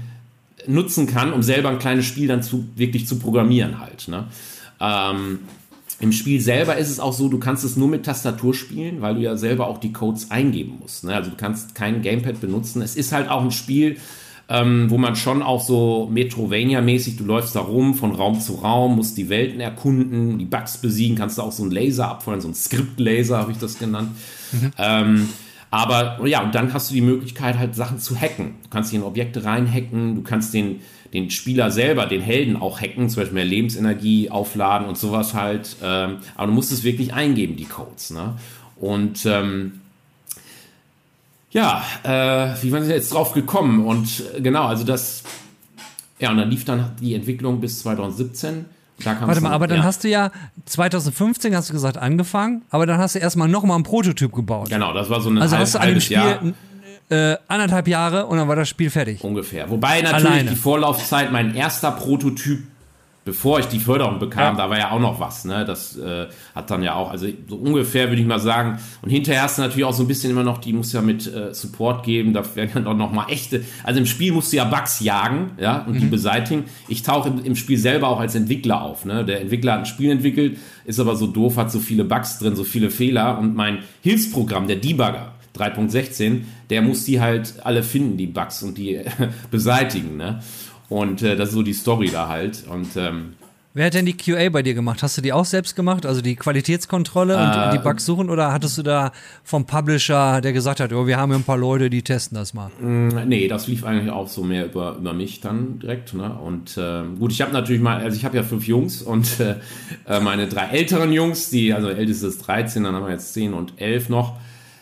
nutzen 0.68 1.06
kann, 1.06 1.34
um 1.34 1.44
selber 1.44 1.68
ein 1.68 1.80
kleines 1.80 2.06
Spiel 2.06 2.30
dann 2.30 2.44
zu, 2.44 2.64
wirklich 2.78 3.08
zu 3.08 3.20
programmieren 3.20 3.82
halt. 3.82 4.08
Ne? 4.08 4.24
Ähm, 4.80 5.40
im 6.02 6.12
Spiel 6.12 6.42
selber 6.42 6.78
ist 6.78 6.90
es 6.90 7.00
auch 7.00 7.14
so, 7.14 7.30
du 7.30 7.38
kannst 7.38 7.64
es 7.64 7.78
nur 7.78 7.88
mit 7.88 8.06
Tastatur 8.06 8.54
spielen, 8.54 9.02
weil 9.02 9.16
du 9.16 9.22
ja 9.22 9.38
selber 9.38 9.68
auch 9.68 9.78
die 9.78 9.94
Codes 9.94 10.32
eingeben 10.32 10.78
musst. 10.82 11.04
Ne? 11.04 11.14
Also 11.14 11.30
du 11.30 11.38
kannst 11.38 11.76
kein 11.76 12.02
Gamepad 12.02 12.42
benutzen. 12.42 12.82
Es 12.82 12.96
ist 12.96 13.12
halt 13.12 13.30
auch 13.30 13.42
ein 13.42 13.52
Spiel, 13.52 13.98
ähm, 14.50 14.90
wo 14.90 14.98
man 14.98 15.16
schon 15.16 15.42
auch 15.42 15.62
so 15.62 16.10
Metrovania-mäßig, 16.12 17.18
du 17.18 17.24
läufst 17.24 17.56
da 17.56 17.62
rum 17.62 17.94
von 17.94 18.14
Raum 18.14 18.42
zu 18.42 18.56
Raum, 18.56 18.96
musst 18.98 19.18
die 19.18 19.30
Welten 19.30 19.62
erkunden, 19.62 20.40
die 20.40 20.46
Bugs 20.46 20.80
besiegen, 20.80 21.16
kannst 21.16 21.38
du 21.38 21.44
auch 21.44 21.52
so 21.52 21.64
einen 21.64 21.72
Laser 21.72 22.10
abfeuern, 22.10 22.42
so 22.42 22.48
einen 22.48 22.56
Skript-Laser 22.56 23.38
habe 23.38 23.52
ich 23.52 23.60
das 23.60 23.80
genannt. 23.80 24.10
Mhm. 24.52 24.72
Ähm, 24.78 25.30
aber 25.70 26.28
ja, 26.28 26.44
und 26.44 26.54
dann 26.54 26.74
hast 26.74 26.90
du 26.90 26.96
die 26.96 27.02
Möglichkeit, 27.02 27.58
halt 27.58 27.76
Sachen 27.76 28.00
zu 28.00 28.20
hacken. 28.20 28.56
Du 28.64 28.70
kannst 28.70 28.90
hier 28.90 29.00
in 29.00 29.06
Objekte 29.06 29.46
reinhacken, 29.46 30.16
du 30.16 30.22
kannst 30.22 30.54
den 30.54 30.82
den 31.14 31.30
Spieler 31.30 31.72
selber, 31.72 32.06
den 32.06 32.22
Helden 32.22 32.56
auch 32.56 32.80
hacken, 32.80 33.10
zum 33.10 33.22
Beispiel 33.22 33.36
mehr 33.36 33.46
Lebensenergie 33.46 34.30
aufladen 34.30 34.88
und 34.88 34.98
sowas 34.98 35.34
halt. 35.34 35.76
Ähm, 35.84 36.18
aber 36.36 36.48
du 36.48 36.54
musst 36.54 36.72
es 36.72 36.84
wirklich 36.84 37.14
eingeben, 37.14 37.56
die 37.58 37.66
Codes. 37.66 38.12
Ne? 38.12 38.36
Und 38.78 39.26
ähm, 39.26 39.82
ja, 41.52 41.84
äh, 42.04 42.56
wie 42.62 42.72
waren 42.72 42.86
sie 42.86 42.92
jetzt 42.92 43.14
drauf 43.14 43.34
gekommen? 43.34 43.86
Und 43.86 44.24
äh, 44.36 44.42
genau, 44.42 44.66
also 44.66 44.86
das, 44.86 45.24
ja, 46.20 46.32
und 46.32 46.38
dann 46.38 46.50
lief 46.50 46.64
dann 46.64 46.92
die 47.02 47.14
Entwicklung 47.14 47.60
bis 47.60 47.80
2017. 47.80 48.66
Warte 49.04 49.42
mal, 49.42 49.52
aber 49.52 49.66
dann 49.66 49.80
ja. 49.80 49.84
hast 49.84 50.04
du 50.04 50.10
ja 50.10 50.32
2015 50.66 51.56
hast 51.56 51.70
du 51.70 51.74
gesagt 51.74 51.98
angefangen, 51.98 52.62
aber 52.70 52.86
dann 52.86 53.00
hast 53.00 53.16
du 53.16 53.20
erstmal 53.20 53.48
nochmal 53.48 53.80
ein 53.80 53.84
Prototyp 53.84 54.32
gebaut. 54.32 54.70
Genau, 54.70 54.94
das 54.94 55.10
war 55.10 55.22
so 55.22 55.32
ein 55.32 55.40
also 55.40 55.56
halb, 55.56 55.64
hast 55.64 55.74
du 55.74 55.80
an 55.80 55.90
dem 55.90 56.00
Spiel 56.00 56.18
Jahr 56.18 56.40
äh, 57.12 57.38
anderthalb 57.48 57.88
Jahre 57.88 58.26
und 58.26 58.38
dann 58.38 58.48
war 58.48 58.56
das 58.56 58.70
Spiel 58.70 58.90
fertig. 58.90 59.24
Ungefähr. 59.24 59.70
Wobei 59.70 60.02
natürlich 60.02 60.26
Alleine. 60.26 60.50
die 60.50 60.56
Vorlaufzeit, 60.56 61.32
mein 61.32 61.54
erster 61.54 61.92
Prototyp, 61.92 62.64
bevor 63.24 63.60
ich 63.60 63.66
die 63.66 63.80
Förderung 63.80 64.18
bekam, 64.18 64.56
ja. 64.56 64.64
da 64.64 64.70
war 64.70 64.80
ja 64.80 64.92
auch 64.92 65.00
noch 65.00 65.20
was. 65.20 65.46
Ne? 65.46 65.64
Das 65.66 65.98
äh, 65.98 66.28
hat 66.56 66.72
dann 66.72 66.82
ja 66.82 66.96
auch, 66.96 67.12
also 67.12 67.28
so 67.48 67.58
ungefähr 67.58 68.10
würde 68.10 68.22
ich 68.22 68.28
mal 68.28 68.40
sagen. 68.40 68.80
Und 69.02 69.10
hinterher 69.10 69.44
hast 69.44 69.58
du 69.58 69.62
natürlich 69.62 69.84
auch 69.84 69.94
so 69.94 70.04
ein 70.04 70.08
bisschen 70.08 70.32
immer 70.32 70.44
noch, 70.44 70.58
die 70.58 70.74
muss 70.74 70.92
ja 70.94 71.02
mit 71.02 71.32
äh, 71.32 71.54
Support 71.54 72.04
geben, 72.04 72.34
da 72.34 72.44
werden 72.56 72.72
dann 72.74 72.86
doch 72.86 72.96
noch 72.96 73.12
mal 73.12 73.28
echte. 73.30 73.64
Also 73.84 74.00
im 74.00 74.06
Spiel 74.06 74.32
musst 74.32 74.54
du 74.54 74.58
ja 74.58 74.64
Bugs 74.64 75.02
jagen, 75.02 75.52
ja, 75.60 75.84
und 75.84 75.96
mhm. 75.96 76.00
die 76.00 76.06
beseitigen. 76.08 76.64
Ich 76.88 77.04
tauche 77.04 77.30
im, 77.30 77.44
im, 77.44 77.56
Spiel 77.56 77.78
selber 77.78 78.08
auch 78.08 78.20
als 78.20 78.34
Entwickler 78.34 78.82
auf. 78.82 79.06
Ne? 79.06 79.24
Der 79.24 79.42
Entwickler 79.42 79.74
hat 79.74 79.80
ein 79.82 79.86
Spiel 79.86 80.12
entwickelt, 80.12 80.58
ist 80.86 81.00
aber 81.00 81.16
so 81.16 81.28
doof, 81.28 81.58
hat 81.58 81.72
so 81.72 81.80
viele 81.80 82.06
Bugs 82.06 82.40
drin, 82.40 82.56
so 82.56 82.64
viele 82.64 82.90
Fehler 82.90 83.38
und 83.38 83.56
mein 83.56 83.80
Hilfsprogramm, 84.02 84.68
der 84.68 84.78
Debugger, 84.78 85.31
3.16, 85.58 86.42
der 86.70 86.82
muss 86.82 87.06
die 87.06 87.20
halt 87.20 87.56
alle 87.64 87.84
finden, 87.84 88.18
die 88.18 88.28
Bugs 88.28 88.64
und 88.64 88.78
die 88.78 89.02
beseitigen. 89.52 90.18
Ne? 90.18 90.42
Und 90.90 91.22
äh, 91.22 91.36
das 91.36 91.50
ist 91.50 91.56
so 91.56 91.64
die 91.64 91.74
Story 91.74 92.10
da 92.12 92.28
halt. 92.28 92.66
Und 92.68 92.96
ähm, 92.98 93.34
Wer 93.74 93.86
hat 93.86 93.94
denn 93.94 94.06
die 94.06 94.18
QA 94.18 94.50
bei 94.50 94.64
dir 94.64 94.74
gemacht? 94.74 95.02
Hast 95.02 95.18
du 95.18 95.22
die 95.22 95.32
auch 95.32 95.46
selbst 95.46 95.78
gemacht? 95.78 96.06
Also 96.06 96.22
die 96.22 96.36
Qualitätskontrolle 96.36 97.36
äh, 97.36 97.66
und 97.66 97.74
die 97.74 97.78
Bugs 97.78 98.06
suchen? 98.06 98.30
Oder 98.30 98.52
hattest 98.52 98.78
du 98.78 98.84
da 98.84 99.14
vom 99.46 99.66
Publisher, 99.66 100.42
der 100.42 100.52
gesagt 100.52 100.82
hat, 100.82 100.92
oh, 100.92 101.08
wir 101.08 101.16
haben 101.16 101.32
hier 101.32 101.40
ein 101.40 101.46
paar 101.46 101.58
Leute, 101.58 101.90
die 101.90 102.02
testen 102.02 102.36
das 102.36 102.54
mal? 102.54 102.70
Mm, 102.82 103.30
nee, 103.30 103.48
das 103.48 103.68
lief 103.68 103.86
eigentlich 103.86 104.12
auch 104.12 104.28
so 104.28 104.44
mehr 104.44 104.66
über, 104.66 104.98
über 104.98 105.14
mich 105.14 105.40
dann 105.40 105.80
direkt. 105.80 106.14
Ne? 106.14 106.34
Und 106.34 106.78
äh, 106.78 107.04
gut, 107.18 107.32
ich 107.32 107.42
habe 107.42 107.54
natürlich 107.54 107.82
mal, 107.82 108.02
also 108.02 108.18
ich 108.18 108.26
habe 108.26 108.36
ja 108.36 108.44
fünf 108.44 108.68
Jungs 108.68 109.02
und 109.02 109.40
äh, 109.40 109.56
äh 110.06 110.20
meine 110.20 110.48
drei 110.48 110.66
älteren 110.66 111.14
Jungs, 111.14 111.50
die, 111.50 111.74
also 111.74 111.88
älteste 111.88 112.28
ist 112.28 112.40
13, 112.40 112.84
dann 112.84 112.94
haben 112.94 113.06
wir 113.06 113.14
jetzt 113.14 113.34
10 113.34 113.54
und 113.54 113.80
11 113.80 114.10
noch. 114.10 114.36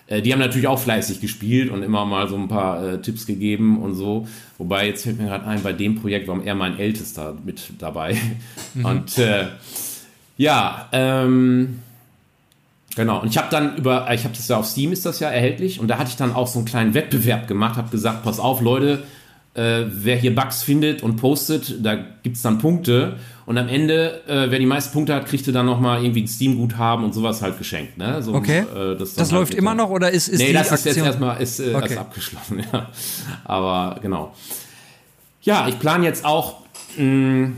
Äh, 0.09 0.21
die 0.21 0.33
haben 0.33 0.39
natürlich 0.39 0.67
auch 0.67 0.79
fleißig 0.79 1.21
gespielt 1.21 1.69
und 1.69 1.83
immer 1.83 2.05
mal 2.05 2.27
so 2.27 2.35
ein 2.35 2.47
paar 2.47 2.83
äh, 2.83 3.01
Tipps 3.01 3.25
gegeben 3.25 3.81
und 3.81 3.95
so. 3.95 4.27
Wobei, 4.57 4.87
jetzt 4.87 5.03
fällt 5.03 5.19
mir 5.19 5.27
gerade 5.27 5.45
ein, 5.45 5.63
bei 5.63 5.71
dem 5.71 5.95
Projekt 5.95 6.27
war 6.27 6.43
er 6.43 6.55
mein 6.55 6.77
Ältester 6.77 7.35
mit 7.45 7.71
dabei. 7.79 8.17
Mhm. 8.73 8.85
Und 8.85 9.17
äh, 9.17 9.47
ja, 10.37 10.89
ähm, 10.91 11.79
Genau, 12.95 13.21
und 13.21 13.29
ich 13.29 13.37
habe 13.37 13.47
dann 13.49 13.77
über, 13.77 14.11
ich 14.13 14.25
habe 14.25 14.35
das 14.35 14.47
ja 14.47 14.57
auf 14.57 14.65
Steam 14.65 14.91
ist 14.91 15.05
das 15.05 15.19
ja 15.21 15.29
erhältlich 15.29 15.79
und 15.79 15.87
da 15.87 15.97
hatte 15.97 16.09
ich 16.09 16.17
dann 16.17 16.33
auch 16.33 16.47
so 16.47 16.59
einen 16.59 16.65
kleinen 16.65 16.93
Wettbewerb 16.93 17.47
gemacht, 17.47 17.77
habe 17.77 17.91
gesagt, 17.91 18.23
pass 18.23 18.39
auf 18.39 18.59
Leute, 18.59 19.03
äh, 19.59 19.85
wer 19.91 20.15
hier 20.15 20.33
Bugs 20.33 20.63
findet 20.63 21.03
und 21.03 21.17
postet, 21.17 21.83
da 21.85 21.95
gibt 22.23 22.37
es 22.37 22.41
dann 22.41 22.59
Punkte 22.59 23.17
und 23.45 23.57
am 23.57 23.67
Ende, 23.67 24.21
äh, 24.27 24.49
wer 24.49 24.59
die 24.59 24.65
meisten 24.65 24.93
Punkte 24.93 25.13
hat, 25.13 25.25
kriegt 25.25 25.53
dann 25.53 25.65
nochmal 25.65 26.01
irgendwie 26.03 26.21
ein 26.21 26.27
Steam-Guthaben 26.27 27.03
und 27.03 27.13
sowas 27.13 27.41
halt 27.41 27.57
geschenkt. 27.57 27.97
Ne? 27.97 28.21
So, 28.21 28.33
okay. 28.33 28.59
Äh, 28.59 28.95
das, 28.95 29.15
das 29.15 29.31
halt 29.31 29.39
läuft 29.39 29.53
immer 29.55 29.75
noch 29.75 29.89
oder 29.89 30.11
ist, 30.11 30.27
ist 30.29 30.39
nee, 30.39 30.47
die 30.47 30.53
das 30.53 30.71
Aktion? 30.71 30.91
ist 30.91 30.97
jetzt 30.97 31.05
erstmal 31.05 31.41
ist, 31.41 31.59
äh, 31.59 31.73
okay. 31.75 31.97
abgeschlossen. 31.97 32.63
Ja. 32.71 32.89
Aber 33.43 33.99
genau. 34.01 34.35
Ja, 35.41 35.67
ich 35.67 35.79
plane 35.79 36.05
jetzt 36.05 36.23
auch, 36.25 36.57
mh, 36.97 37.03
mm, 37.03 37.55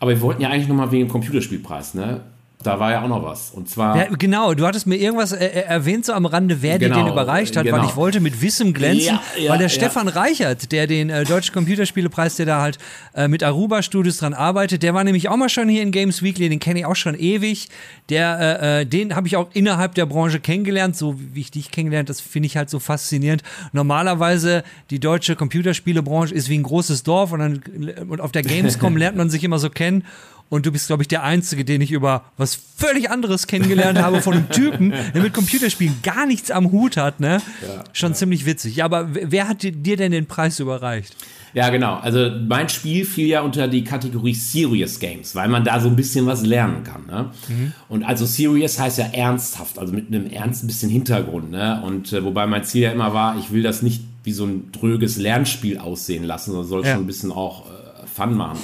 aber 0.00 0.10
wir 0.10 0.20
wollten 0.20 0.42
ja 0.42 0.48
eigentlich 0.48 0.68
nochmal 0.68 0.90
wegen 0.90 1.06
dem 1.06 1.12
Computerspielpreis, 1.12 1.94
ne? 1.94 2.20
Da 2.62 2.78
war 2.78 2.92
ja 2.92 3.02
auch 3.02 3.08
noch 3.08 3.22
was. 3.24 3.50
Und 3.50 3.68
zwar. 3.68 3.96
Ja, 3.96 4.06
genau, 4.16 4.54
du 4.54 4.66
hattest 4.66 4.86
mir 4.86 4.96
irgendwas 4.96 5.32
äh, 5.32 5.44
äh 5.44 5.62
erwähnt, 5.62 6.06
so 6.06 6.12
am 6.12 6.26
Rande, 6.26 6.62
wer 6.62 6.78
genau, 6.78 6.96
dir 6.96 7.04
den 7.04 7.12
überreicht 7.12 7.56
hat, 7.56 7.64
genau. 7.64 7.78
weil 7.78 7.84
ich 7.86 7.96
wollte 7.96 8.20
mit 8.20 8.40
Wissem 8.42 8.72
glänzen, 8.72 9.18
ja, 9.36 9.42
ja, 9.44 9.50
weil 9.50 9.58
der 9.58 9.68
Stefan 9.68 10.08
Reichert, 10.08 10.72
der 10.72 10.86
den 10.86 11.10
äh, 11.10 11.24
Deutschen 11.24 11.52
Computerspielepreis, 11.54 12.36
der 12.36 12.46
da 12.46 12.60
halt 12.60 12.78
äh, 13.14 13.28
mit 13.28 13.42
Aruba 13.42 13.82
Studios 13.82 14.18
dran 14.18 14.34
arbeitet, 14.34 14.82
der 14.82 14.94
war 14.94 15.04
nämlich 15.04 15.28
auch 15.28 15.36
mal 15.36 15.48
schon 15.48 15.68
hier 15.68 15.82
in 15.82 15.90
Games 15.90 16.22
Weekly, 16.22 16.48
den 16.48 16.60
kenne 16.60 16.80
ich 16.80 16.86
auch 16.86 16.96
schon 16.96 17.14
ewig. 17.14 17.68
Der, 18.08 18.60
äh, 18.62 18.80
äh 18.80 18.86
den 18.86 19.14
habe 19.14 19.26
ich 19.26 19.36
auch 19.36 19.48
innerhalb 19.52 19.94
der 19.94 20.06
Branche 20.06 20.40
kennengelernt, 20.40 20.96
so 20.96 21.18
wie 21.18 21.40
ich 21.40 21.50
dich 21.50 21.70
kennengelernt, 21.70 22.08
das 22.08 22.20
finde 22.20 22.46
ich 22.46 22.56
halt 22.56 22.70
so 22.70 22.78
faszinierend. 22.78 23.42
Normalerweise, 23.72 24.64
die 24.90 25.00
deutsche 25.00 25.36
Computerspielebranche 25.36 26.34
ist 26.34 26.48
wie 26.48 26.58
ein 26.58 26.62
großes 26.62 27.02
Dorf 27.02 27.32
und, 27.32 27.38
dann, 27.40 27.62
und 28.08 28.20
auf 28.20 28.32
der 28.32 28.42
Gamescom 28.42 28.96
lernt 29.02 29.16
man 29.16 29.30
sich 29.30 29.44
immer 29.44 29.58
so 29.58 29.70
kennen. 29.70 30.04
Und 30.52 30.66
du 30.66 30.70
bist, 30.70 30.88
glaube 30.88 31.02
ich, 31.02 31.08
der 31.08 31.22
Einzige, 31.22 31.64
den 31.64 31.80
ich 31.80 31.92
über 31.92 32.24
was 32.36 32.54
völlig 32.76 33.08
anderes 33.08 33.46
kennengelernt 33.46 33.98
habe 33.98 34.20
von 34.20 34.34
einem 34.34 34.50
Typen, 34.50 34.90
der 35.14 35.22
mit 35.22 35.32
Computerspielen 35.32 36.00
gar 36.02 36.26
nichts 36.26 36.50
am 36.50 36.70
Hut 36.70 36.98
hat, 36.98 37.20
ne? 37.20 37.40
Ja, 37.62 37.84
Schon 37.94 38.10
ja. 38.10 38.16
ziemlich 38.16 38.44
witzig. 38.44 38.76
Ja, 38.76 38.84
aber 38.84 39.08
wer 39.14 39.48
hat 39.48 39.62
dir 39.62 39.96
denn 39.96 40.12
den 40.12 40.26
Preis 40.26 40.60
überreicht? 40.60 41.16
Ja, 41.54 41.70
genau. 41.70 41.94
Also 41.94 42.30
mein 42.46 42.68
Spiel 42.68 43.06
fiel 43.06 43.28
ja 43.28 43.40
unter 43.40 43.66
die 43.66 43.82
Kategorie 43.82 44.34
Serious 44.34 45.00
Games, 45.00 45.34
weil 45.34 45.48
man 45.48 45.64
da 45.64 45.80
so 45.80 45.88
ein 45.88 45.96
bisschen 45.96 46.26
was 46.26 46.42
lernen 46.44 46.84
kann. 46.84 47.06
Ne? 47.06 47.30
Mhm. 47.48 47.72
Und 47.88 48.02
also 48.04 48.26
Serious 48.26 48.78
heißt 48.78 48.98
ja 48.98 49.06
ernsthaft, 49.06 49.78
also 49.78 49.94
mit 49.94 50.08
einem 50.08 50.26
ernst 50.26 50.64
ein 50.64 50.66
bisschen 50.66 50.90
Hintergrund. 50.90 51.50
Ne? 51.50 51.80
Und 51.82 52.12
äh, 52.12 52.22
wobei 52.22 52.46
mein 52.46 52.64
Ziel 52.64 52.82
ja 52.82 52.92
immer 52.92 53.14
war, 53.14 53.38
ich 53.38 53.52
will 53.52 53.62
das 53.62 53.80
nicht 53.80 54.02
wie 54.22 54.32
so 54.32 54.44
ein 54.44 54.70
dröges 54.70 55.16
Lernspiel 55.16 55.78
aussehen 55.78 56.24
lassen, 56.24 56.50
sondern 56.50 56.68
soll 56.68 56.84
ja. 56.84 56.92
schon 56.92 57.04
ein 57.04 57.06
bisschen 57.06 57.32
auch 57.32 57.64
äh, 57.64 58.06
Fun 58.06 58.34
machen. 58.34 58.58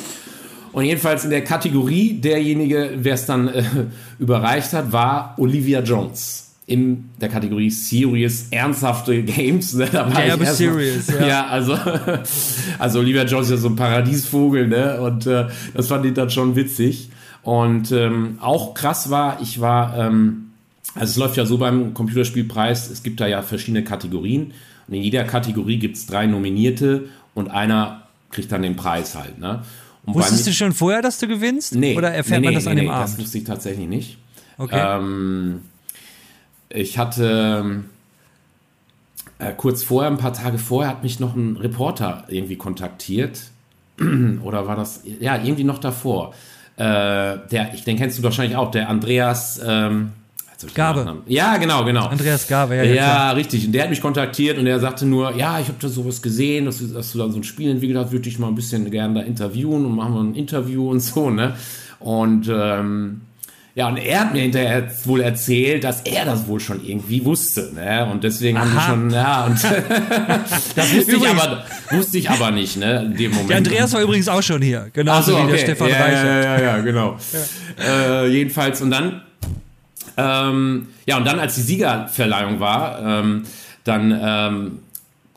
Und 0.73 0.85
jedenfalls 0.85 1.25
in 1.25 1.31
der 1.31 1.45
Kategorie, 1.45 2.15
derjenige, 2.15 2.91
wer 2.97 3.15
es 3.15 3.27
dann 3.27 3.49
äh, 3.49 3.63
überreicht 4.19 4.73
hat, 4.73 4.93
war 4.93 5.35
Olivia 5.39 5.81
Jones. 5.81 6.45
In 6.67 7.09
der 7.19 7.31
Kategorie 7.31 7.71
Serious, 7.71 8.49
ernsthafte 8.51 9.23
Games. 9.23 9.73
Ne? 9.73 9.89
Da 9.91 10.13
war 10.13 10.27
ja, 10.27 10.35
aber 10.35 10.45
serious, 10.45 11.07
ja. 11.09 11.27
ja. 11.27 11.47
also, 11.47 11.79
also 12.79 12.99
Olivia 12.99 13.25
Jones 13.25 13.47
ist 13.47 13.53
ja 13.53 13.57
so 13.57 13.69
ein 13.69 13.77
Paradiesvogel, 13.77 14.69
ne? 14.69 15.01
Und 15.01 15.27
äh, 15.27 15.47
das 15.73 15.89
fand 15.89 16.05
ich 16.05 16.13
dann 16.13 16.29
schon 16.29 16.57
witzig. 16.57 17.09
Und 17.43 17.91
ähm, 17.93 18.37
auch 18.43 18.75
krass 18.75 19.09
war, 19.09 19.41
ich 19.41 19.63
war, 19.63 19.97
ähm, 19.97 20.51
also 20.95 21.11
es 21.11 21.17
läuft 21.17 21.39
ja 21.39 21.47
so 21.47 21.57
beim 21.57 21.95
Computerspielpreis, 21.95 22.91
es 22.91 23.03
gibt 23.03 23.21
da 23.21 23.27
ja 23.27 23.41
verschiedene 23.41 23.83
Kategorien. 23.83 24.53
Und 24.87 24.95
in 24.95 25.03
jeder 25.03 25.25
Kategorie 25.25 25.79
gibt 25.79 25.97
es 25.97 26.07
drei 26.07 26.27
Nominierte 26.27 27.09
und 27.35 27.51
einer 27.51 28.03
kriegt 28.31 28.53
dann 28.53 28.61
den 28.61 28.77
Preis 28.77 29.15
halt. 29.15 29.39
Ne? 29.39 29.63
Und 30.09 30.15
Wusstest 30.15 30.47
du 30.47 30.53
schon 30.53 30.73
vorher, 30.73 31.03
dass 31.03 31.19
du 31.19 31.29
gewinnst? 31.29 31.75
Nee. 31.75 31.97
Oder 31.97 32.13
erfährt 32.13 32.41
nee, 32.41 32.47
man 32.47 32.55
das 32.55 32.65
nee, 32.65 32.71
an 32.71 32.77
dem 32.77 32.87
nee, 32.87 32.91
Abend? 32.91 33.15
Das 33.15 33.19
wusste 33.19 33.39
ich 33.39 33.45
tatsächlich 33.45 33.87
nicht. 33.87 34.19
Okay. 34.57 34.81
Ähm, 34.81 35.61
ich 36.71 36.99
hatte 36.99 37.85
äh, 39.39 39.53
kurz 39.57 39.83
vorher, 39.83 40.11
ein 40.11 40.19
paar 40.19 40.33
Tage 40.33 40.59
vorher, 40.59 40.91
hat 40.91 41.03
mich 41.03 41.21
noch 41.21 41.37
ein 41.37 41.57
Reporter 41.57 42.25
irgendwie 42.29 42.57
kontaktiert. 42.57 43.51
Oder 44.43 44.67
war 44.67 44.77
das, 44.77 45.03
ja, 45.21 45.37
irgendwie 45.37 45.65
noch 45.65 45.79
davor. 45.79 46.33
Äh, 46.77 47.39
der, 47.51 47.75
ich, 47.75 47.85
den 47.85 47.97
kennst 47.97 48.19
du 48.19 48.23
wahrscheinlich 48.23 48.57
auch, 48.57 48.71
der 48.71 48.89
Andreas, 48.89 49.61
ähm, 49.65 50.13
Gabe. 50.75 51.23
Ja, 51.27 51.57
genau, 51.57 51.85
genau. 51.85 52.07
Andreas 52.07 52.49
Gabe, 52.49 52.77
ja. 52.77 52.83
Ja, 52.83 52.95
ja 52.95 53.31
richtig. 53.33 53.67
Und 53.67 53.73
der 53.73 53.85
hat 53.85 53.91
mich 53.91 54.01
kontaktiert 54.01 54.59
und 54.59 54.67
er 54.67 54.81
sagte 54.81 55.07
nur, 55.07 55.37
ja, 55.37 55.61
ich 55.61 55.69
habe 55.69 55.79
da 55.81 55.89
sowas 55.89 56.21
gesehen, 56.21 56.65
dass, 56.65 56.79
dass, 56.93 57.13
du 57.13 57.19
da 57.19 57.29
so 57.29 57.37
ein 57.37 57.45
Spiel 57.45 57.71
entwickelt 57.71 57.99
hast, 57.99 58.13
würde 58.13 58.29
ich 58.29 58.39
mal 58.39 58.49
ein 58.49 58.55
bisschen 58.55 58.91
gerne 58.91 59.15
da 59.15 59.21
interviewen 59.21 59.87
und 59.87 59.95
machen 59.95 60.15
wir 60.15 60.21
ein 60.21 60.35
Interview 60.35 60.91
und 60.91 61.01
so, 61.01 61.31
ne? 61.31 61.55
Und 62.01 62.49
ähm, 62.53 63.23
Ja, 63.79 63.87
und 63.87 63.97
er 63.97 64.21
hat 64.23 64.33
mir 64.33 64.43
hinterher 64.43 64.91
wohl 65.05 65.21
erzählt, 65.21 65.85
dass 65.85 66.01
er 66.01 66.25
das 66.25 66.49
wohl 66.49 66.59
schon 66.59 66.85
irgendwie 66.85 67.25
wusste. 67.25 67.71
Ne? 67.73 68.09
Und 68.11 68.25
deswegen 68.25 68.59
Aha. 68.59 68.89
haben 68.89 69.09
die 69.09 69.15
schon, 69.15 69.21
ja, 69.21 69.45
und 69.45 69.63
das 70.75 70.97
wusste 70.97 71.15
ich, 71.15 71.29
aber, 71.29 71.65
wusste 71.93 72.19
ich 72.19 72.29
aber 72.29 72.51
nicht, 72.51 72.77
ne, 72.77 73.05
in 73.05 73.17
dem 73.17 73.31
Moment. 73.31 73.51
Der 73.51 73.57
Andreas 73.59 73.93
war 73.93 74.03
übrigens 74.03 74.29
auch 74.29 74.43
schon 74.43 74.63
hier, 74.63 74.89
genauso 74.93 75.31
so, 75.31 75.37
okay. 75.37 75.47
wie 75.47 75.51
der 75.53 75.59
Stefan 75.59 75.89
ja, 75.91 75.97
Reichert. 75.97 76.25
Ja, 76.25 76.43
ja, 76.43 76.61
ja, 76.61 76.79
genau. 76.79 77.17
Ja. 77.79 78.25
Äh, 78.25 78.27
jedenfalls, 78.33 78.83
und 78.83 78.91
dann, 78.91 79.23
ähm, 80.19 80.89
ja, 81.07 81.17
und 81.17 81.27
dann, 81.27 81.39
als 81.39 81.55
die 81.55 81.63
Siegerverleihung 81.63 82.61
war, 82.61 83.01
ähm, 83.03 83.45
dann, 83.85 84.19
ähm, 84.21 84.79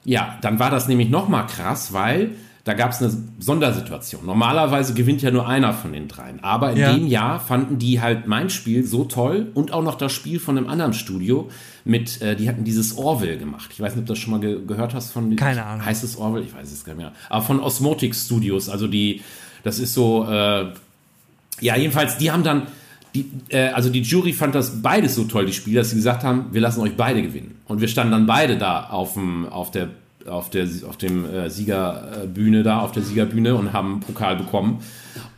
ja, 0.04 0.38
dann 0.42 0.60
war 0.60 0.72
das 0.72 0.88
nämlich 0.88 1.10
nochmal 1.10 1.46
krass, 1.48 1.94
weil 1.94 2.32
da 2.64 2.74
gab 2.74 2.92
es 2.92 3.02
eine 3.02 3.12
Sondersituation. 3.40 4.26
Normalerweise 4.26 4.94
gewinnt 4.94 5.22
ja 5.22 5.32
nur 5.32 5.48
einer 5.48 5.74
von 5.74 5.94
den 5.94 6.08
dreien. 6.08 6.44
Aber 6.44 6.72
in 6.72 6.78
ja. 6.78 6.94
dem 6.94 7.08
Jahr 7.08 7.40
fanden 7.40 7.80
die 7.80 8.02
halt 8.02 8.28
mein 8.28 8.50
Spiel 8.52 8.86
so 8.86 9.04
toll 9.04 9.48
und 9.56 9.74
auch 9.74 9.82
noch 9.82 9.96
das 9.96 10.12
Spiel 10.12 10.40
von 10.40 10.58
einem 10.58 10.68
anderen 10.68 10.94
Studio 10.94 11.50
mit, 11.86 12.22
äh, 12.22 12.36
die 12.36 12.48
hatten 12.48 12.64
dieses 12.64 12.98
Orville 12.98 13.38
gemacht. 13.38 13.72
Ich 13.74 13.80
weiß 13.80 13.96
nicht, 13.96 14.02
ob 14.02 14.08
du 14.08 14.14
das 14.14 14.20
schon 14.20 14.32
mal 14.32 14.40
ge 14.40 14.60
gehört 14.66 14.94
hast 14.94 15.12
von. 15.12 15.36
Keine 15.36 15.66
Ahnung. 15.66 15.86
Heißt 15.86 16.04
es 16.04 16.18
Orville? 16.18 16.46
Ich 16.46 16.54
weiß 16.54 16.72
es 16.72 16.86
gar 16.86 16.94
nicht 16.94 17.04
mehr. 17.04 17.14
Aber 17.30 17.44
von 17.44 17.60
Osmotic 17.60 18.16
Studios. 18.16 18.70
Also 18.70 18.88
die, 18.88 19.22
das 19.64 19.80
ist 19.80 19.96
so, 19.96 20.28
äh, 20.30 20.68
ja, 21.62 21.76
jedenfalls, 21.76 22.18
die 22.18 22.32
haben 22.32 22.44
dann, 22.44 22.68
die, 23.14 23.30
äh, 23.50 23.70
also 23.70 23.90
die 23.90 24.02
Jury 24.02 24.34
fand 24.34 24.56
das 24.56 24.82
beides 24.82 25.16
so 25.16 25.26
toll, 25.26 25.46
die 25.46 25.54
Spiele, 25.54 25.80
dass 25.80 25.90
sie 25.90 25.96
gesagt 25.96 26.24
haben, 26.24 26.46
wir 26.52 26.62
lassen 26.62 26.82
euch 26.82 26.96
beide 26.96 27.22
gewinnen. 27.22 27.56
Und 27.66 27.82
wir 27.82 27.88
standen 27.88 28.12
dann 28.12 28.26
beide 28.26 28.58
da 28.58 28.86
auf, 28.86 29.14
dem, 29.14 29.48
auf 29.48 29.72
der 29.72 29.90
auf 30.28 30.52
der 30.52 30.68
auf 30.88 30.98
dem 30.98 31.26
äh, 31.26 31.50
Siegerbühne 31.50 32.62
da 32.62 32.82
auf 32.82 32.92
der 32.92 33.02
Siegerbühne 33.02 33.56
und 33.56 33.74
haben 33.74 33.94
einen 33.94 34.00
Pokal 34.02 34.36
bekommen 34.36 34.84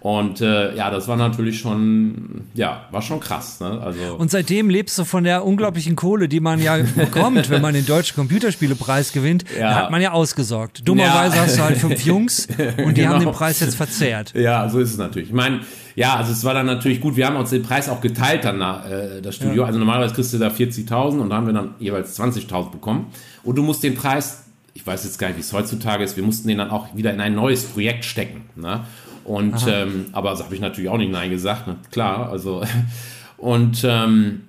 und 0.03 0.41
äh, 0.41 0.75
ja 0.75 0.91
das 0.91 1.07
war 1.07 1.15
natürlich 1.15 1.59
schon 1.59 2.41
ja 2.53 2.87
war 2.91 3.01
schon 3.01 3.21
krass 3.21 3.61
ne? 3.61 3.79
also 3.81 4.15
und 4.17 4.29
seitdem 4.29 4.69
lebst 4.69 4.99
du 4.99 5.05
von 5.05 5.23
der 5.23 5.45
unglaublichen 5.45 5.95
Kohle 5.95 6.27
die 6.27 6.41
man 6.41 6.61
ja 6.61 6.77
bekommt 6.95 7.49
wenn 7.49 7.61
man 7.61 7.73
den 7.73 7.85
deutschen 7.85 8.15
Computerspielepreis 8.15 9.13
gewinnt 9.13 9.45
ja. 9.57 9.69
da 9.69 9.75
hat 9.75 9.91
man 9.91 10.01
ja 10.01 10.11
ausgesorgt 10.11 10.85
dummerweise 10.85 11.37
ja. 11.37 11.43
hast 11.43 11.57
du 11.57 11.63
halt 11.63 11.77
fünf 11.77 12.01
Jungs 12.05 12.47
und 12.47 12.97
die 12.97 13.01
genau. 13.01 13.13
haben 13.13 13.23
den 13.23 13.31
Preis 13.31 13.61
jetzt 13.61 13.75
verzehrt 13.75 14.33
ja 14.35 14.67
so 14.67 14.79
ist 14.79 14.91
es 14.91 14.97
natürlich 14.97 15.29
ich 15.29 15.35
meine 15.35 15.61
ja, 15.95 16.15
also 16.15 16.31
es 16.31 16.43
war 16.43 16.55
dann 16.55 16.65
natürlich 16.65 17.01
gut. 17.01 17.17
Wir 17.17 17.27
haben 17.27 17.35
uns 17.35 17.51
den 17.51 17.61
Preis 17.61 17.87
auch 17.87 18.01
geteilt 18.01 18.45
dann, 18.45 18.59
äh, 18.61 19.21
das 19.21 19.35
Studio. 19.35 19.61
Ja. 19.61 19.67
Also 19.67 19.77
normalerweise 19.77 20.15
kriegst 20.15 20.33
du 20.33 20.39
da 20.39 20.47
40.000 20.47 21.19
und 21.19 21.29
da 21.29 21.35
haben 21.35 21.45
wir 21.45 21.53
dann 21.53 21.75
jeweils 21.77 22.19
20.000 22.19 22.71
bekommen. 22.71 23.11
Und 23.43 23.57
du 23.57 23.61
musst 23.61 23.83
den 23.83 23.93
Preis 23.93 24.43
ich 24.73 24.85
weiß 24.85 25.03
jetzt 25.03 25.19
gar 25.19 25.27
nicht, 25.27 25.37
wie 25.37 25.41
es 25.41 25.53
heutzutage 25.53 26.03
ist, 26.03 26.17
wir 26.17 26.23
mussten 26.23 26.47
den 26.47 26.57
dann 26.57 26.71
auch 26.71 26.95
wieder 26.95 27.13
in 27.13 27.21
ein 27.21 27.35
neues 27.35 27.63
Projekt 27.63 28.05
stecken. 28.05 28.45
Ne? 28.55 28.85
Und 29.23 29.55
ähm, 29.67 30.05
aber 30.11 30.31
das 30.31 30.43
habe 30.43 30.53
ich 30.55 30.61
natürlich 30.61 30.89
auch 30.89 30.97
nicht 30.97 31.11
Nein 31.11 31.29
gesagt, 31.29 31.67
ne? 31.67 31.77
klar. 31.91 32.29
Also 32.29 32.63
und 33.37 33.83
ähm, 33.83 34.41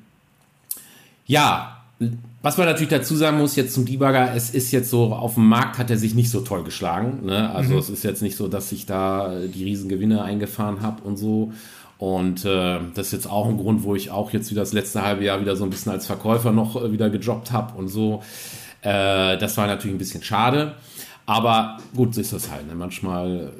ja, 1.26 1.82
was 2.42 2.58
man 2.58 2.66
natürlich 2.66 2.90
dazu 2.90 3.16
sagen 3.16 3.38
muss, 3.38 3.56
jetzt 3.56 3.72
zum 3.72 3.87
Debugger, 3.87 4.34
es 4.34 4.50
ist 4.50 4.70
jetzt 4.72 4.90
so, 4.90 5.14
auf 5.14 5.34
dem 5.34 5.48
Markt 5.48 5.78
hat 5.78 5.90
er 5.90 5.96
sich 5.96 6.14
nicht 6.14 6.30
so 6.30 6.40
toll 6.40 6.62
geschlagen. 6.64 7.24
Ne? 7.24 7.50
Also 7.50 7.72
mhm. 7.72 7.78
es 7.78 7.88
ist 7.88 8.04
jetzt 8.04 8.20
nicht 8.20 8.37
so, 8.37 8.48
dass 8.48 8.70
ich 8.72 8.84
da 8.84 9.32
die 9.46 9.64
Riesengewinne 9.64 10.22
eingefahren 10.22 10.82
habe 10.82 11.02
und 11.04 11.16
so. 11.16 11.52
Und 11.96 12.44
äh, 12.44 12.80
das 12.94 13.06
ist 13.06 13.12
jetzt 13.12 13.30
auch 13.30 13.48
ein 13.48 13.56
Grund, 13.56 13.84
wo 13.84 13.94
ich 13.94 14.10
auch 14.10 14.32
jetzt 14.32 14.50
wieder 14.50 14.60
das 14.60 14.72
letzte 14.72 15.02
halbe 15.02 15.24
Jahr 15.24 15.40
wieder 15.40 15.56
so 15.56 15.64
ein 15.64 15.70
bisschen 15.70 15.92
als 15.92 16.06
Verkäufer 16.06 16.52
noch 16.52 16.76
äh, 16.76 16.92
wieder 16.92 17.08
gejobbt 17.08 17.52
habe 17.52 17.78
und 17.78 17.88
so. 17.88 18.22
Äh, 18.82 19.38
das 19.38 19.56
war 19.56 19.66
natürlich 19.66 19.94
ein 19.94 19.98
bisschen 19.98 20.22
schade. 20.22 20.74
Aber 21.26 21.78
gut, 21.96 22.14
so 22.14 22.20
ist 22.20 22.32
das 22.32 22.50
halt. 22.50 22.66
Ne? 22.66 22.74
Manchmal, 22.74 23.52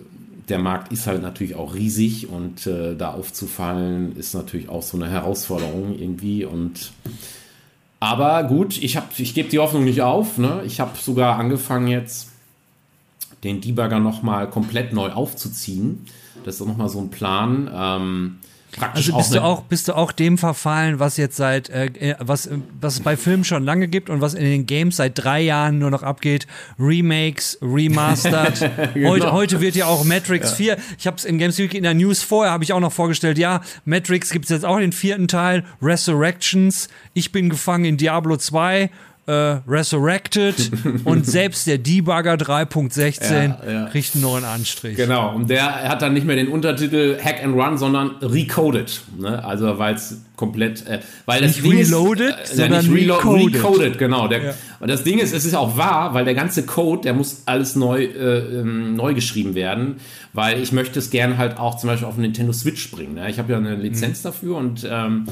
der 0.49 0.59
Markt 0.59 0.93
ist 0.93 1.07
halt 1.07 1.23
natürlich 1.23 1.55
auch 1.55 1.75
riesig 1.75 2.29
und 2.29 2.67
äh, 2.67 2.97
da 2.97 3.13
aufzufallen 3.13 4.17
ist 4.17 4.35
natürlich 4.35 4.69
auch 4.69 4.83
so 4.83 4.97
eine 4.97 5.09
Herausforderung 5.09 5.99
irgendwie. 5.99 6.45
Und 6.45 6.93
aber 8.01 8.45
gut, 8.45 8.83
ich, 8.83 8.99
ich 9.17 9.35
gebe 9.35 9.49
die 9.49 9.59
Hoffnung 9.59 9.85
nicht 9.85 10.03
auf. 10.03 10.37
Ne? 10.37 10.63
Ich 10.67 10.81
habe 10.81 10.93
sogar 10.99 11.39
angefangen 11.39 11.89
jetzt 11.89 12.31
den 13.43 13.61
Debugger 13.61 14.01
nochmal 14.01 14.49
komplett 14.51 14.93
neu 14.93 15.11
aufzuziehen. 15.11 16.07
Das 16.45 16.61
ist 16.61 16.67
nochmal 16.67 16.89
so 16.89 17.01
ein 17.01 17.11
Plan. 17.11 17.71
Ähm, 17.75 18.39
praktisch 18.77 19.13
also 19.13 19.19
bist 19.19 19.31
auch 19.31 19.35
du 19.35 19.43
auch 19.43 19.63
bist 19.63 19.89
du 19.89 19.97
auch 19.97 20.13
dem 20.13 20.39
verfallen, 20.39 20.99
was 20.99 21.17
jetzt 21.17 21.37
seit 21.37 21.69
äh, 21.69 21.87
äh, 21.87 22.15
was 22.19 22.49
was 22.81 22.95
es 22.95 23.01
bei 23.01 23.17
Filmen 23.17 23.45
schon 23.45 23.65
lange 23.65 23.89
gibt 23.89 24.11
und 24.11 24.21
was 24.21 24.35
in 24.35 24.45
den 24.45 24.67
Games 24.67 24.97
seit 24.97 25.13
drei 25.17 25.41
Jahren 25.41 25.79
nur 25.79 25.91
noch 25.91 26.03
abgeht, 26.03 26.47
Remakes, 26.79 27.59
Remastered. 27.63 28.71
genau. 28.95 29.11
Heute 29.11 29.33
heute 29.33 29.61
wird 29.61 29.77
ja 29.77 29.87
auch 29.87 30.05
Matrix 30.05 30.51
ja. 30.51 30.57
4. 30.57 30.77
Ich 30.99 31.07
habe 31.07 31.17
es 31.17 31.25
in 31.25 31.39
Games 31.39 31.59
Week 31.59 31.75
in 31.75 31.83
der 31.83 31.95
News 31.95 32.23
vorher 32.23 32.53
habe 32.53 32.65
ich 32.65 32.73
auch 32.73 32.81
noch 32.81 32.93
vorgestellt. 32.93 33.39
Ja, 33.39 33.61
Matrix 33.85 34.31
gibt 34.31 34.45
es 34.47 34.51
jetzt 34.51 34.65
auch 34.65 34.79
den 34.79 34.93
vierten 34.93 35.29
Teil, 35.29 35.65
Resurrections. 35.83 36.89
Ich 37.13 37.33
bin 37.33 37.49
gefangen 37.49 37.85
in 37.85 37.97
Diablo 37.97 38.37
2 38.37 38.91
äh, 39.27 39.59
Resurrected 39.67 40.71
und 41.05 41.27
selbst 41.27 41.67
der 41.67 41.79
Debugger 41.79 42.35
3.16 42.35 43.33
ja, 43.33 43.73
ja. 43.73 43.87
kriegt 43.87 44.15
einen 44.15 44.23
neuen 44.23 44.45
Anstrich. 44.45 44.97
Genau, 44.97 45.35
und 45.35 45.49
der 45.49 45.89
hat 45.89 46.03
dann 46.03 46.13
nicht 46.13 46.27
mehr 46.27 46.37
den 46.37 46.49
Untertitel 46.49 47.19
Hack 47.23 47.43
and 47.43 47.55
Run, 47.55 47.79
sondern 47.79 48.17
Recoded. 48.21 49.03
Ne? 49.19 49.45
Also 49.45 49.79
weil 49.79 49.95
es 49.95 50.21
komplett, 50.37 50.87
äh, 50.87 51.01
weil 51.27 51.41
das 51.41 51.57
nicht 51.57 51.65
Ding 51.65 51.79
reloaded, 51.79 52.35
ist, 52.43 52.53
äh, 52.53 52.57
sondern 52.57 52.87
nicht 52.87 53.03
relo 53.03 53.17
recoded. 53.17 53.55
recoded. 53.55 53.99
genau. 53.99 54.29
Der, 54.29 54.43
ja. 54.43 54.55
Und 54.81 54.89
das 54.89 55.05
Ding 55.05 55.19
ist, 55.19 55.33
es 55.33 55.45
ist 55.45 55.55
auch 55.55 55.77
wahr, 55.77 56.15
weil 56.15 56.25
der 56.25 56.35
ganze 56.35 56.67
Code, 56.67 57.03
der 57.03 57.15
muss 57.15 57.43
alles 57.47 57.77
neu, 57.77 58.05
äh, 58.05 58.61
ähm, 58.61 58.95
neu 58.97 59.15
geschrieben 59.15 59.55
werden, 59.55 59.97
weil 60.33 60.61
ich 60.61 60.73
möchte 60.73 60.99
es 60.99 61.11
gerne 61.11 61.39
halt 61.39 61.59
auch 61.59 61.79
zum 61.79 61.89
Beispiel 61.89 62.09
auf 62.09 62.17
Nintendo 62.17 62.53
Switch 62.53 62.91
bringen. 62.91 63.15
Ne? 63.15 63.31
Ich 63.31 63.39
habe 63.39 63.53
ja 63.53 63.59
eine 63.59 63.77
Lizenz 63.77 64.21
mhm. 64.21 64.29
dafür 64.29 64.57
und 64.57 64.87
ähm, 64.91 65.27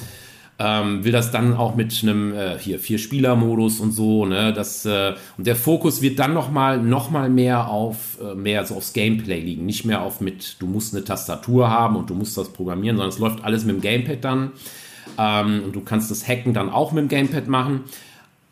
ähm, 0.62 1.04
will 1.04 1.12
das 1.12 1.32
dann 1.32 1.56
auch 1.56 1.74
mit 1.74 1.98
einem 2.02 2.34
äh, 2.34 2.56
hier 2.58 2.78
vier 2.78 2.98
Spieler 2.98 3.34
Modus 3.34 3.80
und 3.80 3.90
so 3.90 4.26
ne 4.26 4.52
das 4.52 4.86
äh, 4.86 5.14
und 5.36 5.46
der 5.46 5.56
Fokus 5.56 6.02
wird 6.02 6.18
dann 6.18 6.34
noch 6.34 6.50
mal 6.50 6.80
noch 6.80 7.10
mal 7.10 7.28
mehr 7.28 7.68
auf 7.68 8.18
äh, 8.22 8.34
mehr 8.34 8.64
so 8.64 8.76
aufs 8.76 8.92
Gameplay 8.92 9.40
liegen. 9.40 9.66
Nicht 9.66 9.84
mehr 9.84 10.02
auf 10.02 10.20
mit 10.20 10.56
du 10.60 10.66
musst 10.66 10.94
eine 10.94 11.04
Tastatur 11.04 11.68
haben 11.68 11.96
und 11.96 12.10
du 12.10 12.14
musst 12.14 12.38
das 12.38 12.52
programmieren 12.52 12.96
sondern 12.96 13.10
es 13.10 13.18
läuft 13.18 13.44
alles 13.44 13.64
mit 13.64 13.76
dem 13.76 13.80
Gamepad 13.80 14.24
dann. 14.24 14.52
Ähm, 15.18 15.64
und 15.64 15.72
du 15.74 15.80
kannst 15.80 16.10
das 16.10 16.26
Hacken 16.28 16.54
dann 16.54 16.70
auch 16.70 16.92
mit 16.92 17.02
dem 17.02 17.08
Gamepad 17.08 17.48
machen. 17.48 17.80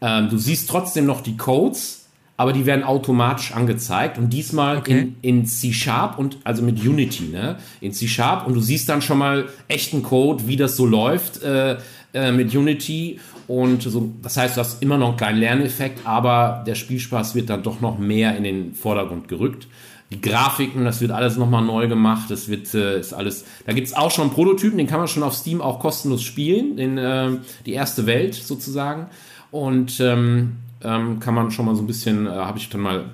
Ähm, 0.00 0.28
du 0.30 0.36
siehst 0.36 0.68
trotzdem 0.68 1.06
noch 1.06 1.20
die 1.20 1.36
Codes 1.36 1.99
aber 2.40 2.54
die 2.54 2.64
werden 2.64 2.84
automatisch 2.84 3.52
angezeigt 3.52 4.16
und 4.16 4.32
diesmal 4.32 4.78
okay. 4.78 5.12
in, 5.20 5.40
in 5.40 5.44
C-Sharp 5.44 6.18
und 6.18 6.38
also 6.42 6.62
mit 6.62 6.82
Unity, 6.82 7.24
ne? 7.24 7.56
In 7.82 7.92
C-Sharp 7.92 8.46
und 8.46 8.54
du 8.54 8.60
siehst 8.62 8.88
dann 8.88 9.02
schon 9.02 9.18
mal 9.18 9.50
echten 9.68 10.02
Code, 10.02 10.46
wie 10.46 10.56
das 10.56 10.74
so 10.74 10.86
läuft 10.86 11.42
äh, 11.42 11.76
äh, 12.14 12.32
mit 12.32 12.54
Unity 12.54 13.20
und 13.46 13.82
so, 13.82 14.14
das 14.22 14.38
heißt, 14.38 14.56
du 14.56 14.62
hast 14.62 14.82
immer 14.82 14.96
noch 14.96 15.08
einen 15.08 15.16
kleinen 15.18 15.38
Lerneffekt, 15.38 16.06
aber 16.06 16.64
der 16.66 16.76
Spielspaß 16.76 17.34
wird 17.34 17.50
dann 17.50 17.62
doch 17.62 17.82
noch 17.82 17.98
mehr 17.98 18.34
in 18.38 18.44
den 18.44 18.72
Vordergrund 18.72 19.28
gerückt. 19.28 19.68
Die 20.10 20.22
Grafiken, 20.22 20.86
das 20.86 21.02
wird 21.02 21.10
alles 21.10 21.36
nochmal 21.36 21.62
neu 21.62 21.88
gemacht. 21.88 22.30
Das 22.30 22.48
wird, 22.48 22.72
äh, 22.72 23.00
ist 23.00 23.12
alles. 23.12 23.44
Da 23.66 23.74
gibt 23.74 23.86
es 23.86 23.94
auch 23.94 24.10
schon 24.10 24.30
Prototypen, 24.30 24.78
den 24.78 24.86
kann 24.86 24.98
man 24.98 25.08
schon 25.08 25.22
auf 25.22 25.34
Steam 25.34 25.60
auch 25.60 25.78
kostenlos 25.78 26.22
spielen, 26.22 26.78
in 26.78 26.96
äh, 26.96 27.32
die 27.66 27.74
erste 27.74 28.06
Welt 28.06 28.34
sozusagen. 28.34 29.08
Und 29.50 30.00
ähm, 30.00 30.56
ähm, 30.82 31.20
kann 31.20 31.34
man 31.34 31.50
schon 31.50 31.66
mal 31.66 31.74
so 31.74 31.82
ein 31.82 31.86
bisschen, 31.86 32.26
äh, 32.26 32.30
habe 32.30 32.58
ich 32.58 32.68
dann 32.68 32.80
mal 32.80 33.04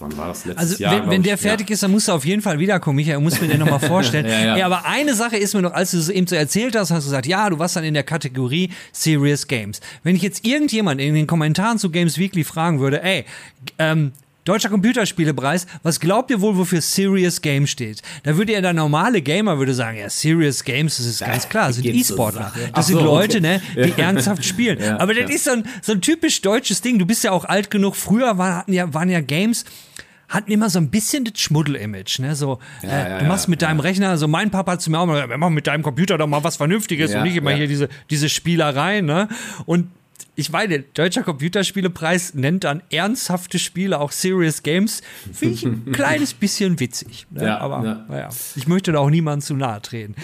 Wann 0.00 0.16
war 0.16 0.28
das 0.28 0.44
letztes 0.44 0.70
also, 0.72 0.82
Jahr? 0.82 1.02
Wenn, 1.02 1.10
wenn 1.10 1.22
der 1.22 1.38
fertig 1.38 1.68
ja. 1.70 1.74
ist, 1.74 1.82
dann 1.82 1.90
musst 1.90 2.08
du 2.08 2.12
auf 2.12 2.24
jeden 2.24 2.42
Fall 2.42 2.58
wiederkommen. 2.58 2.96
Michael, 2.96 3.20
muss 3.20 3.40
mir 3.40 3.48
den 3.48 3.60
nochmal 3.60 3.80
vorstellen. 3.80 4.26
ja, 4.26 4.44
ja. 4.44 4.56
Ey, 4.56 4.62
aber 4.62 4.84
eine 4.84 5.14
Sache 5.14 5.36
ist 5.36 5.54
mir 5.54 5.62
noch, 5.62 5.72
als 5.72 5.92
du 5.92 5.98
es 5.98 6.08
eben 6.08 6.26
so 6.26 6.34
erzählt 6.36 6.76
hast, 6.76 6.90
hast 6.90 7.04
du 7.04 7.10
gesagt, 7.10 7.26
ja, 7.26 7.48
du 7.48 7.58
warst 7.58 7.76
dann 7.76 7.84
in 7.84 7.94
der 7.94 8.02
Kategorie 8.02 8.70
Serious 8.92 9.46
Games. 9.46 9.80
Wenn 10.02 10.16
ich 10.16 10.22
jetzt 10.22 10.46
irgendjemand 10.46 11.00
in 11.00 11.14
den 11.14 11.26
Kommentaren 11.26 11.78
zu 11.78 11.90
Games 11.90 12.18
Weekly 12.18 12.44
fragen 12.44 12.80
würde, 12.80 13.02
ey, 13.02 13.24
ähm, 13.78 14.12
Deutscher 14.46 14.68
Computerspielepreis, 14.68 15.66
was 15.82 15.98
glaubt 15.98 16.30
ihr 16.30 16.40
wohl, 16.40 16.56
wofür 16.56 16.80
Serious 16.80 17.42
Games 17.42 17.68
steht? 17.68 18.00
Da 18.22 18.36
würde 18.36 18.52
ja 18.52 18.60
der 18.60 18.72
normale 18.72 19.20
Gamer 19.20 19.58
würde 19.58 19.74
sagen, 19.74 19.98
ja, 19.98 20.08
Serious 20.08 20.62
Games, 20.62 20.96
das 20.98 21.06
ist 21.06 21.20
ganz 21.20 21.48
klar, 21.48 21.66
das 21.66 21.76
sind 21.76 21.86
E-Sportler. 21.86 22.52
Das 22.72 22.86
sind 22.86 23.00
Leute, 23.00 23.38
okay. 23.38 23.60
ne, 23.74 23.86
die 23.96 24.00
ernsthaft 24.00 24.44
spielen. 24.44 24.78
Ja, 24.80 25.00
Aber 25.00 25.14
das 25.14 25.28
ja. 25.28 25.34
ist 25.34 25.44
so 25.44 25.50
ein, 25.50 25.64
so 25.82 25.92
ein 25.92 26.00
typisch 26.00 26.42
deutsches 26.42 26.80
Ding. 26.80 26.98
Du 27.00 27.06
bist 27.06 27.24
ja 27.24 27.32
auch 27.32 27.44
alt 27.44 27.72
genug. 27.72 27.96
Früher 27.96 28.38
war, 28.38 28.58
hatten 28.58 28.72
ja, 28.72 28.94
waren 28.94 29.10
ja 29.10 29.20
Games, 29.20 29.64
hatten 30.28 30.52
immer 30.52 30.70
so 30.70 30.78
ein 30.78 30.90
bisschen 30.90 31.24
das 31.24 31.40
Schmuddel-Image, 31.40 32.20
ne? 32.20 32.36
So, 32.36 32.60
ja, 32.82 32.88
äh, 32.88 33.10
ja, 33.10 33.18
du 33.18 33.24
machst 33.24 33.48
mit 33.48 33.62
deinem 33.62 33.80
Rechner, 33.80 34.10
also 34.10 34.28
mein 34.28 34.52
Papa 34.52 34.72
hat 34.72 34.82
zu 34.82 34.90
mir 34.92 35.00
auch 35.00 35.06
mal, 35.06 35.28
wir 35.28 35.38
machen 35.38 35.54
mit 35.54 35.66
deinem 35.66 35.82
Computer 35.82 36.18
doch 36.18 36.28
mal 36.28 36.44
was 36.44 36.56
Vernünftiges 36.56 37.14
und 37.14 37.24
nicht 37.24 37.36
immer 37.36 37.50
hier 37.50 37.66
diese, 37.66 37.88
diese 38.10 38.28
Spielerei, 38.28 39.00
ne? 39.00 39.28
Und 39.66 39.88
ich 40.36 40.52
meine, 40.52 40.80
Deutscher 40.80 41.22
Computerspielepreis 41.22 42.34
nennt 42.34 42.64
dann 42.64 42.82
ernsthafte 42.90 43.58
Spiele, 43.58 43.98
auch 43.98 44.12
Serious 44.12 44.62
Games. 44.62 45.02
Finde 45.32 45.54
ich 45.54 45.64
ein 45.64 45.92
kleines 45.92 46.34
bisschen 46.34 46.78
witzig. 46.78 47.26
Ne? 47.30 47.46
Ja, 47.46 47.58
Aber 47.58 47.84
ja. 47.84 48.04
naja, 48.08 48.28
ich 48.54 48.68
möchte 48.68 48.92
da 48.92 48.98
auch 48.98 49.10
niemandem 49.10 49.44
zu 49.44 49.54
nahe 49.54 49.80
treten. 49.80 50.14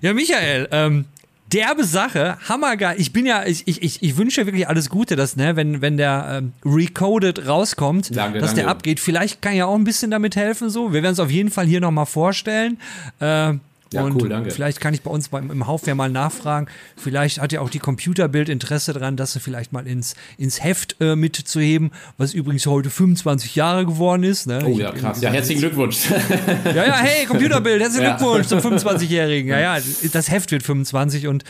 Ja, 0.00 0.14
Michael, 0.14 0.68
ähm, 0.72 1.04
derbe 1.52 1.84
Sache, 1.84 2.38
hammergeil. 2.48 2.98
Ich 2.98 3.12
bin 3.12 3.26
ja, 3.26 3.44
ich, 3.44 3.66
ich, 3.66 4.02
ich 4.02 4.16
wünsche 4.16 4.46
wirklich 4.46 4.68
alles 4.68 4.88
Gute, 4.88 5.16
dass, 5.16 5.36
ne, 5.36 5.54
wenn, 5.56 5.82
wenn 5.82 5.98
der 5.98 6.40
ähm, 6.42 6.52
Recoded 6.64 7.46
rauskommt, 7.46 8.16
danke, 8.16 8.38
dass 8.38 8.50
danke. 8.50 8.62
der 8.62 8.70
abgeht. 8.70 9.00
Vielleicht 9.00 9.42
kann 9.42 9.54
ja 9.54 9.66
auch 9.66 9.74
ein 9.74 9.84
bisschen 9.84 10.10
damit 10.10 10.34
helfen, 10.34 10.70
so. 10.70 10.92
Wir 10.94 11.02
werden 11.02 11.12
es 11.12 11.20
auf 11.20 11.30
jeden 11.30 11.50
Fall 11.50 11.66
hier 11.66 11.80
nochmal 11.80 12.06
vorstellen. 12.06 12.78
Äh, 13.20 13.54
Ja, 13.92 14.02
und 14.02 14.20
cool, 14.20 14.28
danke. 14.28 14.50
Vielleicht 14.50 14.80
kann 14.80 14.92
ich 14.92 15.02
bei 15.02 15.10
uns 15.10 15.28
beim, 15.30 15.50
im 15.50 15.66
Haufwehr 15.66 15.94
mal 15.94 16.10
nachfragen. 16.10 16.66
Vielleicht 16.96 17.40
hat 17.40 17.52
ja 17.52 17.60
auch 17.60 17.70
die 17.70 17.78
Computerbild 17.78 18.48
Interesse 18.48 18.92
daran, 18.92 19.16
das 19.16 19.38
vielleicht 19.38 19.72
mal 19.72 19.86
ins, 19.86 20.14
ins 20.36 20.62
Heft 20.62 20.96
äh, 21.00 21.16
mitzuheben, 21.16 21.90
was 22.18 22.34
übrigens 22.34 22.66
heute 22.66 22.90
25 22.90 23.54
Jahre 23.54 23.86
geworden 23.86 24.24
ist. 24.24 24.46
Ne? 24.46 24.62
Oh 24.66 24.78
ja, 24.78 24.92
krass. 24.92 25.20
Ja, 25.20 25.30
herzlichen 25.30 25.60
Glückwunsch. 25.60 26.10
ja, 26.64 26.84
ja, 26.84 26.96
hey, 26.96 27.24
Computerbild, 27.26 27.80
herzlichen 27.80 28.04
ja. 28.04 28.16
Glückwunsch 28.16 28.46
zum 28.46 28.58
25-Jährigen. 28.58 29.48
Ja, 29.50 29.60
ja, 29.60 29.78
das 30.12 30.30
Heft 30.30 30.52
wird 30.52 30.62
25 30.62 31.26
und 31.26 31.44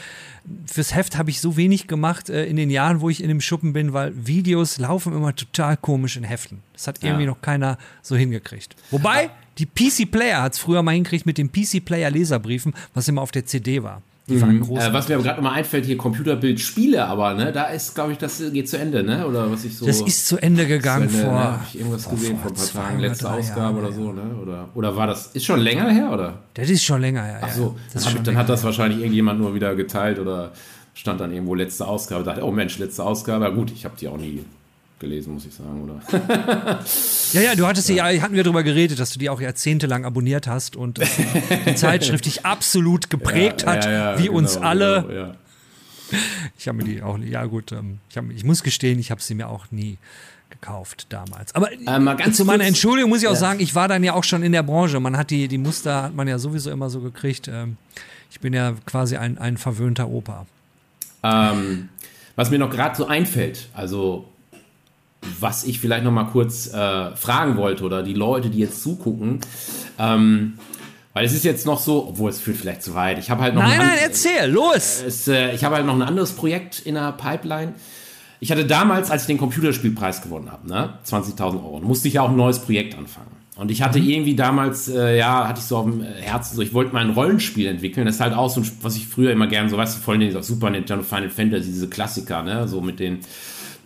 fürs 0.67 0.95
Heft 0.95 1.17
habe 1.17 1.31
ich 1.31 1.41
so 1.41 1.57
wenig 1.57 1.87
gemacht 1.87 2.31
äh, 2.31 2.47
in 2.47 2.57
den 2.57 2.71
Jahren, 2.71 3.01
wo 3.01 3.11
ich 3.11 3.23
in 3.23 3.29
dem 3.29 3.41
Schuppen 3.41 3.73
bin, 3.73 3.93
weil 3.93 4.13
Videos 4.15 4.79
laufen 4.79 5.13
immer 5.13 5.35
total 5.35 5.77
komisch 5.77 6.17
in 6.17 6.25
Heften. 6.25 6.63
Das 6.73 6.87
hat 6.87 7.03
irgendwie 7.03 7.25
ja. 7.25 7.31
noch 7.31 7.41
keiner 7.41 7.79
so 8.03 8.17
hingekriegt. 8.17 8.77
Wobei, 8.91 9.31
die 9.59 9.67
PC 9.67 10.11
Player 10.11 10.43
hat 10.43 10.55
es 10.55 10.59
früher 10.59 10.83
mal 10.83 10.93
hingekriegt 10.93 11.27
mit 11.27 11.39
den 11.39 11.51
PC 11.51 11.85
Player 11.85 12.11
Leserbriefen, 12.11 12.75
was 12.95 13.09
immer 13.09 13.23
auf 13.23 13.31
der 13.31 13.47
CD 13.47 13.83
war. 13.83 14.03
Die 14.29 14.35
mhm. 14.35 14.43
waren 14.43 14.61
groß. 14.61 14.85
Äh, 14.85 14.93
was 14.93 15.09
mir 15.09 15.15
aber 15.15 15.25
gerade 15.25 15.41
nochmal 15.41 15.59
einfällt, 15.59 15.87
hier 15.87 15.97
Computerbild 15.97 16.61
Spiele, 16.61 17.07
aber 17.07 17.35
ne, 17.35 17.51
da 17.51 17.65
ist, 17.65 17.95
glaube 17.95 18.13
ich, 18.13 18.19
das 18.19 18.43
geht 18.53 18.69
zu 18.69 18.79
Ende, 18.79 19.03
ne? 19.03 19.27
Oder 19.27 19.51
was 19.51 19.65
ich 19.65 19.77
so. 19.77 19.87
Das 19.87 20.01
ist 20.01 20.27
zu 20.27 20.37
Ende 20.37 20.67
gegangen 20.67 21.09
zu 21.09 21.17
Ende, 21.17 21.29
vor. 21.29 21.39
Ne? 21.39 21.45
Habe 21.45 21.65
ich 21.69 21.79
irgendwas 21.79 22.05
boah, 22.05 22.11
gesehen 22.15 22.39
vor 22.39 22.51
ein 22.51 22.55
paar 22.55 22.67
Tagen, 22.67 22.99
letzte 22.99 23.31
Ausgabe 23.31 23.61
Jahren, 23.61 23.77
oder 23.77 23.93
so, 23.93 24.13
ne? 24.13 24.37
Oder, 24.43 24.69
oder 24.75 24.97
war 24.97 25.07
das, 25.07 25.29
ist 25.29 25.47
schon 25.47 25.61
länger 25.61 25.89
her, 25.91 26.13
oder? 26.13 26.39
Das 26.55 26.69
ist 26.69 26.85
schon 26.85 27.01
länger 27.01 27.23
her. 27.23 27.41
Ach 27.43 27.53
so, 27.53 27.77
ja. 27.95 28.01
dann, 28.01 28.25
dann 28.25 28.37
hat 28.37 28.49
das 28.49 28.65
wahrscheinlich 28.65 29.01
irgendjemand 29.01 29.41
nur 29.41 29.55
wieder 29.55 29.75
geteilt 29.75 30.19
oder 30.19 30.53
stand 30.93 31.21
dann 31.21 31.33
irgendwo 31.33 31.55
letzte 31.55 31.87
Ausgabe. 31.87 32.25
Da 32.25 32.33
dachte, 32.33 32.45
oh 32.47 32.51
Mensch, 32.51 32.79
letzte 32.79 33.05
Ausgabe. 33.05 33.45
Ja, 33.45 33.51
gut, 33.51 33.71
ich 33.71 33.85
habe 33.85 33.95
die 33.99 34.09
auch 34.09 34.19
nie 34.19 34.45
gelesen, 34.99 35.35
muss 35.35 35.47
ich 35.47 35.55
sagen, 35.55 35.83
oder? 35.83 36.01
ja, 37.33 37.41
ja, 37.41 37.55
du 37.55 37.67
hattest 37.67 37.89
ja, 37.89 38.05
hatten 38.05 38.35
wir 38.35 38.45
darüber 38.45 38.63
geredet, 38.63 38.99
dass 38.99 39.11
du 39.11 39.19
die 39.19 39.31
auch 39.31 39.41
jahrzehntelang 39.41 40.05
abonniert 40.05 40.47
hast 40.47 40.77
und 40.77 41.01
die 41.67 41.75
Zeitschrift 41.75 42.27
dich 42.27 42.45
absolut 42.45 43.11
geprägt 43.11 43.63
ja, 43.67 43.69
hat, 43.69 43.85
ja, 43.85 43.91
ja, 43.91 44.19
wie 44.19 44.25
genau, 44.25 44.39
uns 44.39 44.57
alle. 44.57 45.05
Genau, 45.07 45.35
ich 46.57 46.69
habe 46.69 46.79
mir 46.79 46.85
die 46.85 47.03
auch, 47.03 47.19
ja 47.19 47.45
gut, 47.45 47.73
ähm, 47.73 47.99
ich, 48.09 48.17
hab, 48.17 48.31
ich 48.31 48.45
muss 48.45 48.63
gestehen, 48.63 48.99
ich 48.99 49.11
habe 49.11 49.21
sie 49.21 49.35
mir 49.35 49.49
auch 49.49 49.71
nie 49.71 49.99
gekauft 50.51 51.07
damals. 51.11 51.55
Aber 51.55 51.71
äh, 51.73 52.33
zu 52.33 52.45
meiner 52.45 52.65
Entschuldigung 52.65 53.11
muss 53.11 53.23
ich 53.23 53.29
auch 53.29 53.37
sagen, 53.37 53.61
ich 53.61 53.75
war 53.75 53.89
dann 53.89 54.03
ja 54.03 54.15
auch 54.15 54.25
schon 54.25 54.43
in 54.43 54.53
der 54.53 54.63
Branche. 54.63 54.99
Man 55.01 55.17
hat 55.17 55.31
die, 55.31 55.49
die 55.49 55.59
Muster 55.59 56.05
hat 56.05 56.15
man 56.15 56.27
ja 56.27 56.39
sowieso 56.39 56.71
immer 56.71 56.91
so 56.91 57.01
gekriegt. 57.01 57.49
Ähm, 57.49 57.77
ich 58.31 58.41
bin 58.41 58.53
ja 58.53 58.75
quasi 58.87 59.17
ein, 59.17 59.39
ein 59.39 59.57
verwöhnter 59.57 60.09
Opa. 60.09 60.47
Ähm, 61.23 61.89
was 62.37 62.51
mir 62.51 62.59
noch 62.59 62.71
gerade 62.71 62.97
so 62.97 63.07
einfällt, 63.07 63.69
also 63.75 64.29
was 65.41 65.65
ich 65.65 65.81
vielleicht 65.81 66.05
noch 66.05 66.13
mal 66.13 66.25
kurz 66.25 66.73
äh, 66.73 67.17
fragen 67.17 67.57
wollte 67.57 67.85
oder 67.85 68.03
die 68.03 68.15
Leute, 68.15 68.51
die 68.51 68.59
jetzt 68.59 68.83
zugucken, 68.83 69.41
ähm, 69.99 70.55
weil 71.13 71.25
es 71.25 71.33
ist 71.33 71.45
jetzt 71.45 71.67
noch 71.67 71.81
so, 71.81 72.09
obwohl 72.09 72.31
es 72.31 72.41
führt 72.41 72.57
vielleicht 72.57 72.83
zu 72.83 72.95
weit. 72.95 73.19
Ich 73.19 73.31
habe 73.31 73.43
halt 73.43 73.55
noch 73.55 73.63
nein, 73.63 73.79
nein, 73.79 73.99
erzähl, 74.01 74.49
los. 74.51 75.03
Es, 75.05 75.27
äh, 75.27 75.53
ich 75.55 75.65
habe 75.65 75.77
halt 75.77 75.87
noch 75.87 75.95
ein 75.95 76.03
anderes 76.03 76.33
Projekt 76.33 76.81
in 76.81 76.95
der 76.95 77.13
Pipeline. 77.13 77.75
Ich 78.41 78.53
hatte 78.53 78.65
damals, 78.65 79.11
als 79.11 79.23
ich 79.23 79.27
den 79.27 79.39
Computerspielpreis 79.39 80.23
gewonnen 80.23 80.53
habe, 80.53 80.69
ne, 80.69 80.99
20.000 81.05 81.55
Euro, 81.55 81.81
musste 81.81 82.07
ich 82.07 82.15
ja 82.15 82.23
auch 82.23 82.31
ein 82.31 82.37
neues 82.37 82.61
Projekt 82.61 82.97
anfangen. 82.97 83.39
Und 83.57 83.73
ich 83.73 83.83
hatte 83.83 83.99
mhm. 83.99 84.09
irgendwie 84.09 84.37
damals, 84.37 84.89
äh, 84.89 85.19
ja, 85.19 85.49
hatte 85.49 85.59
ich 85.59 85.67
so 85.67 85.79
auf 85.79 85.87
dem 85.87 86.03
Herzen, 86.03 86.55
so 86.55 86.63
ich 86.63 86.73
wollte 86.73 86.93
mal 86.93 87.01
ein 87.01 87.11
Rollenspiel 87.11 87.67
entwickeln. 87.67 88.07
Das 88.07 88.17
ist 88.17 88.21
halt 88.21 88.35
auch 88.35 88.49
so, 88.49 88.63
was 88.83 88.95
ich 88.95 89.09
früher 89.09 89.33
immer 89.33 89.49
gerne 89.49 89.69
so, 89.69 89.77
weißt 89.77 89.99
du, 89.99 90.01
vor 90.01 90.15
allem 90.15 90.43
Super 90.43 90.71
Nintendo, 90.71 91.03
Final 91.03 91.31
Fantasy, 91.31 91.71
diese 91.71 91.89
Klassiker, 91.89 92.45
ne, 92.45 92.69
so 92.69 92.81
mit 92.81 93.01
den 93.01 93.19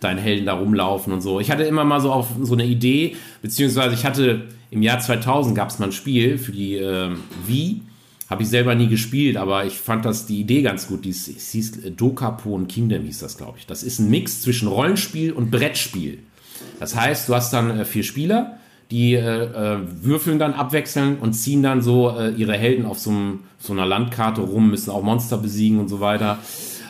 deinen 0.03 0.19
Helden 0.19 0.45
da 0.45 0.53
rumlaufen 0.53 1.13
und 1.13 1.21
so. 1.21 1.39
Ich 1.39 1.51
hatte 1.51 1.63
immer 1.63 1.83
mal 1.83 2.01
so 2.01 2.11
auf 2.11 2.27
so 2.41 2.53
eine 2.53 2.65
Idee, 2.65 3.15
beziehungsweise 3.41 3.93
ich 3.93 4.05
hatte 4.05 4.43
im 4.69 4.81
Jahr 4.81 4.99
2000 4.99 5.55
gab 5.55 5.69
es 5.69 5.79
mal 5.79 5.85
ein 5.85 5.91
Spiel 5.91 6.37
für 6.37 6.51
die 6.51 6.75
äh, 6.75 7.09
Wii. 7.45 7.81
Habe 8.29 8.43
ich 8.43 8.49
selber 8.49 8.73
nie 8.73 8.87
gespielt, 8.87 9.37
aber 9.37 9.65
ich 9.65 9.73
fand 9.73 10.05
das 10.05 10.25
die 10.25 10.39
Idee 10.39 10.61
ganz 10.61 10.87
gut. 10.87 11.05
Dies, 11.05 11.27
es 11.27 11.51
hieß 11.51 11.85
äh, 11.85 11.91
Dokapon 11.91 12.67
Kingdom 12.67 13.03
hieß 13.03 13.19
das, 13.19 13.37
glaube 13.37 13.57
ich. 13.59 13.67
Das 13.67 13.83
ist 13.83 13.99
ein 13.99 14.09
Mix 14.09 14.41
zwischen 14.41 14.67
Rollenspiel 14.67 15.31
und 15.31 15.51
Brettspiel. 15.51 16.19
Das 16.79 16.95
heißt, 16.95 17.29
du 17.29 17.35
hast 17.35 17.53
dann 17.53 17.79
äh, 17.79 17.85
vier 17.85 18.03
Spieler 18.03 18.57
die 18.93 19.15
äh, 19.15 19.45
äh, 19.45 19.79
würfeln 20.03 20.37
dann 20.37 20.53
abwechselnd 20.53 21.19
und 21.19 21.33
ziehen 21.33 21.63
dann 21.63 21.81
so 21.81 22.15
äh, 22.15 22.29
ihre 22.31 22.53
Helden 22.53 22.85
auf 22.85 22.99
so, 22.99 23.11
so, 23.57 23.73
einer 23.73 23.87
Landkarte 23.87 24.41
rum, 24.41 24.69
müssen 24.69 24.91
auch 24.91 25.01
Monster 25.01 25.37
besiegen 25.37 25.79
und 25.79 25.87
so 25.87 25.99
weiter. 25.99 26.37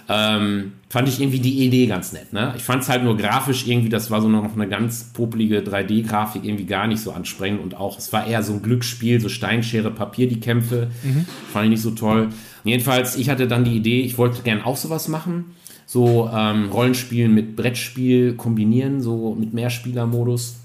Ähm, 0.10 0.74
fand 0.90 1.08
ich 1.08 1.20
irgendwie 1.20 1.40
die 1.40 1.66
Idee 1.66 1.88
ganz 1.88 2.14
nett. 2.14 2.34
Ne? 2.34 2.54
Ich 2.58 2.64
fand 2.64 2.84
es 2.84 2.90
halt 2.90 3.04
nur 3.04 3.18
grafisch 3.18 3.66
irgendwie, 3.68 3.90
das 3.90 4.12
war 4.12 4.22
so 4.22 4.28
noch 4.28 4.54
eine 4.54 4.68
ganz 4.68 5.12
popelige 5.14 5.60
3D-Grafik, 5.60 6.44
irgendwie 6.44 6.66
gar 6.66 6.88
nicht 6.88 7.02
so 7.02 7.12
ansprechend 7.12 7.62
und 7.62 7.76
auch, 7.76 7.98
es 7.98 8.12
war 8.12 8.28
eher 8.28 8.44
so 8.44 8.54
ein 8.54 8.62
Glücksspiel, 8.62 9.20
so 9.20 9.30
Steinschere, 9.30 9.92
Papier, 9.92 10.28
die 10.28 10.40
Kämpfe. 10.40 10.90
Mhm. 11.04 11.26
Fand 11.52 11.66
ich 11.66 11.72
nicht 11.72 11.82
so 11.82 11.92
toll. 11.92 12.30
jedenfalls, 12.64 13.16
ich 13.16 13.30
hatte 13.30 13.48
dann 13.48 13.64
die 13.64 13.76
Idee, 13.76 14.02
ich 14.02 14.18
wollte 14.18 14.44
gern 14.44 14.62
auch 14.62 14.78
sowas 14.78 15.08
machen. 15.08 15.56
So 15.86 16.30
ähm, 16.34 16.70
Rollenspielen 16.70 17.34
mit 17.34 17.56
Brettspiel 17.56 18.34
kombinieren, 18.34 19.02
so 19.02 19.36
mit 19.36 19.54
Mehrspieler-Modus. 19.54 20.58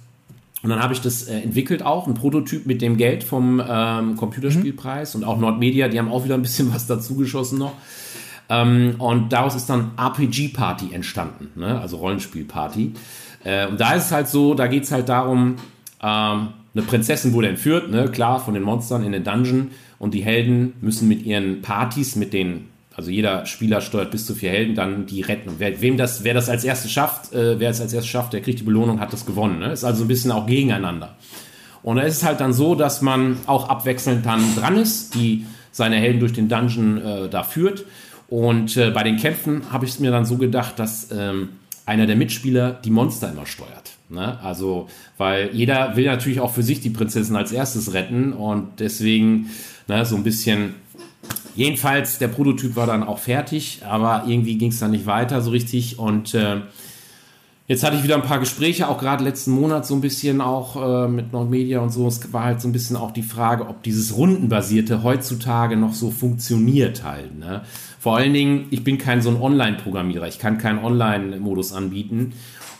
Und 0.62 0.70
dann 0.70 0.82
habe 0.82 0.92
ich 0.92 1.00
das 1.00 1.24
äh, 1.24 1.40
entwickelt 1.40 1.84
auch, 1.84 2.06
ein 2.06 2.14
Prototyp 2.14 2.66
mit 2.66 2.82
dem 2.82 2.96
Geld 2.96 3.22
vom 3.22 3.62
ähm, 3.66 4.16
Computerspielpreis 4.16 5.14
mhm. 5.14 5.22
und 5.22 5.28
auch 5.28 5.38
Nordmedia, 5.38 5.88
die 5.88 5.98
haben 5.98 6.10
auch 6.10 6.24
wieder 6.24 6.34
ein 6.34 6.42
bisschen 6.42 6.72
was 6.74 6.86
dazugeschossen 6.86 7.58
noch. 7.58 7.74
Ähm, 8.48 8.94
und 8.98 9.32
daraus 9.32 9.54
ist 9.54 9.68
dann 9.68 9.92
RPG 9.96 10.48
Party 10.48 10.92
entstanden, 10.92 11.50
ne? 11.54 11.80
also 11.80 11.98
Rollenspiel-Party. 11.98 12.92
Äh, 13.44 13.66
und 13.66 13.80
da 13.80 13.94
ist 13.94 14.06
es 14.06 14.12
halt 14.12 14.28
so, 14.28 14.54
da 14.54 14.66
geht 14.66 14.84
es 14.84 14.92
halt 14.92 15.08
darum, 15.08 15.56
ähm, 16.02 16.48
eine 16.74 16.82
Prinzessin 16.86 17.32
wurde 17.32 17.48
entführt, 17.48 17.90
ne? 17.90 18.10
klar, 18.10 18.40
von 18.40 18.54
den 18.54 18.62
Monstern 18.62 19.04
in 19.04 19.12
den 19.12 19.24
Dungeon 19.24 19.70
und 19.98 20.14
die 20.14 20.22
Helden 20.22 20.74
müssen 20.80 21.08
mit 21.08 21.24
ihren 21.24 21.62
Partys, 21.62 22.16
mit 22.16 22.32
den 22.32 22.68
also 22.98 23.12
jeder 23.12 23.46
Spieler 23.46 23.80
steuert 23.80 24.10
bis 24.10 24.26
zu 24.26 24.34
vier 24.34 24.50
Helden, 24.50 24.74
dann 24.74 25.06
die 25.06 25.20
retten. 25.20 25.52
Wer, 25.58 25.80
wem 25.80 25.96
das, 25.96 26.24
wer 26.24 26.34
das 26.34 26.48
als 26.48 26.64
erstes 26.64 26.90
schafft, 26.90 27.32
äh, 27.32 27.60
wer 27.60 27.70
es 27.70 27.80
als 27.80 27.92
erstes 27.92 28.10
schafft, 28.10 28.32
der 28.32 28.40
kriegt 28.40 28.58
die 28.58 28.64
Belohnung, 28.64 28.98
hat 28.98 29.12
das 29.12 29.24
gewonnen. 29.24 29.60
Ne? 29.60 29.70
Ist 29.70 29.84
also 29.84 30.02
ein 30.02 30.08
bisschen 30.08 30.32
auch 30.32 30.46
gegeneinander. 30.46 31.14
Und 31.84 31.98
da 31.98 32.02
ist 32.02 32.16
es 32.16 32.24
halt 32.24 32.40
dann 32.40 32.52
so, 32.52 32.74
dass 32.74 33.00
man 33.00 33.36
auch 33.46 33.68
abwechselnd 33.68 34.26
dann 34.26 34.42
dran 34.56 34.76
ist, 34.76 35.14
die 35.14 35.46
seine 35.70 35.94
Helden 35.94 36.18
durch 36.18 36.32
den 36.32 36.48
Dungeon 36.48 37.00
äh, 37.00 37.28
da 37.28 37.44
führt. 37.44 37.84
Und 38.28 38.76
äh, 38.76 38.90
bei 38.90 39.02
den 39.02 39.16
Kämpfen 39.16 39.62
habe 39.72 39.86
ich 39.86 39.92
es 39.92 40.00
mir 40.00 40.10
dann 40.10 40.26
so 40.26 40.36
gedacht, 40.36 40.78
dass 40.78 41.08
ähm, 41.10 41.50
einer 41.86 42.06
der 42.06 42.16
Mitspieler 42.16 42.72
die 42.72 42.90
Monster 42.90 43.30
immer 43.30 43.46
steuert. 43.46 43.96
Ne? 44.10 44.38
Also, 44.42 44.88
weil 45.16 45.50
jeder 45.54 45.96
will 45.96 46.06
natürlich 46.06 46.40
auch 46.40 46.52
für 46.52 46.62
sich 46.62 46.80
die 46.80 46.90
Prinzessin 46.90 47.36
als 47.36 47.52
erstes 47.52 47.94
retten 47.94 48.32
und 48.32 48.80
deswegen 48.80 49.48
ne, 49.86 50.04
so 50.04 50.16
ein 50.16 50.22
bisschen 50.22 50.74
Jedenfalls, 51.58 52.18
der 52.18 52.28
Prototyp 52.28 52.76
war 52.76 52.86
dann 52.86 53.02
auch 53.02 53.18
fertig, 53.18 53.80
aber 53.84 54.22
irgendwie 54.28 54.56
ging 54.56 54.70
es 54.70 54.78
dann 54.78 54.92
nicht 54.92 55.06
weiter 55.06 55.40
so 55.40 55.50
richtig. 55.50 55.98
Und 55.98 56.32
äh, 56.32 56.58
jetzt 57.66 57.82
hatte 57.82 57.96
ich 57.96 58.04
wieder 58.04 58.14
ein 58.14 58.22
paar 58.22 58.38
Gespräche, 58.38 58.88
auch 58.88 58.98
gerade 58.98 59.24
letzten 59.24 59.50
Monat 59.50 59.84
so 59.84 59.96
ein 59.96 60.00
bisschen 60.00 60.40
auch 60.40 60.76
äh, 60.76 61.08
mit 61.08 61.32
Nordmedia 61.32 61.80
und 61.80 61.90
so. 61.90 62.06
Es 62.06 62.32
war 62.32 62.44
halt 62.44 62.60
so 62.60 62.68
ein 62.68 62.72
bisschen 62.72 62.94
auch 62.94 63.10
die 63.10 63.24
Frage, 63.24 63.66
ob 63.66 63.82
dieses 63.82 64.16
Rundenbasierte 64.16 65.02
heutzutage 65.02 65.76
noch 65.76 65.94
so 65.94 66.12
funktioniert 66.12 67.02
halt. 67.02 67.36
Ne? 67.36 67.62
Vor 67.98 68.16
allen 68.16 68.32
Dingen, 68.32 68.66
ich 68.70 68.84
bin 68.84 68.98
kein 68.98 69.22
so 69.22 69.30
ein 69.30 69.40
Online-Programmierer, 69.40 70.28
ich 70.28 70.38
kann 70.38 70.58
keinen 70.58 70.84
Online-Modus 70.84 71.72
anbieten. 71.72 72.32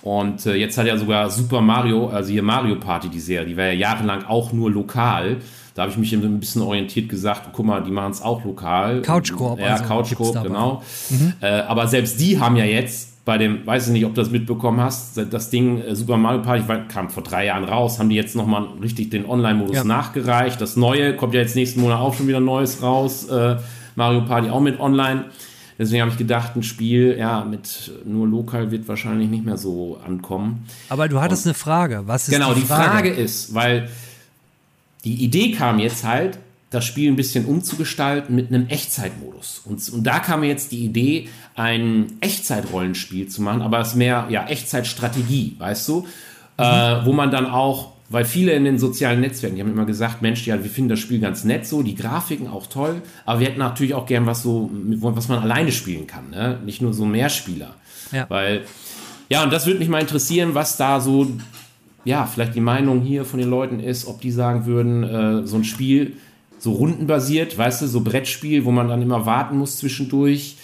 Und 0.03 0.47
äh, 0.47 0.55
jetzt 0.55 0.79
hat 0.79 0.87
ja 0.87 0.97
sogar 0.97 1.29
Super 1.31 1.61
Mario, 1.61 2.09
also 2.09 2.31
hier 2.31 2.43
Mario 2.43 2.77
Party, 2.77 3.09
die 3.09 3.21
Serie, 3.21 3.47
die 3.47 3.57
war 3.57 3.67
ja 3.67 3.73
jahrelang 3.73 4.25
auch 4.25 4.53
nur 4.53 4.71
lokal. 4.71 5.39
Da 5.75 5.83
habe 5.83 5.93
ich 5.93 5.99
mich 5.99 6.13
ein 6.13 6.41
bisschen 6.41 6.63
orientiert 6.63 7.09
gesagt, 7.09 7.51
guck 7.53 7.67
mal, 7.67 7.83
die 7.83 7.91
machen 7.91 8.13
es 8.13 8.23
auch 8.23 8.45
lokal. 8.45 9.03
Couchkorb. 9.03 9.61
Ja, 9.61 9.75
also 9.75 9.85
Couchkorb, 9.85 10.43
genau. 10.43 10.83
Mhm. 11.11 11.35
Äh, 11.41 11.61
aber 11.61 11.87
selbst 11.89 12.21
die 12.21 12.41
haben 12.41 12.57
ja 12.57 12.65
jetzt 12.65 13.25
bei 13.25 13.39
dem, 13.39 13.67
weiß 13.67 13.89
ich 13.89 13.93
nicht, 13.93 14.07
ob 14.07 14.15
du 14.15 14.23
das 14.23 14.31
mitbekommen 14.31 14.81
hast, 14.81 15.21
das 15.31 15.51
Ding 15.51 15.83
äh, 15.83 15.95
Super 15.95 16.17
Mario 16.17 16.43
Party 16.43 16.65
kam 16.89 17.11
vor 17.11 17.23
drei 17.23 17.45
Jahren 17.45 17.65
raus, 17.65 17.99
haben 17.99 18.09
die 18.09 18.17
jetzt 18.17 18.35
nochmal 18.35 18.67
richtig 18.81 19.11
den 19.11 19.27
Online-Modus 19.27 19.77
ja. 19.77 19.85
nachgereicht. 19.85 20.61
Das 20.61 20.77
Neue 20.77 21.15
kommt 21.15 21.35
ja 21.35 21.41
jetzt 21.41 21.55
nächsten 21.55 21.81
Monat 21.81 22.01
auch 22.01 22.15
schon 22.15 22.27
wieder 22.27 22.41
Neues 22.41 22.83
raus. 22.83 23.29
Äh, 23.29 23.57
Mario 23.99 24.23
Party 24.23 24.49
auch 24.49 24.61
mit 24.61 24.81
Online. 24.81 25.27
Deswegen 25.79 26.01
habe 26.01 26.11
ich 26.11 26.17
gedacht, 26.17 26.57
ein 26.57 26.63
Spiel, 26.63 27.17
ja, 27.19 27.45
mit 27.45 27.93
nur 28.05 28.27
lokal 28.27 28.71
wird 28.71 28.89
wahrscheinlich 28.89 29.29
nicht 29.29 29.45
mehr 29.45 29.59
so 29.59 30.01
ankommen. 30.05 30.67
Aber 30.89 31.09
du 31.09 31.21
hattest 31.21 31.45
Und, 31.45 31.51
eine 31.51 31.55
Frage. 31.55 32.03
Was 32.07 32.29
ist 32.29 32.35
genau, 32.35 32.55
die 32.55 32.63
Frage? 32.63 32.83
Genau, 32.83 32.93
die 32.93 33.09
Frage 33.11 33.11
ist, 33.11 33.55
weil 33.55 33.91
die 35.05 35.23
Idee 35.23 35.53
kam 35.53 35.79
jetzt 35.79 36.05
halt, 36.05 36.39
das 36.71 36.85
Spiel 36.85 37.11
ein 37.11 37.17
bisschen 37.17 37.47
umzugestalten 37.47 38.35
mit 38.35 38.49
einem 38.49 38.69
Echtzeitmodus. 38.69 39.63
Und, 39.65 39.89
und 39.91 40.05
da 40.05 40.19
kam 40.19 40.41
mir 40.41 40.49
jetzt 40.49 40.71
die 40.71 40.85
Idee, 40.85 41.29
ein 41.55 42.19
Echtzeitrollenspiel 42.21 43.29
zu 43.29 43.43
machen, 43.43 43.63
aber 43.63 43.81
es 43.81 43.95
mehr 43.95 44.27
ja 44.29 44.47
Echtzeitstrategie, 44.47 45.57
weißt 45.59 45.89
du, 45.89 46.01
mhm. 46.01 46.65
äh, 46.65 47.07
wo 47.07 47.13
man 47.13 47.31
dann 47.31 47.47
auch, 47.47 47.93
weil 48.09 48.25
viele 48.25 48.53
in 48.53 48.65
den 48.65 48.79
sozialen 48.79 49.21
Netzwerken, 49.21 49.57
die 49.57 49.63
haben 49.63 49.71
immer 49.71 49.85
gesagt, 49.85 50.23
Mensch, 50.23 50.47
ja, 50.47 50.63
wir 50.63 50.71
finden 50.71 50.91
das 50.91 51.01
Spiel 51.01 51.21
ganz 51.21 51.45
nett 51.45 51.67
so, 51.67 51.83
die 51.83 51.95
Grafiken 51.95 52.49
auch 52.49 52.67
toll, 52.67 53.03
aber 53.27 53.41
wir 53.41 53.49
hätten 53.49 53.59
natürlich 53.59 53.95
auch 53.95 54.07
gern 54.07 54.27
was 54.27 54.43
so, 54.43 54.71
was 54.73 55.29
man 55.29 55.41
alleine 55.41 55.73
spielen 55.73 56.07
kann, 56.07 56.31
ne? 56.31 56.59
nicht 56.65 56.81
nur 56.81 56.95
so 56.95 57.05
Mehrspieler, 57.05 57.75
ja. 58.13 58.27
weil 58.29 58.65
ja, 59.31 59.45
und 59.45 59.53
das 59.53 59.67
würde 59.67 59.79
mich 59.79 59.91
mal 59.91 60.01
interessieren, 60.01 60.55
was 60.55 60.79
da 60.79 61.01
so 61.01 61.29
ja, 62.05 62.25
vielleicht 62.25 62.55
die 62.55 62.61
Meinung 62.61 63.03
hier 63.03 63.27
von 63.27 63.39
den 63.39 63.51
Leuten 63.51 63.81
ist, 63.81 64.07
ob 64.07 64.23
die 64.23 64.31
sagen 64.31 64.65
würden, 64.65 65.05
äh, 65.05 65.47
so 65.47 65.57
ein 65.57 65.65
Spiel 65.65 66.15
so 66.59 66.73
rundenbasiert, 66.73 67.57
weißt 67.57 67.83
du, 67.83 67.87
so 67.87 68.01
Brettspiel, 68.01 68.65
wo 68.65 68.71
man 68.71 68.89
dann 68.89 69.03
immer 69.03 69.27
warten 69.27 69.59
muss 69.59 69.77
zwischendurch. 69.77 70.57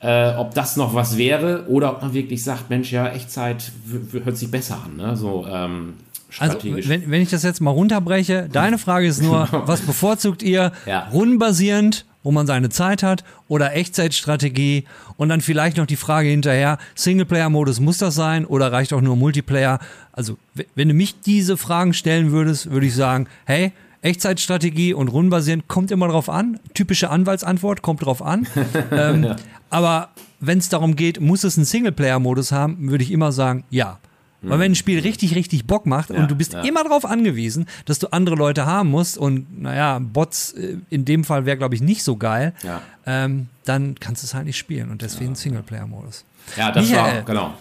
Äh, 0.00 0.34
ob 0.36 0.54
das 0.54 0.76
noch 0.76 0.94
was 0.94 1.16
wäre 1.16 1.66
oder 1.68 1.90
ob 1.90 2.02
man 2.02 2.14
wirklich 2.14 2.44
sagt, 2.44 2.70
Mensch, 2.70 2.92
ja, 2.92 3.08
Echtzeit 3.08 3.72
hört 4.12 4.36
sich 4.36 4.50
besser 4.50 4.78
an, 4.84 4.96
ne? 4.96 5.16
So 5.16 5.46
ähm, 5.50 5.94
also, 6.38 6.58
wenn, 6.62 7.10
wenn 7.10 7.22
ich 7.22 7.30
das 7.30 7.42
jetzt 7.42 7.60
mal 7.60 7.70
runterbreche, 7.70 8.48
deine 8.50 8.78
Frage 8.78 9.06
ist 9.06 9.22
nur, 9.22 9.48
was 9.66 9.80
bevorzugt 9.80 10.42
ihr? 10.42 10.72
Ja. 10.86 11.08
Rundenbasierend, 11.12 12.06
wo 12.22 12.30
man 12.30 12.46
seine 12.46 12.70
Zeit 12.70 13.02
hat, 13.02 13.24
oder 13.48 13.74
Echtzeitstrategie? 13.74 14.84
Und 15.16 15.28
dann 15.28 15.40
vielleicht 15.40 15.76
noch 15.76 15.86
die 15.86 15.96
Frage 15.96 16.28
hinterher, 16.28 16.78
Singleplayer-Modus 16.94 17.80
muss 17.80 17.98
das 17.98 18.14
sein 18.14 18.44
oder 18.46 18.72
reicht 18.72 18.92
auch 18.92 19.00
nur 19.00 19.16
Multiplayer? 19.16 19.78
Also, 20.12 20.36
wenn 20.74 20.88
du 20.88 20.94
mich 20.94 21.20
diese 21.20 21.56
Fragen 21.56 21.94
stellen 21.94 22.32
würdest, 22.32 22.70
würde 22.70 22.86
ich 22.86 22.94
sagen, 22.94 23.28
hey, 23.44 23.72
Echtzeitstrategie 24.04 24.92
und 24.92 25.08
rundenbasierend 25.08 25.66
kommt 25.66 25.90
immer 25.90 26.08
drauf 26.08 26.28
an. 26.28 26.60
Typische 26.74 27.08
Anwaltsantwort 27.08 27.80
kommt 27.80 28.04
drauf 28.04 28.20
an. 28.20 28.46
ähm, 28.90 29.24
ja. 29.24 29.36
Aber 29.70 30.10
wenn 30.40 30.58
es 30.58 30.68
darum 30.68 30.94
geht, 30.94 31.20
muss 31.20 31.42
es 31.42 31.56
einen 31.56 31.64
Singleplayer-Modus 31.64 32.52
haben, 32.52 32.90
würde 32.90 33.02
ich 33.02 33.10
immer 33.10 33.32
sagen, 33.32 33.64
ja. 33.70 33.98
Mhm. 34.44 34.50
Weil 34.50 34.58
wenn 34.60 34.72
ein 34.72 34.76
Spiel 34.76 35.00
richtig, 35.00 35.34
richtig 35.34 35.66
Bock 35.66 35.86
macht 35.86 36.10
ja, 36.10 36.16
und 36.16 36.30
du 36.30 36.34
bist 36.34 36.52
ja. 36.52 36.60
immer 36.62 36.84
darauf 36.84 37.04
angewiesen, 37.04 37.66
dass 37.86 37.98
du 37.98 38.12
andere 38.12 38.36
Leute 38.36 38.66
haben 38.66 38.90
musst 38.90 39.18
und 39.18 39.62
naja, 39.62 39.98
Bots 39.98 40.52
äh, 40.52 40.76
in 40.90 41.04
dem 41.04 41.24
Fall 41.24 41.46
wäre, 41.46 41.56
glaube 41.56 41.74
ich, 41.74 41.80
nicht 41.80 42.04
so 42.04 42.16
geil, 42.16 42.54
ja. 42.62 42.80
ähm, 43.06 43.48
dann 43.64 43.96
kannst 43.98 44.22
du 44.22 44.26
es 44.26 44.34
halt 44.34 44.46
nicht 44.46 44.58
spielen 44.58 44.90
und 44.90 45.02
deswegen 45.02 45.34
Singleplayer-Modus. 45.34 46.24
Ja, 46.56 46.70
das 46.70 46.88
Michael, 46.88 47.16
war, 47.16 47.22
genau. 47.22 47.54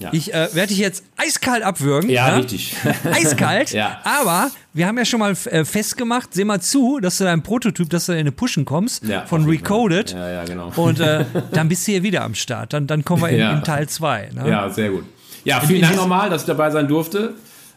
Ja. 0.00 0.10
Ich 0.12 0.32
äh, 0.32 0.48
werde 0.54 0.68
dich 0.68 0.78
jetzt 0.78 1.04
eiskalt 1.16 1.62
abwürgen. 1.62 2.08
Ja, 2.08 2.28
ja? 2.28 2.36
richtig. 2.36 2.76
Eiskalt. 3.04 3.72
ja. 3.72 4.00
Aber 4.04 4.50
wir 4.72 4.86
haben 4.86 4.96
ja 4.96 5.04
schon 5.04 5.18
mal 5.18 5.32
äh, 5.46 5.64
festgemacht, 5.64 6.34
seh 6.34 6.44
mal 6.44 6.60
zu, 6.60 7.00
dass 7.00 7.18
du 7.18 7.24
dein 7.24 7.42
Prototyp, 7.42 7.90
dass 7.90 8.06
du 8.06 8.12
in 8.12 8.18
eine 8.18 8.32
Pushen 8.32 8.64
kommst 8.64 9.04
ja, 9.04 9.26
von 9.26 9.44
Recoded. 9.46 10.12
Ja, 10.12 10.30
ja, 10.30 10.44
genau. 10.44 10.72
Und 10.76 11.00
äh, 11.00 11.24
dann 11.52 11.68
bist 11.68 11.86
du 11.86 11.92
hier 11.92 12.02
wieder 12.02 12.22
am 12.22 12.34
Start. 12.34 12.72
Dann, 12.72 12.86
dann 12.86 13.04
kommen 13.04 13.22
wir 13.22 13.30
in, 13.30 13.58
in 13.58 13.64
Teil 13.64 13.88
2. 13.88 14.30
Ne? 14.34 14.48
Ja, 14.48 14.70
sehr 14.70 14.90
gut. 14.90 15.04
Ja, 15.48 15.60
vielen 15.60 15.80
Dank 15.80 15.96
nochmal, 15.96 16.28
dass 16.28 16.42
ich 16.42 16.46
dabei 16.46 16.70
sein 16.70 16.86
durfte. 16.88 17.32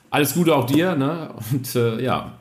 Alles 0.10 0.34
Gute 0.34 0.54
auch 0.54 0.66
dir. 0.66 0.94
Ne? 0.94 1.30
Und 1.54 1.74
äh, 1.74 2.04
ja. 2.04 2.34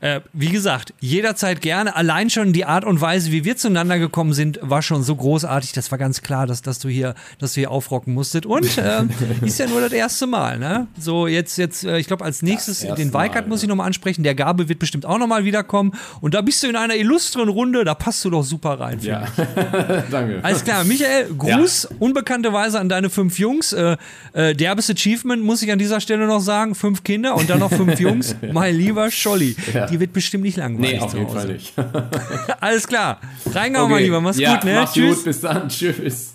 Äh, 0.00 0.22
wie 0.32 0.48
gesagt, 0.48 0.94
jederzeit 1.00 1.60
gerne. 1.60 1.94
Allein 1.94 2.30
schon 2.30 2.54
die 2.54 2.64
Art 2.64 2.86
und 2.86 3.02
Weise, 3.02 3.32
wie 3.32 3.44
wir 3.44 3.58
zueinander 3.58 3.98
gekommen 3.98 4.32
sind, 4.32 4.58
war 4.62 4.80
schon 4.80 5.02
so 5.02 5.14
großartig. 5.14 5.72
Das 5.72 5.90
war 5.90 5.98
ganz 5.98 6.22
klar, 6.22 6.46
dass, 6.46 6.62
dass 6.62 6.78
du 6.78 6.88
hier, 6.88 7.14
dass 7.38 7.52
du 7.52 7.60
hier 7.60 7.70
aufrocken 7.70 8.14
musstet. 8.14 8.46
Und 8.46 8.78
äh, 8.78 9.02
ist 9.42 9.58
ja 9.58 9.66
nur 9.66 9.82
das 9.82 9.92
erste 9.92 10.26
Mal. 10.26 10.58
Ne? 10.58 10.86
So 10.98 11.26
jetzt, 11.26 11.58
jetzt, 11.58 11.84
äh, 11.84 11.98
ich 11.98 12.06
glaube 12.06 12.24
als 12.24 12.40
nächstes 12.40 12.80
den 12.80 13.12
Weikert 13.12 13.46
muss 13.46 13.62
ich 13.62 13.68
nochmal 13.68 13.86
ansprechen. 13.86 14.22
Der 14.22 14.34
Gabe 14.34 14.70
wird 14.70 14.78
bestimmt 14.78 15.04
auch 15.04 15.18
nochmal 15.18 15.44
wiederkommen. 15.44 15.92
Und 16.22 16.32
da 16.32 16.40
bist 16.40 16.62
du 16.62 16.68
in 16.68 16.76
einer 16.76 16.96
illustren 16.96 17.50
Runde. 17.50 17.84
Da 17.84 17.94
passt 17.94 18.24
du 18.24 18.30
doch 18.30 18.42
super 18.42 18.80
rein. 18.80 19.00
Ja, 19.02 19.26
danke. 20.10 20.40
Alles 20.42 20.64
klar, 20.64 20.84
Michael, 20.84 21.26
Gruß 21.36 21.88
ja. 21.90 21.96
unbekannterweise 21.98 22.80
an 22.80 22.88
deine 22.88 23.10
fünf 23.10 23.38
Jungs. 23.38 23.74
Äh, 23.74 23.98
äh, 24.32 24.54
derbes 24.54 24.88
Achievement 24.88 25.44
muss 25.44 25.60
ich 25.60 25.70
an 25.70 25.78
dieser 25.78 26.00
Stelle 26.00 26.26
noch 26.26 26.40
sagen. 26.40 26.74
Fünf 26.74 27.04
Kinder 27.04 27.34
und 27.34 27.50
dann 27.50 27.58
noch 27.58 27.70
fünf 27.70 28.00
Jungs. 28.00 28.34
mein 28.50 28.74
lieber 28.74 29.10
Scholli. 29.10 29.56
Ja 29.74 29.89
die 29.90 30.00
wird 30.00 30.12
bestimmt 30.12 30.44
nicht 30.44 30.56
langweilig. 30.56 30.92
Nee, 30.92 31.00
auf 31.00 31.14
jeden 31.14 31.28
Fall 31.28 31.46
nicht. 31.48 31.74
Alles 32.60 32.86
klar. 32.86 33.20
Reingauen, 33.52 33.84
okay. 33.84 33.94
mein 33.94 34.02
Lieber. 34.04 34.20
Mach's 34.20 34.38
ja, 34.38 34.54
gut, 34.54 34.64
ne? 34.64 34.74
Mach's 34.74 34.92
Tschüss. 34.92 35.16
gut. 35.16 35.24
Bis 35.24 35.40
dann. 35.40 35.68
Tschüss. 35.68 36.34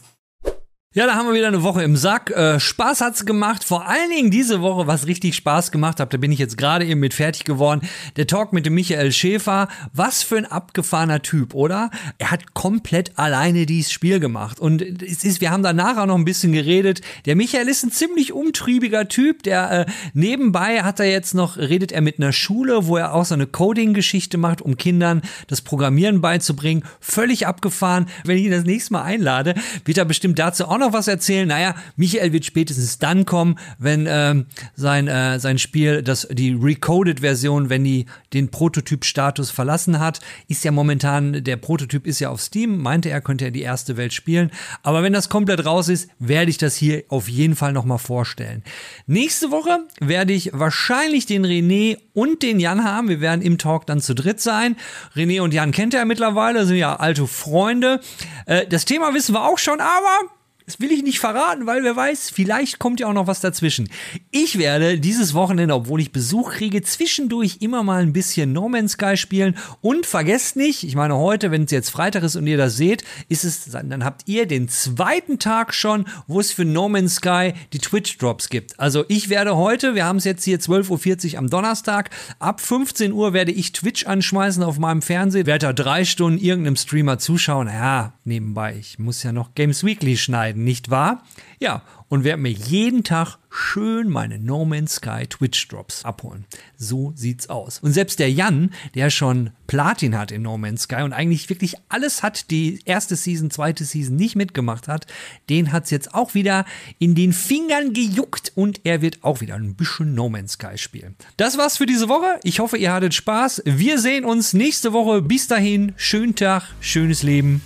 Ja, 0.97 1.07
da 1.07 1.15
haben 1.15 1.27
wir 1.27 1.33
wieder 1.33 1.49
eine 1.49 1.61
Woche 1.61 1.83
im 1.83 1.97
Sack. 1.97 2.31
Äh, 2.31 2.57
Spaß 2.57 3.01
hat's 3.01 3.25
gemacht. 3.25 3.65
Vor 3.65 3.85
allen 3.85 4.09
Dingen 4.11 4.31
diese 4.31 4.61
Woche, 4.61 4.87
was 4.87 5.07
richtig 5.07 5.35
Spaß 5.35 5.73
gemacht 5.73 5.99
hat, 5.99 6.13
da 6.13 6.17
bin 6.17 6.31
ich 6.31 6.39
jetzt 6.39 6.57
gerade 6.57 6.85
eben 6.85 7.01
mit 7.01 7.13
fertig 7.13 7.43
geworden. 7.43 7.81
Der 8.15 8.27
Talk 8.27 8.53
mit 8.53 8.65
dem 8.65 8.75
Michael 8.75 9.11
Schäfer. 9.11 9.67
Was 9.91 10.23
für 10.23 10.37
ein 10.37 10.45
abgefahrener 10.45 11.21
Typ, 11.21 11.53
oder? 11.53 11.91
Er 12.17 12.31
hat 12.31 12.53
komplett 12.53 13.19
alleine 13.19 13.65
dieses 13.65 13.91
Spiel 13.91 14.21
gemacht. 14.21 14.57
Und 14.57 14.81
es 14.81 15.25
ist, 15.25 15.41
wir 15.41 15.51
haben 15.51 15.63
danach 15.63 15.97
auch 15.97 16.05
noch 16.05 16.15
ein 16.15 16.23
bisschen 16.23 16.53
geredet. 16.53 17.01
Der 17.25 17.35
Michael 17.35 17.67
ist 17.67 17.83
ein 17.83 17.91
ziemlich 17.91 18.31
umtriebiger 18.31 19.09
Typ. 19.09 19.43
Der 19.43 19.71
äh, 19.71 19.85
nebenbei 20.13 20.81
hat 20.81 21.01
er 21.01 21.07
jetzt 21.07 21.33
noch, 21.33 21.57
redet 21.57 21.91
er 21.91 21.99
mit 21.99 22.21
einer 22.21 22.31
Schule, 22.31 22.87
wo 22.87 22.95
er 22.95 23.13
auch 23.13 23.25
so 23.25 23.33
eine 23.33 23.47
Coding-Geschichte 23.47 24.37
macht, 24.37 24.61
um 24.61 24.77
Kindern 24.77 25.23
das 25.47 25.59
Programmieren 25.59 26.21
beizubringen. 26.21 26.85
Völlig 27.01 27.47
abgefahren. 27.47 28.05
Wenn 28.23 28.37
ich 28.37 28.45
ihn 28.45 28.51
das 28.51 28.63
nächste 28.63 28.93
Mal 28.93 29.03
einlade, 29.03 29.55
wird 29.83 29.97
er 29.97 30.05
bestimmt 30.05 30.39
dazu 30.39 30.63
auch 30.63 30.77
noch 30.77 30.84
noch 30.85 30.93
was 30.93 31.07
erzählen. 31.07 31.47
Naja, 31.47 31.75
Michael 31.95 32.31
wird 32.31 32.45
spätestens 32.45 32.99
dann 32.99 33.25
kommen, 33.25 33.57
wenn 33.77 34.05
ähm, 34.07 34.45
sein, 34.75 35.07
äh, 35.07 35.39
sein 35.39 35.57
Spiel, 35.57 36.03
das, 36.03 36.27
die 36.31 36.53
Recoded-Version, 36.53 37.69
wenn 37.69 37.83
die 37.83 38.05
den 38.33 38.49
Prototyp-Status 38.49 39.51
verlassen 39.51 39.99
hat, 39.99 40.19
ist 40.47 40.63
ja 40.63 40.71
momentan, 40.71 41.43
der 41.43 41.57
Prototyp 41.57 42.05
ist 42.05 42.19
ja 42.19 42.29
auf 42.29 42.41
Steam, 42.41 42.81
meinte 42.81 43.09
er, 43.09 43.21
könnte 43.21 43.45
er 43.45 43.51
die 43.51 43.61
erste 43.61 43.97
Welt 43.97 44.13
spielen. 44.13 44.51
Aber 44.83 45.03
wenn 45.03 45.13
das 45.13 45.29
komplett 45.29 45.65
raus 45.65 45.89
ist, 45.89 46.09
werde 46.19 46.51
ich 46.51 46.57
das 46.57 46.75
hier 46.75 47.03
auf 47.09 47.27
jeden 47.27 47.55
Fall 47.55 47.73
nochmal 47.73 47.97
vorstellen. 47.97 48.63
Nächste 49.07 49.51
Woche 49.51 49.79
werde 49.99 50.33
ich 50.33 50.51
wahrscheinlich 50.53 51.25
den 51.25 51.45
René 51.45 51.97
und 52.13 52.43
den 52.43 52.59
Jan 52.59 52.83
haben. 52.83 53.09
Wir 53.09 53.21
werden 53.21 53.41
im 53.41 53.57
Talk 53.57 53.87
dann 53.87 54.01
zu 54.01 54.13
dritt 54.13 54.39
sein. 54.39 54.75
René 55.15 55.41
und 55.41 55.53
Jan 55.53 55.71
kennt 55.71 55.93
er 55.93 56.05
mittlerweile, 56.05 56.65
sind 56.65 56.77
ja 56.77 56.95
alte 56.95 57.27
Freunde. 57.27 57.99
Äh, 58.45 58.67
das 58.67 58.85
Thema 58.85 59.13
wissen 59.13 59.33
wir 59.33 59.45
auch 59.45 59.57
schon, 59.57 59.79
aber 59.79 60.34
das 60.65 60.79
will 60.79 60.91
ich 60.91 61.03
nicht 61.03 61.19
verraten, 61.19 61.67
weil 61.67 61.83
wer 61.83 61.95
weiß, 61.95 62.31
vielleicht 62.31 62.79
kommt 62.79 62.99
ja 62.99 63.07
auch 63.07 63.13
noch 63.13 63.27
was 63.27 63.39
dazwischen. 63.39 63.89
Ich 64.31 64.57
werde 64.57 64.99
dieses 64.99 65.35
Wochenende, 65.35 65.75
obwohl 65.75 66.01
ich 66.01 66.11
Besuch 66.11 66.53
kriege, 66.53 66.81
zwischendurch 66.81 67.57
immer 67.59 67.83
mal 67.83 68.01
ein 68.01 68.13
bisschen 68.13 68.51
No 68.51 68.67
Man's 68.67 68.93
Sky 68.93 69.15
spielen. 69.15 69.55
Und 69.81 70.07
vergesst 70.07 70.55
nicht, 70.55 70.83
ich 70.83 70.95
meine 70.95 71.17
heute, 71.17 71.51
wenn 71.51 71.65
es 71.65 71.71
jetzt 71.71 71.91
Freitag 71.91 72.23
ist 72.23 72.35
und 72.35 72.47
ihr 72.47 72.57
das 72.57 72.77
seht, 72.77 73.03
ist 73.29 73.43
es, 73.43 73.69
dann 73.71 74.03
habt 74.03 74.23
ihr 74.27 74.47
den 74.47 74.67
zweiten 74.67 75.37
Tag 75.37 75.73
schon, 75.73 76.05
wo 76.27 76.39
es 76.39 76.51
für 76.51 76.65
No 76.65 76.89
Man's 76.89 77.15
Sky 77.15 77.53
die 77.71 77.79
Twitch 77.79 78.17
Drops 78.17 78.49
gibt. 78.49 78.79
Also 78.79 79.05
ich 79.07 79.29
werde 79.29 79.55
heute, 79.55 79.93
wir 79.93 80.05
haben 80.05 80.17
es 80.17 80.23
jetzt 80.23 80.43
hier 80.43 80.59
12.40 80.59 81.33
Uhr 81.33 81.39
am 81.39 81.49
Donnerstag, 81.49 82.09
ab 82.39 82.59
15 82.59 83.11
Uhr 83.11 83.33
werde 83.33 83.51
ich 83.51 83.71
Twitch 83.71 84.07
anschmeißen 84.07 84.63
auf 84.63 84.79
meinem 84.79 85.03
Fernseher, 85.03 85.45
werde 85.45 85.67
da 85.67 85.73
drei 85.73 86.05
Stunden 86.05 86.39
irgendeinem 86.39 86.75
Streamer 86.75 87.19
zuschauen. 87.19 87.67
Ja, 87.67 88.13
nebenbei, 88.23 88.77
ich 88.79 88.97
muss 88.97 89.21
ja 89.21 89.31
noch 89.31 89.53
Games 89.53 89.83
Weekly 89.83 90.17
schneiden 90.17 90.54
schneiden, 90.55 90.63
nicht 90.63 90.89
wahr? 90.89 91.23
Ja, 91.59 91.83
und 92.07 92.23
werde 92.23 92.41
mir 92.41 92.51
jeden 92.51 93.03
Tag 93.03 93.37
schön 93.49 94.09
meine 94.09 94.37
No 94.37 94.65
Man's 94.65 94.95
Sky 94.95 95.25
Twitch 95.27 95.67
Drops 95.67 96.05
abholen. 96.05 96.45
So 96.77 97.13
sieht's 97.15 97.49
aus. 97.49 97.79
Und 97.79 97.93
selbst 97.93 98.19
der 98.19 98.31
Jan, 98.31 98.71
der 98.93 99.09
schon 99.09 99.51
Platin 99.67 100.17
hat 100.17 100.31
in 100.31 100.43
No 100.43 100.57
Man's 100.57 100.83
Sky 100.83 101.01
und 101.01 101.13
eigentlich 101.13 101.49
wirklich 101.49 101.75
alles 101.89 102.21
hat, 102.21 102.51
die 102.51 102.79
erste 102.85 103.15
Season, 103.15 103.49
zweite 103.49 103.85
Season 103.85 104.15
nicht 104.15 104.35
mitgemacht 104.35 104.87
hat, 104.87 105.07
den 105.49 105.71
hat's 105.71 105.89
jetzt 105.89 106.13
auch 106.13 106.33
wieder 106.33 106.65
in 106.99 107.15
den 107.15 107.33
Fingern 107.33 107.93
gejuckt 107.93 108.51
und 108.55 108.81
er 108.83 109.01
wird 109.01 109.23
auch 109.23 109.41
wieder 109.41 109.55
ein 109.55 109.75
bisschen 109.75 110.13
No 110.13 110.29
Man's 110.29 110.53
Sky 110.53 110.77
spielen. 110.77 111.15
Das 111.37 111.57
war's 111.57 111.77
für 111.77 111.85
diese 111.85 112.09
Woche. 112.09 112.39
Ich 112.43 112.59
hoffe, 112.59 112.77
ihr 112.77 112.93
hattet 112.93 113.13
Spaß. 113.13 113.63
Wir 113.65 113.99
sehen 113.99 114.25
uns 114.25 114.53
nächste 114.53 114.93
Woche. 114.93 115.21
Bis 115.21 115.47
dahin, 115.47 115.93
schönen 115.97 116.35
Tag, 116.35 116.63
schönes 116.81 117.23
Leben. 117.23 117.61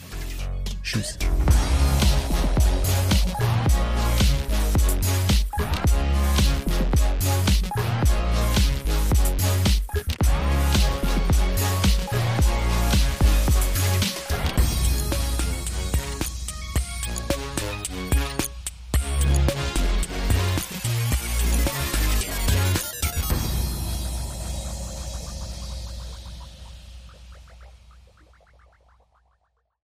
Tschüss. 0.83 1.17